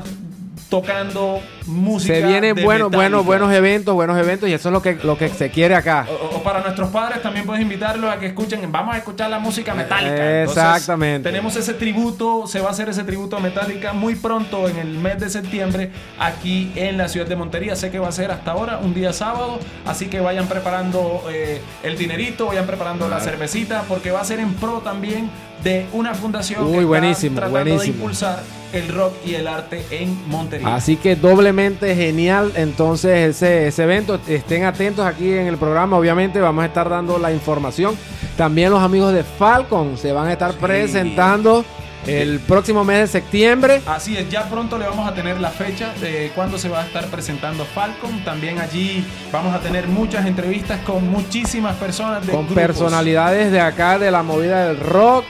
tocando 0.70 1.42
música. 1.66 2.14
Se 2.14 2.26
vienen 2.26 2.56
de 2.56 2.64
buenos, 2.64 2.92
buenos, 2.92 3.26
buenos 3.26 3.52
eventos, 3.52 3.94
buenos 3.96 4.18
eventos 4.18 4.48
y 4.48 4.54
eso 4.54 4.70
es 4.70 4.74
lo 4.74 4.82
que, 4.82 4.96
lo 5.04 5.18
que 5.18 5.30
se 5.30 5.50
quiere 5.50 5.76
acá. 5.76 6.06
O, 6.10 6.38
o 6.38 6.44
para 6.44 6.62
nuestros 6.62 6.90
padres 6.90 7.22
también 7.22 7.46
puedes 7.46 7.62
invitarlos 7.62 8.12
a 8.12 8.20
que 8.20 8.28
escuchen, 8.28 8.72
vamos 8.72 8.96
a 8.96 8.98
escuchar 9.00 9.30
la 9.30 9.40
música 9.40 9.74
metálica. 9.74 10.44
Exactamente. 10.44 11.30
Tenemos 11.30 11.56
ese 11.56 11.74
tributo, 11.74 12.46
se 12.48 12.62
va 12.62 12.68
a 12.68 12.72
hacer 12.72 12.90
ese 12.90 13.04
tributo 13.04 13.38
a 13.38 13.40
Metallica 13.40 13.94
muy 13.94 14.16
pronto 14.16 14.70
en 14.70 14.78
el 14.78 14.98
mes 15.00 15.20
de 15.20 15.30
septiembre 15.30 15.92
aquí 16.20 16.72
en 16.76 16.98
la 16.98 17.08
ciudad 17.08 17.28
de 17.28 17.36
Montería. 17.36 17.76
Sé 17.76 17.90
que 17.90 18.00
va 18.00 18.10
a 18.10 18.12
ser 18.12 18.32
hasta 18.32 18.52
ahora 18.52 18.78
un 18.78 18.94
día 18.94 19.12
sábado, 19.12 19.60
así 19.86 20.08
que 20.08 20.20
vayan 20.20 20.48
preparando 20.48 21.24
eh, 21.32 21.62
el 21.84 21.98
dinerito, 21.98 22.48
vayan 22.48 22.68
preparando 22.68 23.10
la 23.10 23.20
cervecita, 23.20 23.84
porque 23.88 24.12
va 24.12 24.22
a 24.22 24.26
ser 24.26 24.40
en 24.40 24.54
pro 24.54 24.80
también 24.80 25.30
de 25.64 25.88
una 25.94 26.14
fundación 26.14 26.66
Uy, 26.66 26.80
que 26.80 26.86
buenísimo, 26.86 27.36
está 27.36 27.48
tratando 27.48 27.70
buenísimo. 27.70 27.82
de 27.82 28.00
impulsar 28.00 28.44
el 28.72 28.88
rock 28.90 29.14
y 29.26 29.34
el 29.36 29.48
arte 29.48 29.84
en 29.90 30.28
Montería. 30.30 30.76
Así 30.76 30.96
que 30.96 31.16
doblemente 31.16 31.96
genial 31.96 32.52
entonces 32.56 33.36
ese, 33.36 33.68
ese 33.68 33.84
evento. 33.84 34.20
Estén 34.28 34.64
atentos 34.64 35.06
aquí 35.06 35.32
en 35.32 35.48
el 35.48 35.58
programa. 35.58 35.98
Obviamente 35.98 36.40
vamos 36.40 36.64
a 36.64 36.68
estar 36.68 36.88
dando 36.88 37.18
la 37.18 37.32
información. 37.32 37.96
También 38.38 38.72
los 38.72 38.82
amigos 38.82 39.14
de 39.14 39.24
Falcon 39.24 39.98
se 39.98 40.12
van 40.12 40.28
a 40.28 40.34
estar 40.34 40.54
presentando 40.54 41.66
el 42.08 42.40
próximo 42.40 42.84
mes 42.84 43.00
de 43.00 43.08
septiembre. 43.08 43.82
Así 43.86 44.16
es, 44.16 44.30
ya 44.30 44.50
pronto 44.50 44.78
le 44.78 44.88
vamos 44.88 45.08
a 45.08 45.14
tener 45.14 45.40
la 45.40 45.50
fecha 45.50 45.94
de 46.00 46.32
cuándo 46.34 46.58
se 46.58 46.70
va 46.70 46.82
a 46.82 46.86
estar 46.86 47.06
presentando 47.08 47.66
Falcon. 47.66 48.24
También 48.24 48.60
allí 48.60 49.06
vamos 49.32 49.54
a 49.54 49.60
tener 49.60 49.88
muchas 49.88 50.26
entrevistas 50.26 50.80
con 50.82 51.10
muchísimas 51.10 51.76
personas 51.76 52.26
de 52.26 52.32
con 52.32 52.46
grupos. 52.46 52.64
personalidades 52.64 53.52
de 53.52 53.60
acá 53.60 54.00
de 54.00 54.12
la 54.12 54.24
movida 54.24 54.68
del 54.68 54.80
rock. 54.80 55.26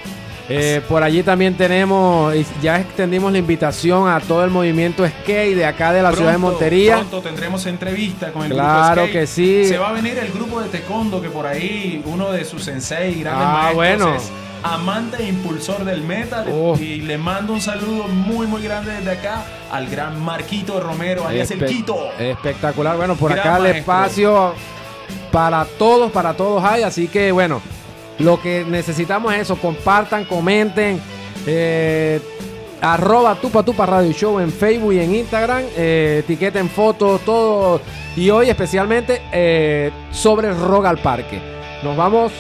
Eh, 0.52 0.82
por 0.90 1.04
allí 1.04 1.22
también 1.22 1.56
tenemos, 1.56 2.34
ya 2.62 2.80
extendimos 2.80 3.32
la 3.32 3.38
invitación 3.38 4.10
a 4.10 4.20
todo 4.20 4.44
el 4.44 4.50
movimiento 4.50 5.08
skate 5.08 5.56
de 5.56 5.66
acá 5.66 5.94
de 5.94 6.02
la 6.02 6.12
ciudad 6.12 6.32
de 6.32 6.38
Montería. 6.40 6.96
Pronto 6.98 7.22
tendremos 7.22 7.66
entrevista 7.68 8.32
con 8.32 8.44
el 8.46 8.52
Claro 8.52 9.04
grupo 9.04 9.08
Skate. 9.10 9.12
que 9.22 9.28
sí. 9.28 9.66
Se 9.66 9.78
va 9.78 9.90
a 9.90 9.94
venir 9.94 10.18
el 10.18 10.32
grupo 10.32 10.60
de 10.60 10.70
Taekwondo 10.70 11.22
que 11.22 11.30
por 11.30 11.46
ahí 11.46 12.02
uno 12.06 12.32
de 12.32 12.46
sus 12.46 12.64
sensei, 12.64 13.20
grandes 13.22 13.46
Ah, 13.48 13.54
maestros, 13.74 13.76
bueno. 13.76 14.16
es 14.16 14.32
amante 14.64 15.24
e 15.24 15.28
impulsor 15.30 15.86
del 15.86 16.02
metal 16.02 16.46
Uf. 16.50 16.82
y 16.82 16.98
le 17.02 17.18
mando 17.18 17.54
un 17.54 17.62
saludo 17.62 18.08
muy 18.08 18.46
muy 18.48 18.62
grande 18.64 18.92
desde 18.94 19.12
acá 19.12 19.44
al 19.72 19.88
gran 19.88 20.20
Marquito 20.20 20.80
Romero, 20.82 21.28
alias 21.28 21.52
el 21.52 21.62
Espe- 21.62 21.68
Quito. 21.68 21.96
Espectacular. 22.20 22.98
Bueno, 22.98 23.16
por 23.16 23.32
Gran 23.34 23.48
acá 23.48 23.58
el 23.60 23.76
espacio 23.78 24.54
para 25.32 25.64
todos, 25.64 26.12
para 26.12 26.34
todos 26.34 26.64
hay. 26.64 26.82
Así 26.84 27.08
que 27.08 27.32
bueno, 27.32 27.62
lo 28.20 28.42
que 28.42 28.66
necesitamos 28.68 29.34
es 29.34 29.42
eso. 29.42 29.56
Compartan, 29.58 30.26
comenten. 30.26 31.00
eh, 31.46 32.20
arroba 32.82 33.36
tupa 33.36 33.62
tupa 33.64 33.86
radio 33.86 34.12
show 34.14 34.40
en 34.40 34.52
Facebook 34.52 34.94
y 34.94 35.00
en 35.00 35.16
Instagram. 35.16 35.64
eh, 35.76 36.22
etiqueten 36.24 36.70
fotos, 36.70 37.22
todo. 37.26 37.82
Y 38.16 38.30
hoy 38.30 38.50
especialmente 38.50 39.22
eh, 39.32 39.92
sobre 40.12 40.54
Rock 40.54 40.86
al 40.86 40.98
Parque. 41.00 41.40
Nos 41.84 41.96
vamos. 41.98 42.32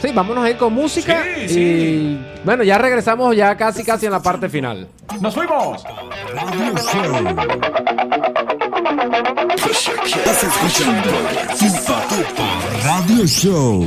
Sí, 0.00 0.10
vámonos 0.14 0.44
a 0.44 0.50
ir 0.50 0.56
con 0.56 0.72
música. 0.72 1.24
Sí, 1.24 1.40
y 1.44 1.48
sí. 1.48 2.18
bueno, 2.44 2.62
ya 2.62 2.78
regresamos 2.78 3.34
ya 3.34 3.56
casi 3.56 3.82
casi 3.84 4.06
en 4.06 4.12
la 4.12 4.22
parte 4.22 4.48
final. 4.48 4.86
¡Nos 5.20 5.34
fuimos! 5.34 5.82
Radio 6.34 6.74
Show. 6.76 7.36
Estás 10.16 10.44
escuchando 10.44 11.08
Tupa 11.58 12.02
Tupa 12.08 12.60
Radio 12.84 13.26
Show. 13.26 13.86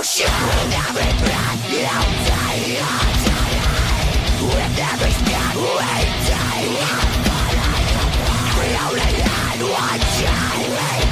With 0.00 0.06
every 0.08 1.12
breath 1.18 1.60
I 1.68 1.84
die 2.40 3.28
With 4.40 4.78
every 4.80 5.12
step 5.12 5.56
we 5.56 5.76
We 8.56 8.68
only 8.80 9.12
had 9.20 9.60
one 9.60 10.00
time 10.00 11.09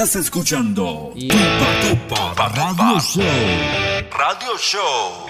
Estás 0.00 0.14
escuchando 0.14 1.10
Y- 1.16 1.26
Tupa 1.26 2.32
Tupa 2.36 2.48
Radio 2.50 3.00
Show. 3.00 3.24
Radio 4.16 4.56
Show. 4.56 5.26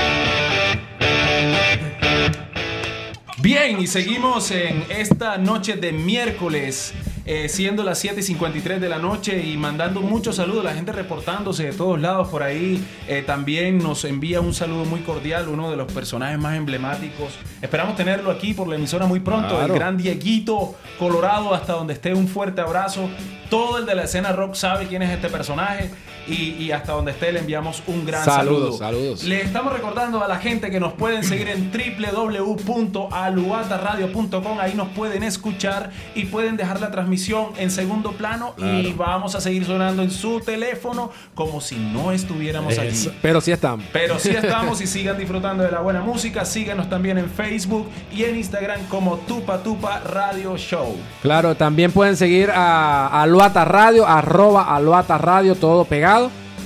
Bien, 3.39 3.81
y 3.81 3.87
seguimos 3.87 4.51
en 4.51 4.85
esta 4.91 5.39
noche 5.39 5.77
de 5.77 5.93
miércoles, 5.93 6.93
eh, 7.31 7.51
siendo 7.51 7.85
las 7.85 7.99
7 7.99 8.21
y 8.21 8.23
53 8.23 8.81
de 8.81 8.89
la 8.89 8.99
noche 8.99 9.39
y 9.45 9.59
mandando 9.59 10.01
muchos 10.01 10.37
saludos, 10.37 10.65
la 10.65 10.73
gente 10.73 10.93
reportándose 10.93 11.65
de 11.65 11.73
todos 11.75 12.01
lados 12.01 12.29
por 12.29 12.43
ahí. 12.43 12.83
Eh, 13.07 13.23
también 13.27 13.77
nos 13.79 14.05
envía 14.07 14.41
un 14.41 14.55
saludo 14.55 14.87
muy 14.87 15.01
cordial, 15.01 15.47
uno 15.49 15.71
de 15.71 15.77
los 15.77 15.93
personajes 15.93 16.39
más 16.39 16.57
emblemáticos. 16.57 17.35
Esperamos 17.61 17.97
tenerlo 17.97 18.31
aquí 18.31 18.55
por 18.55 18.67
la 18.67 18.77
emisora 18.77 19.05
muy 19.05 19.21
pronto, 19.21 19.57
Claro. 19.59 19.75
el 19.75 19.79
gran 19.79 19.99
Dieguito 19.99 20.75
Colorado, 20.99 21.53
hasta 21.53 21.75
donde 21.75 21.93
esté 21.93 22.15
un 22.15 22.29
fuerte 22.29 22.63
abrazo. 22.63 23.11
Todo 23.51 23.77
el 23.79 23.85
de 23.85 23.95
la 23.95 24.05
escena 24.05 24.33
rock 24.33 24.55
sabe 24.55 24.87
quién 24.87 25.03
es 25.03 25.11
este 25.11 25.29
personaje. 25.29 25.91
Y, 26.29 26.57
y 26.63 26.73
hasta 26.73 26.93
donde 26.93 27.13
esté 27.13 27.33
le 27.33 27.41
enviamos 27.41 27.83
un 27.87 28.05
gran 28.05 28.25
Saludos, 28.25 28.79
saludo. 28.79 28.79
saludos. 28.79 29.25
Le 29.25 29.43
estamos 29.43 29.73
recordando 29.73 30.23
a 30.23 30.29
la 30.29 30.37
gente 30.39 30.71
que 30.71 30.81
nos 30.81 30.93
pueden 30.93 31.25
seguir 31.25 31.49
en 31.49 31.71
www.aluataradio.com. 31.73 34.59
Ahí 34.61 34.75
nos 34.75 34.89
pueden 34.89 35.23
escuchar 35.23 35.91
y 36.15 36.27
pueden 36.27 36.57
dejar 36.57 36.81
la 36.81 36.91
transmisión 36.91 37.47
en 37.59 37.71
segundo 37.71 38.13
plano 38.13 38.55
y 38.59 38.93
vamos 38.93 39.35
a 39.35 39.41
seguir 39.41 39.65
sonando 39.65 40.03
en 40.03 40.11
su 40.11 40.41
teléfono 40.41 41.11
como 41.35 41.61
si 41.61 41.77
no 41.77 42.13
estuviéramos 42.13 42.73
Eso. 42.73 42.83
allí. 42.83 43.11
Pero 43.23 43.41
sí 43.41 43.53
están. 43.53 43.83
Pero 43.93 44.19
sí 44.19 44.31
estamos 44.37 44.81
y 44.81 44.87
sigan 44.87 45.17
disfrutando 45.19 45.63
de 45.65 45.71
la 45.71 45.81
buena 45.81 46.01
música. 46.03 46.45
Síganos 46.45 46.89
también 46.89 47.19
en 47.19 47.31
Facebook 47.31 47.89
y 48.13 48.25
en 48.25 48.37
Instagram 48.37 48.81
como 48.89 49.17
Tupa 49.19 49.63
Tupa 49.63 50.01
Radio 50.01 50.57
Show. 50.57 50.97
Claro, 51.23 51.55
también 51.55 51.93
pueden 51.93 52.17
seguir 52.17 52.51
a 52.51 53.23
Aluata 53.23 53.65
Radio, 53.65 54.07
arroba 54.07 54.75
Aluata 54.75 55.19
Radio, 55.19 55.55
todo 55.55 55.85
pegado. 55.85 56.18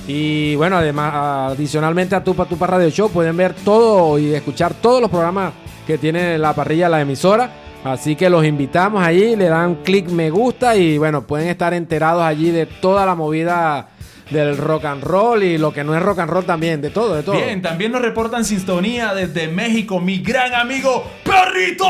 Y 0.07 0.57
bueno, 0.57 0.77
además, 0.77 1.53
adicionalmente 1.53 2.15
a 2.15 2.25
Tupa 2.25 2.47
Tupa 2.47 2.67
Radio 2.67 2.91
Show, 2.91 3.11
pueden 3.11 3.37
ver 3.37 3.55
todo 3.55 4.19
y 4.19 4.35
escuchar 4.35 4.75
todos 4.75 5.01
los 5.01 5.11
programas 5.11 5.53
que 5.87 5.99
tiene 5.99 6.39
la 6.39 6.53
parrilla 6.55 6.89
la 6.89 7.01
emisora. 7.01 7.51
Así 7.85 8.15
que 8.15 8.31
los 8.31 8.45
invitamos 8.45 9.03
allí, 9.05 9.35
le 9.35 9.47
dan 9.47 9.77
clic 9.77 10.09
me 10.09 10.31
gusta 10.31 10.77
y 10.77 10.99
bueno, 10.99 11.27
pueden 11.27 11.49
estar 11.49 11.75
enterados 11.75 12.23
allí 12.23 12.51
de 12.51 12.67
toda 12.67 13.05
la 13.05 13.17
movida 13.17 13.89
del 14.33 14.57
rock 14.57 14.87
and 14.87 15.03
roll 15.03 15.43
y 15.43 15.59
lo 15.59 15.73
que 15.73 15.85
no 15.85 15.95
es 15.95 16.03
rock 16.03 16.21
and 16.21 16.31
roll 16.31 16.45
también, 16.45 16.81
de 16.81 16.91
todo, 16.91 17.15
de 17.15 17.23
todo. 17.23 17.37
Bien, 17.37 17.63
también 17.63 17.93
nos 17.93 18.03
reportan 18.03 18.45
sintonía 18.45 19.15
desde 19.15 19.49
México, 19.49 20.01
mi 20.01 20.19
gran 20.19 20.55
amigo 20.55 21.05
Perrito. 21.23 21.87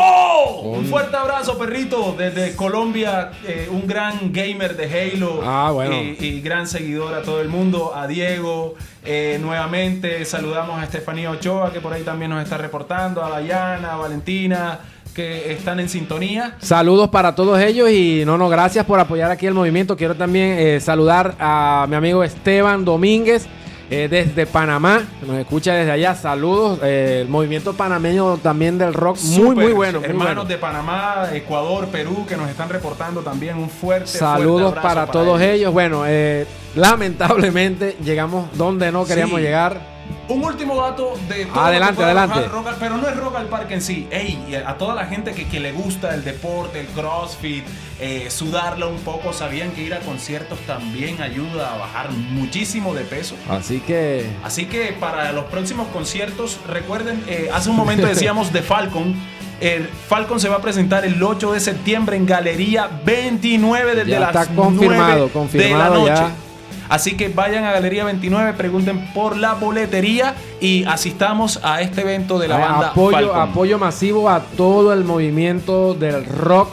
Un 0.62 0.84
fuerte 0.86 1.16
abrazo, 1.16 1.56
Perrito, 1.58 2.14
desde 2.18 2.54
Colombia, 2.56 3.30
eh, 3.46 3.68
un 3.70 3.86
gran 3.86 4.32
gamer 4.32 4.76
de 4.76 5.14
Halo. 5.14 5.40
Ah, 5.44 5.70
bueno. 5.72 5.94
Y, 5.94 6.16
y 6.18 6.40
gran 6.40 6.66
seguidor 6.66 7.14
a 7.14 7.22
todo 7.22 7.40
el 7.40 7.48
mundo, 7.48 7.92
a 7.94 8.06
Diego. 8.06 8.74
Eh, 9.04 9.38
nuevamente 9.40 10.24
saludamos 10.24 10.80
a 10.80 10.84
Estefanía 10.84 11.30
Ochoa, 11.30 11.72
que 11.72 11.80
por 11.80 11.92
ahí 11.92 12.02
también 12.02 12.30
nos 12.30 12.42
está 12.42 12.56
reportando, 12.56 13.24
a 13.24 13.30
Dayana, 13.30 13.94
a 13.94 13.96
Valentina, 13.96 14.78
que 15.14 15.52
están 15.52 15.80
en 15.80 15.88
sintonía. 15.88 16.56
Saludos 16.58 17.08
para 17.10 17.34
todos 17.34 17.60
ellos 17.60 17.90
y 17.90 18.22
no, 18.24 18.38
no, 18.38 18.48
gracias 18.48 18.84
por 18.86 18.98
apoyar 19.00 19.30
aquí 19.30 19.46
el 19.46 19.54
movimiento. 19.54 19.96
Quiero 19.96 20.14
también 20.14 20.56
eh, 20.58 20.80
saludar 20.80 21.34
a 21.38 21.86
mi 21.88 21.96
amigo 21.96 22.24
Esteban 22.24 22.84
Domínguez, 22.84 23.46
eh, 23.90 24.08
desde 24.08 24.46
Panamá, 24.46 25.02
nos 25.26 25.36
escucha 25.36 25.74
desde 25.74 25.90
allá. 25.90 26.14
Saludos. 26.14 26.78
eh, 26.82 27.18
el 27.22 27.28
movimiento 27.28 27.74
panameño 27.74 28.38
también 28.38 28.78
del 28.78 28.94
rock, 28.94 29.18
muy, 29.22 29.54
muy 29.54 29.72
bueno. 29.74 30.00
muy 30.00 30.08
Hermanos 30.08 30.34
bueno. 30.34 30.44
de 30.46 30.56
Panamá, 30.56 31.26
Ecuador, 31.34 31.88
Perú, 31.88 32.24
que 32.26 32.36
nos 32.38 32.48
están 32.48 32.70
reportando 32.70 33.20
también 33.20 33.58
un 33.58 33.68
fuerte 33.68 34.06
Saludos 34.06 34.70
fuerte 34.72 34.80
para, 34.80 35.06
todos 35.08 35.38
ellos. 35.42 35.74
Bueno, 35.74 36.04
eh, 36.06 36.46
lamentablemente 36.74 37.96
llegamos 38.02 38.46
donde 38.56 38.90
no 38.90 39.04
queríamos 39.04 39.40
Sí. 39.40 39.44
llegar. 39.44 39.91
Un 40.28 40.44
último 40.44 40.80
dato 40.80 41.14
de 41.28 41.46
todo 41.46 41.60
Adelante, 41.60 42.02
adelante. 42.04 42.48
rock 42.48 42.68
pero 42.78 42.96
no 42.96 43.08
es 43.08 43.16
rock 43.16 43.36
al 43.36 43.46
parque 43.46 43.74
en 43.74 43.82
sí. 43.82 44.06
Ey, 44.10 44.54
a 44.64 44.70
a 44.70 44.78
toda 44.78 44.94
la 44.94 45.06
gente 45.06 45.32
que, 45.32 45.46
que 45.48 45.60
le 45.60 45.72
gusta 45.72 46.14
el 46.14 46.24
deporte, 46.24 46.80
el 46.80 46.86
crossfit, 46.86 47.64
eh, 48.00 48.28
sudarlo 48.30 48.88
un 48.88 48.98
poco, 49.00 49.32
sabían 49.32 49.72
que 49.72 49.82
ir 49.82 49.94
a 49.94 50.00
conciertos 50.00 50.58
también 50.60 51.20
ayuda 51.20 51.74
a 51.74 51.78
bajar 51.78 52.10
muchísimo 52.10 52.94
de 52.94 53.02
peso. 53.02 53.36
Así 53.48 53.80
que 53.80 54.26
Así 54.42 54.66
que 54.66 54.92
para 54.98 55.32
los 55.32 55.44
próximos 55.46 55.88
conciertos, 55.88 56.58
recuerden, 56.68 57.22
eh, 57.26 57.50
hace 57.52 57.68
un 57.70 57.76
momento 57.76 58.06
decíamos 58.14 58.52
de 58.52 58.62
Falcon. 58.62 59.14
El 59.60 59.86
Falcon 59.86 60.40
se 60.40 60.48
va 60.48 60.56
a 60.56 60.60
presentar 60.60 61.04
el 61.04 61.22
8 61.22 61.52
de 61.52 61.60
septiembre 61.60 62.16
en 62.16 62.26
Galería 62.26 62.88
29 63.04 63.94
desde 63.94 64.10
Ya 64.10 64.20
las 64.20 64.28
está 64.34 64.54
confirmado, 64.54 65.16
9 65.18 65.30
confirmado 65.32 66.04
de 66.04 66.10
la 66.10 66.14
noche. 66.16 66.22
ya. 66.34 66.51
Así 66.88 67.16
que 67.16 67.28
vayan 67.28 67.64
a 67.64 67.72
Galería 67.72 68.04
29, 68.04 68.52
pregunten 68.54 69.12
por 69.12 69.36
la 69.36 69.54
boletería 69.54 70.34
y 70.60 70.84
asistamos 70.84 71.60
a 71.62 71.80
este 71.80 72.02
evento 72.02 72.38
de 72.38 72.48
la 72.48 72.58
banda 72.58 72.88
apoyo, 72.88 73.16
Falcon. 73.16 73.40
apoyo 73.40 73.78
masivo 73.78 74.28
a 74.28 74.40
todo 74.40 74.92
el 74.92 75.04
movimiento 75.04 75.94
del 75.94 76.24
rock. 76.24 76.68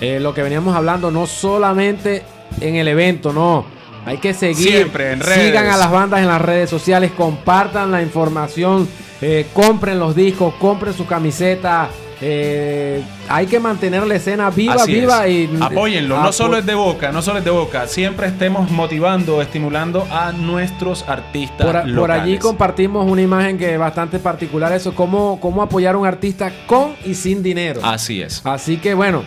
Eh, 0.00 0.20
lo 0.20 0.34
que 0.34 0.42
veníamos 0.42 0.76
hablando, 0.76 1.10
no 1.10 1.26
solamente 1.26 2.22
en 2.60 2.76
el 2.76 2.88
evento, 2.88 3.32
no. 3.32 3.66
Hay 4.06 4.18
que 4.18 4.32
seguir. 4.32 4.68
Siempre 4.68 5.12
en 5.12 5.20
redes. 5.20 5.48
Sigan 5.48 5.66
a 5.66 5.76
las 5.76 5.90
bandas 5.90 6.20
en 6.20 6.28
las 6.28 6.40
redes 6.40 6.70
sociales, 6.70 7.10
compartan 7.16 7.90
la 7.90 8.02
información, 8.02 8.88
eh, 9.20 9.46
compren 9.52 9.98
los 9.98 10.14
discos, 10.14 10.54
compren 10.54 10.94
sus 10.94 11.06
camisetas. 11.06 11.88
Eh, 12.20 13.02
hay 13.28 13.46
que 13.46 13.60
mantener 13.60 14.06
la 14.06 14.16
escena 14.16 14.50
viva, 14.50 14.74
Así 14.74 14.92
viva 14.94 15.26
es. 15.26 15.50
y 15.50 15.50
Apóyenlo, 15.60 16.20
no 16.20 16.32
solo 16.32 16.58
es 16.58 16.66
de 16.66 16.74
boca, 16.74 17.12
no 17.12 17.22
solo 17.22 17.38
es 17.38 17.44
de 17.44 17.50
boca, 17.50 17.86
siempre 17.86 18.26
estemos 18.26 18.70
motivando, 18.70 19.40
estimulando 19.40 20.06
a 20.10 20.32
nuestros 20.32 21.04
artistas 21.08 21.66
Por, 21.66 21.76
a- 21.76 21.84
por 21.84 22.10
allí 22.10 22.38
compartimos 22.38 23.08
una 23.10 23.22
imagen 23.22 23.56
que 23.58 23.72
es 23.74 23.78
bastante 23.78 24.18
particular, 24.18 24.72
eso, 24.72 24.94
cómo, 24.94 25.38
cómo 25.40 25.62
apoyar 25.62 25.94
a 25.94 25.98
un 25.98 26.06
artista 26.06 26.52
con 26.66 26.94
y 27.04 27.14
sin 27.14 27.42
dinero. 27.42 27.80
Así 27.84 28.20
es. 28.20 28.40
Así 28.44 28.78
que 28.78 28.94
bueno, 28.94 29.22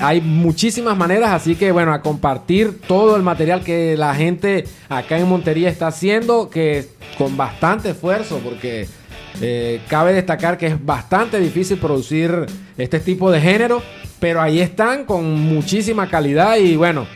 hay 0.00 0.20
muchísimas 0.20 0.96
maneras, 0.96 1.30
así 1.30 1.54
que 1.54 1.70
bueno, 1.70 1.92
a 1.92 2.02
compartir 2.02 2.80
todo 2.88 3.14
el 3.14 3.22
material 3.22 3.62
que 3.62 3.96
la 3.96 4.14
gente 4.16 4.64
acá 4.88 5.16
en 5.18 5.28
Montería 5.28 5.68
está 5.68 5.86
haciendo, 5.86 6.50
que 6.50 6.88
con 7.16 7.36
bastante 7.36 7.90
esfuerzo, 7.90 8.40
porque 8.42 8.88
eh, 9.40 9.80
cabe 9.88 10.12
destacar 10.12 10.56
que 10.58 10.66
es 10.66 10.84
bastante 10.84 11.38
difícil 11.40 11.78
producir 11.78 12.46
este 12.78 13.00
tipo 13.00 13.30
de 13.30 13.40
género, 13.40 13.82
pero 14.20 14.40
ahí 14.40 14.60
están 14.60 15.04
con 15.04 15.30
muchísima 15.40 16.08
calidad 16.08 16.56
y 16.56 16.76
bueno, 16.76 17.06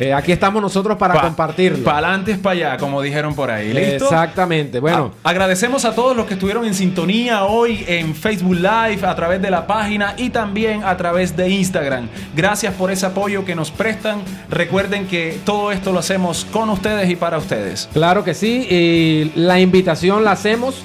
eh, 0.00 0.12
aquí 0.12 0.32
estamos 0.32 0.60
nosotros 0.60 0.96
para 0.98 1.20
compartirlo. 1.20 1.84
Para 1.84 1.98
adelante 2.08 2.32
es 2.32 2.38
para 2.38 2.52
allá, 2.54 2.76
como 2.78 3.00
dijeron 3.02 3.34
por 3.34 3.50
ahí. 3.50 3.72
¿Listo? 3.72 4.04
Exactamente, 4.06 4.80
bueno. 4.80 5.12
A- 5.22 5.30
agradecemos 5.30 5.84
a 5.84 5.94
todos 5.94 6.16
los 6.16 6.26
que 6.26 6.34
estuvieron 6.34 6.64
en 6.64 6.74
sintonía 6.74 7.44
hoy 7.44 7.84
en 7.86 8.14
Facebook 8.14 8.54
Live, 8.56 9.00
a 9.06 9.14
través 9.14 9.40
de 9.40 9.50
la 9.50 9.66
página 9.66 10.14
y 10.16 10.30
también 10.30 10.82
a 10.82 10.96
través 10.96 11.36
de 11.36 11.48
Instagram. 11.50 12.08
Gracias 12.34 12.74
por 12.74 12.90
ese 12.90 13.06
apoyo 13.06 13.44
que 13.44 13.54
nos 13.54 13.70
prestan. 13.70 14.22
Recuerden 14.50 15.06
que 15.06 15.38
todo 15.44 15.70
esto 15.70 15.92
lo 15.92 16.00
hacemos 16.00 16.46
con 16.50 16.70
ustedes 16.70 17.08
y 17.08 17.14
para 17.14 17.38
ustedes. 17.38 17.88
Claro 17.92 18.24
que 18.24 18.34
sí, 18.34 18.66
y 18.70 19.32
la 19.36 19.60
invitación 19.60 20.24
la 20.24 20.32
hacemos 20.32 20.82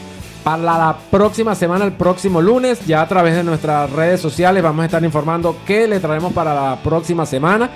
para 0.48 0.64
la 0.64 0.98
próxima 1.12 1.56
semana, 1.56 1.84
el 1.84 1.92
próximo 1.92 2.42
lunes, 2.42 2.80
ya 2.86 3.02
a 3.02 3.08
través 3.10 3.36
de 3.36 3.44
nuestras 3.44 3.92
redes 3.92 4.22
sociales 4.22 4.64
vamos 4.64 4.84
a 4.84 4.86
estar 4.86 5.04
informando 5.04 5.58
qué 5.68 5.90
le 5.90 6.00
traemos 6.00 6.32
para 6.32 6.56
la 6.56 6.78
próxima 6.82 7.26
semana. 7.26 7.70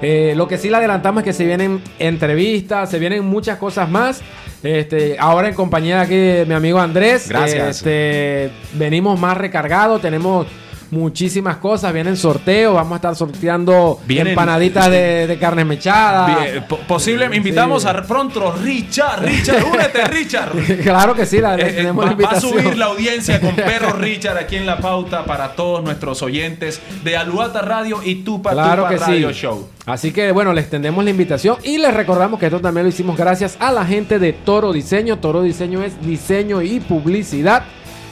Eh, 0.00 0.32
lo 0.36 0.46
que 0.46 0.56
sí 0.56 0.70
le 0.70 0.76
adelantamos 0.76 1.22
es 1.22 1.24
que 1.24 1.32
se 1.32 1.44
vienen 1.44 1.82
entrevistas, 1.98 2.88
se 2.90 3.00
vienen 3.00 3.24
muchas 3.24 3.58
cosas 3.58 3.90
más. 3.90 4.22
Este, 4.62 5.16
ahora 5.18 5.48
en 5.48 5.54
compañía 5.54 6.02
aquí 6.02 6.14
de 6.14 6.46
mi 6.46 6.54
amigo 6.54 6.78
Andrés, 6.78 7.28
Gracias. 7.28 7.78
este, 7.78 8.52
venimos 8.74 9.18
más 9.18 9.36
recargados, 9.36 10.00
tenemos 10.00 10.46
muchísimas 10.92 11.56
cosas, 11.56 11.92
vienen 11.92 12.16
sorteos, 12.16 12.74
vamos 12.74 12.92
a 12.92 12.96
estar 12.96 13.16
sorteando 13.16 13.98
Vienen- 14.06 14.28
empanaditas 14.34 14.90
de, 14.90 15.26
de 15.26 15.38
carne 15.38 15.64
mechada. 15.64 16.38
Bien, 16.38 16.64
po- 16.68 16.76
posible, 16.86 17.28
invitamos 17.34 17.82
Sí. 17.82 17.88
a 17.88 18.02
pronto 18.02 18.52
Richard, 18.62 19.22
Richard, 19.24 19.64
únete 19.72 20.04
Richard. 20.04 20.52
claro 20.82 21.14
que 21.14 21.24
sí, 21.26 21.40
la, 21.40 21.56
Eh, 21.56 21.62
eh, 21.68 21.72
tenemos 21.72 22.04
va, 22.04 22.10
la 22.10 22.14
va 22.16 22.18
a 22.18 22.22
invitación. 22.22 22.52
subir 22.62 22.76
la 22.78 22.84
audiencia 22.86 23.40
con 23.40 23.56
Perro 23.56 23.92
Richard 23.94 24.36
aquí 24.36 24.56
en 24.56 24.66
la 24.66 24.78
pauta 24.78 25.24
para 25.24 25.52
todos 25.54 25.82
nuestros 25.82 26.22
oyentes 26.22 26.80
de 27.02 27.16
Aluata 27.16 27.62
Radio 27.62 28.00
y 28.04 28.16
Tupa 28.16 28.50
Claro 28.52 28.82
Tupa 28.84 28.88
que 28.90 28.98
Radio 28.98 29.28
sí. 29.32 29.40
Show. 29.40 29.68
Así 29.86 30.12
que 30.12 30.30
bueno, 30.30 30.52
les 30.52 30.64
extendemos 30.64 31.02
la 31.02 31.10
invitación 31.10 31.56
y 31.64 31.78
les 31.78 31.92
recordamos 31.94 32.38
que 32.38 32.46
esto 32.46 32.60
también 32.60 32.84
lo 32.84 32.90
hicimos 32.90 33.16
gracias 33.16 33.56
a 33.58 33.72
la 33.72 33.84
gente 33.86 34.18
de 34.18 34.32
Toro 34.34 34.72
Diseño. 34.72 35.18
Toro 35.18 35.42
Diseño 35.42 35.82
es 35.82 36.00
diseño 36.06 36.60
y 36.62 36.78
publicidad. 36.80 37.64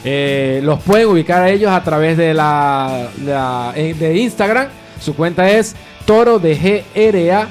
Eh, 0.03 0.61
los 0.63 0.79
pueden 0.81 1.07
ubicar 1.07 1.43
a 1.43 1.49
ellos 1.49 1.71
a 1.71 1.83
través 1.83 2.17
de 2.17 2.33
la, 2.33 3.07
la- 3.23 3.73
eh, 3.75 3.93
de 3.93 4.17
Instagram. 4.17 4.67
Su 4.99 5.15
cuenta 5.15 5.49
es 5.49 5.75
Toro 6.05 6.39
de 6.39 6.55
GRA. 6.95 7.47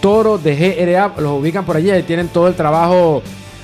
Toro 0.00 0.36
de 0.38 0.54
GRA. 0.54 1.12
Los 1.18 1.40
ubican 1.40 1.64
por 1.64 1.76
allí. 1.76 1.90
Ahí 1.90 2.02
tienen 2.02 2.28
todo 2.28 2.48
el 2.48 2.54
trabajo 2.54 3.22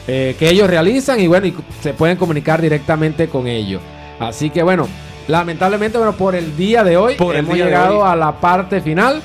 eh, 0.09 0.34
que 0.38 0.49
ellos 0.49 0.68
realizan 0.68 1.20
y 1.20 1.26
bueno, 1.26 1.47
y 1.47 1.55
se 1.82 1.93
pueden 1.93 2.16
comunicar 2.16 2.61
directamente 2.62 3.28
con 3.28 3.47
ellos. 3.47 3.80
Así 4.18 4.51
que 4.51 4.62
bueno, 4.62 4.88
lamentablemente, 5.28 5.99
bueno, 5.99 6.12
por 6.14 6.34
el 6.34 6.57
día 6.57 6.82
de 6.82 6.97
hoy 6.97 7.14
Por 7.16 7.36
hemos 7.36 7.55
llegado 7.57 8.01
hoy. 8.01 8.11
a 8.11 8.16
la 8.16 8.32
parte 8.32 8.80
final. 8.80 9.22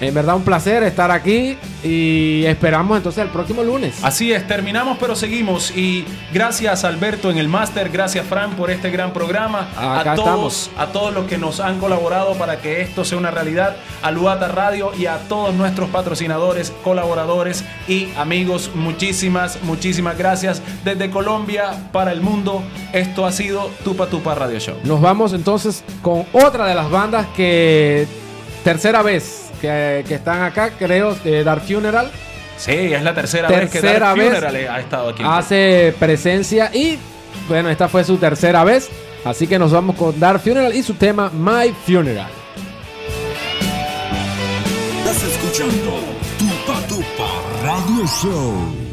En 0.00 0.14
verdad 0.14 0.36
un 0.36 0.44
placer 0.44 0.84
estar 0.84 1.10
aquí 1.10 1.56
y 1.82 2.44
esperamos 2.46 2.96
entonces 2.96 3.24
el 3.24 3.30
próximo 3.30 3.64
lunes. 3.64 3.98
Así 4.02 4.32
es, 4.32 4.46
terminamos 4.46 4.96
pero 4.98 5.16
seguimos 5.16 5.76
y 5.76 6.04
gracias 6.32 6.84
Alberto 6.84 7.30
en 7.30 7.38
el 7.38 7.48
máster, 7.48 7.90
gracias 7.90 8.26
Fran 8.26 8.52
por 8.52 8.70
este 8.70 8.90
gran 8.90 9.12
programa, 9.12 9.68
Acá 9.76 10.12
a 10.12 10.14
todos, 10.14 10.70
a 10.78 10.86
todos 10.86 11.12
los 11.12 11.26
que 11.26 11.36
nos 11.36 11.58
han 11.60 11.78
colaborado 11.78 12.34
para 12.34 12.58
que 12.58 12.80
esto 12.80 13.04
sea 13.04 13.18
una 13.18 13.30
realidad, 13.30 13.76
a 14.02 14.10
Luata 14.10 14.48
Radio 14.48 14.92
y 14.96 15.06
a 15.06 15.18
todos 15.28 15.54
nuestros 15.54 15.88
patrocinadores, 15.90 16.72
colaboradores 16.84 17.64
y 17.88 18.08
amigos, 18.16 18.70
muchísimas, 18.74 19.62
muchísimas 19.62 20.16
gracias 20.16 20.62
desde 20.84 21.10
Colombia 21.10 21.88
para 21.92 22.12
el 22.12 22.20
mundo. 22.20 22.62
Esto 22.92 23.26
ha 23.26 23.32
sido 23.32 23.70
Tupa 23.84 24.06
Tupa 24.06 24.34
Radio 24.34 24.60
Show. 24.60 24.76
Nos 24.84 25.00
vamos 25.00 25.32
entonces 25.32 25.82
con 26.02 26.24
otra 26.32 26.66
de 26.66 26.74
las 26.74 26.88
bandas 26.90 27.26
que 27.36 28.06
tercera 28.64 29.02
vez 29.02 29.47
que, 29.58 30.04
que 30.06 30.14
están 30.14 30.42
acá, 30.42 30.70
creo, 30.78 31.16
eh, 31.24 31.42
Dark 31.44 31.62
Funeral. 31.62 32.10
Sí, 32.56 32.72
es 32.72 33.02
la 33.02 33.14
tercera, 33.14 33.48
vez 33.48 33.70
que 33.70 33.80
Tercera 33.80 34.06
Dark 34.08 34.18
vez 34.18 34.28
Funeral 34.34 34.56
ha 34.56 34.80
estado 34.80 35.08
aquí. 35.10 35.22
Hace 35.24 35.94
presencia 35.98 36.70
y 36.74 36.98
bueno, 37.48 37.70
esta 37.70 37.88
fue 37.88 38.04
su 38.04 38.16
tercera 38.16 38.64
vez. 38.64 38.88
Así 39.24 39.46
que 39.46 39.58
nos 39.58 39.72
vamos 39.72 39.96
con 39.96 40.18
Dark 40.18 40.40
Funeral 40.40 40.74
y 40.74 40.82
su 40.82 40.94
tema 40.94 41.30
My 41.30 41.72
Funeral. 41.86 42.30
Estás 44.98 45.22
escuchando 45.24 45.98
Tupa 46.38 46.80
Tupa 46.86 47.42
Radio 47.62 48.06
Show. 48.06 48.87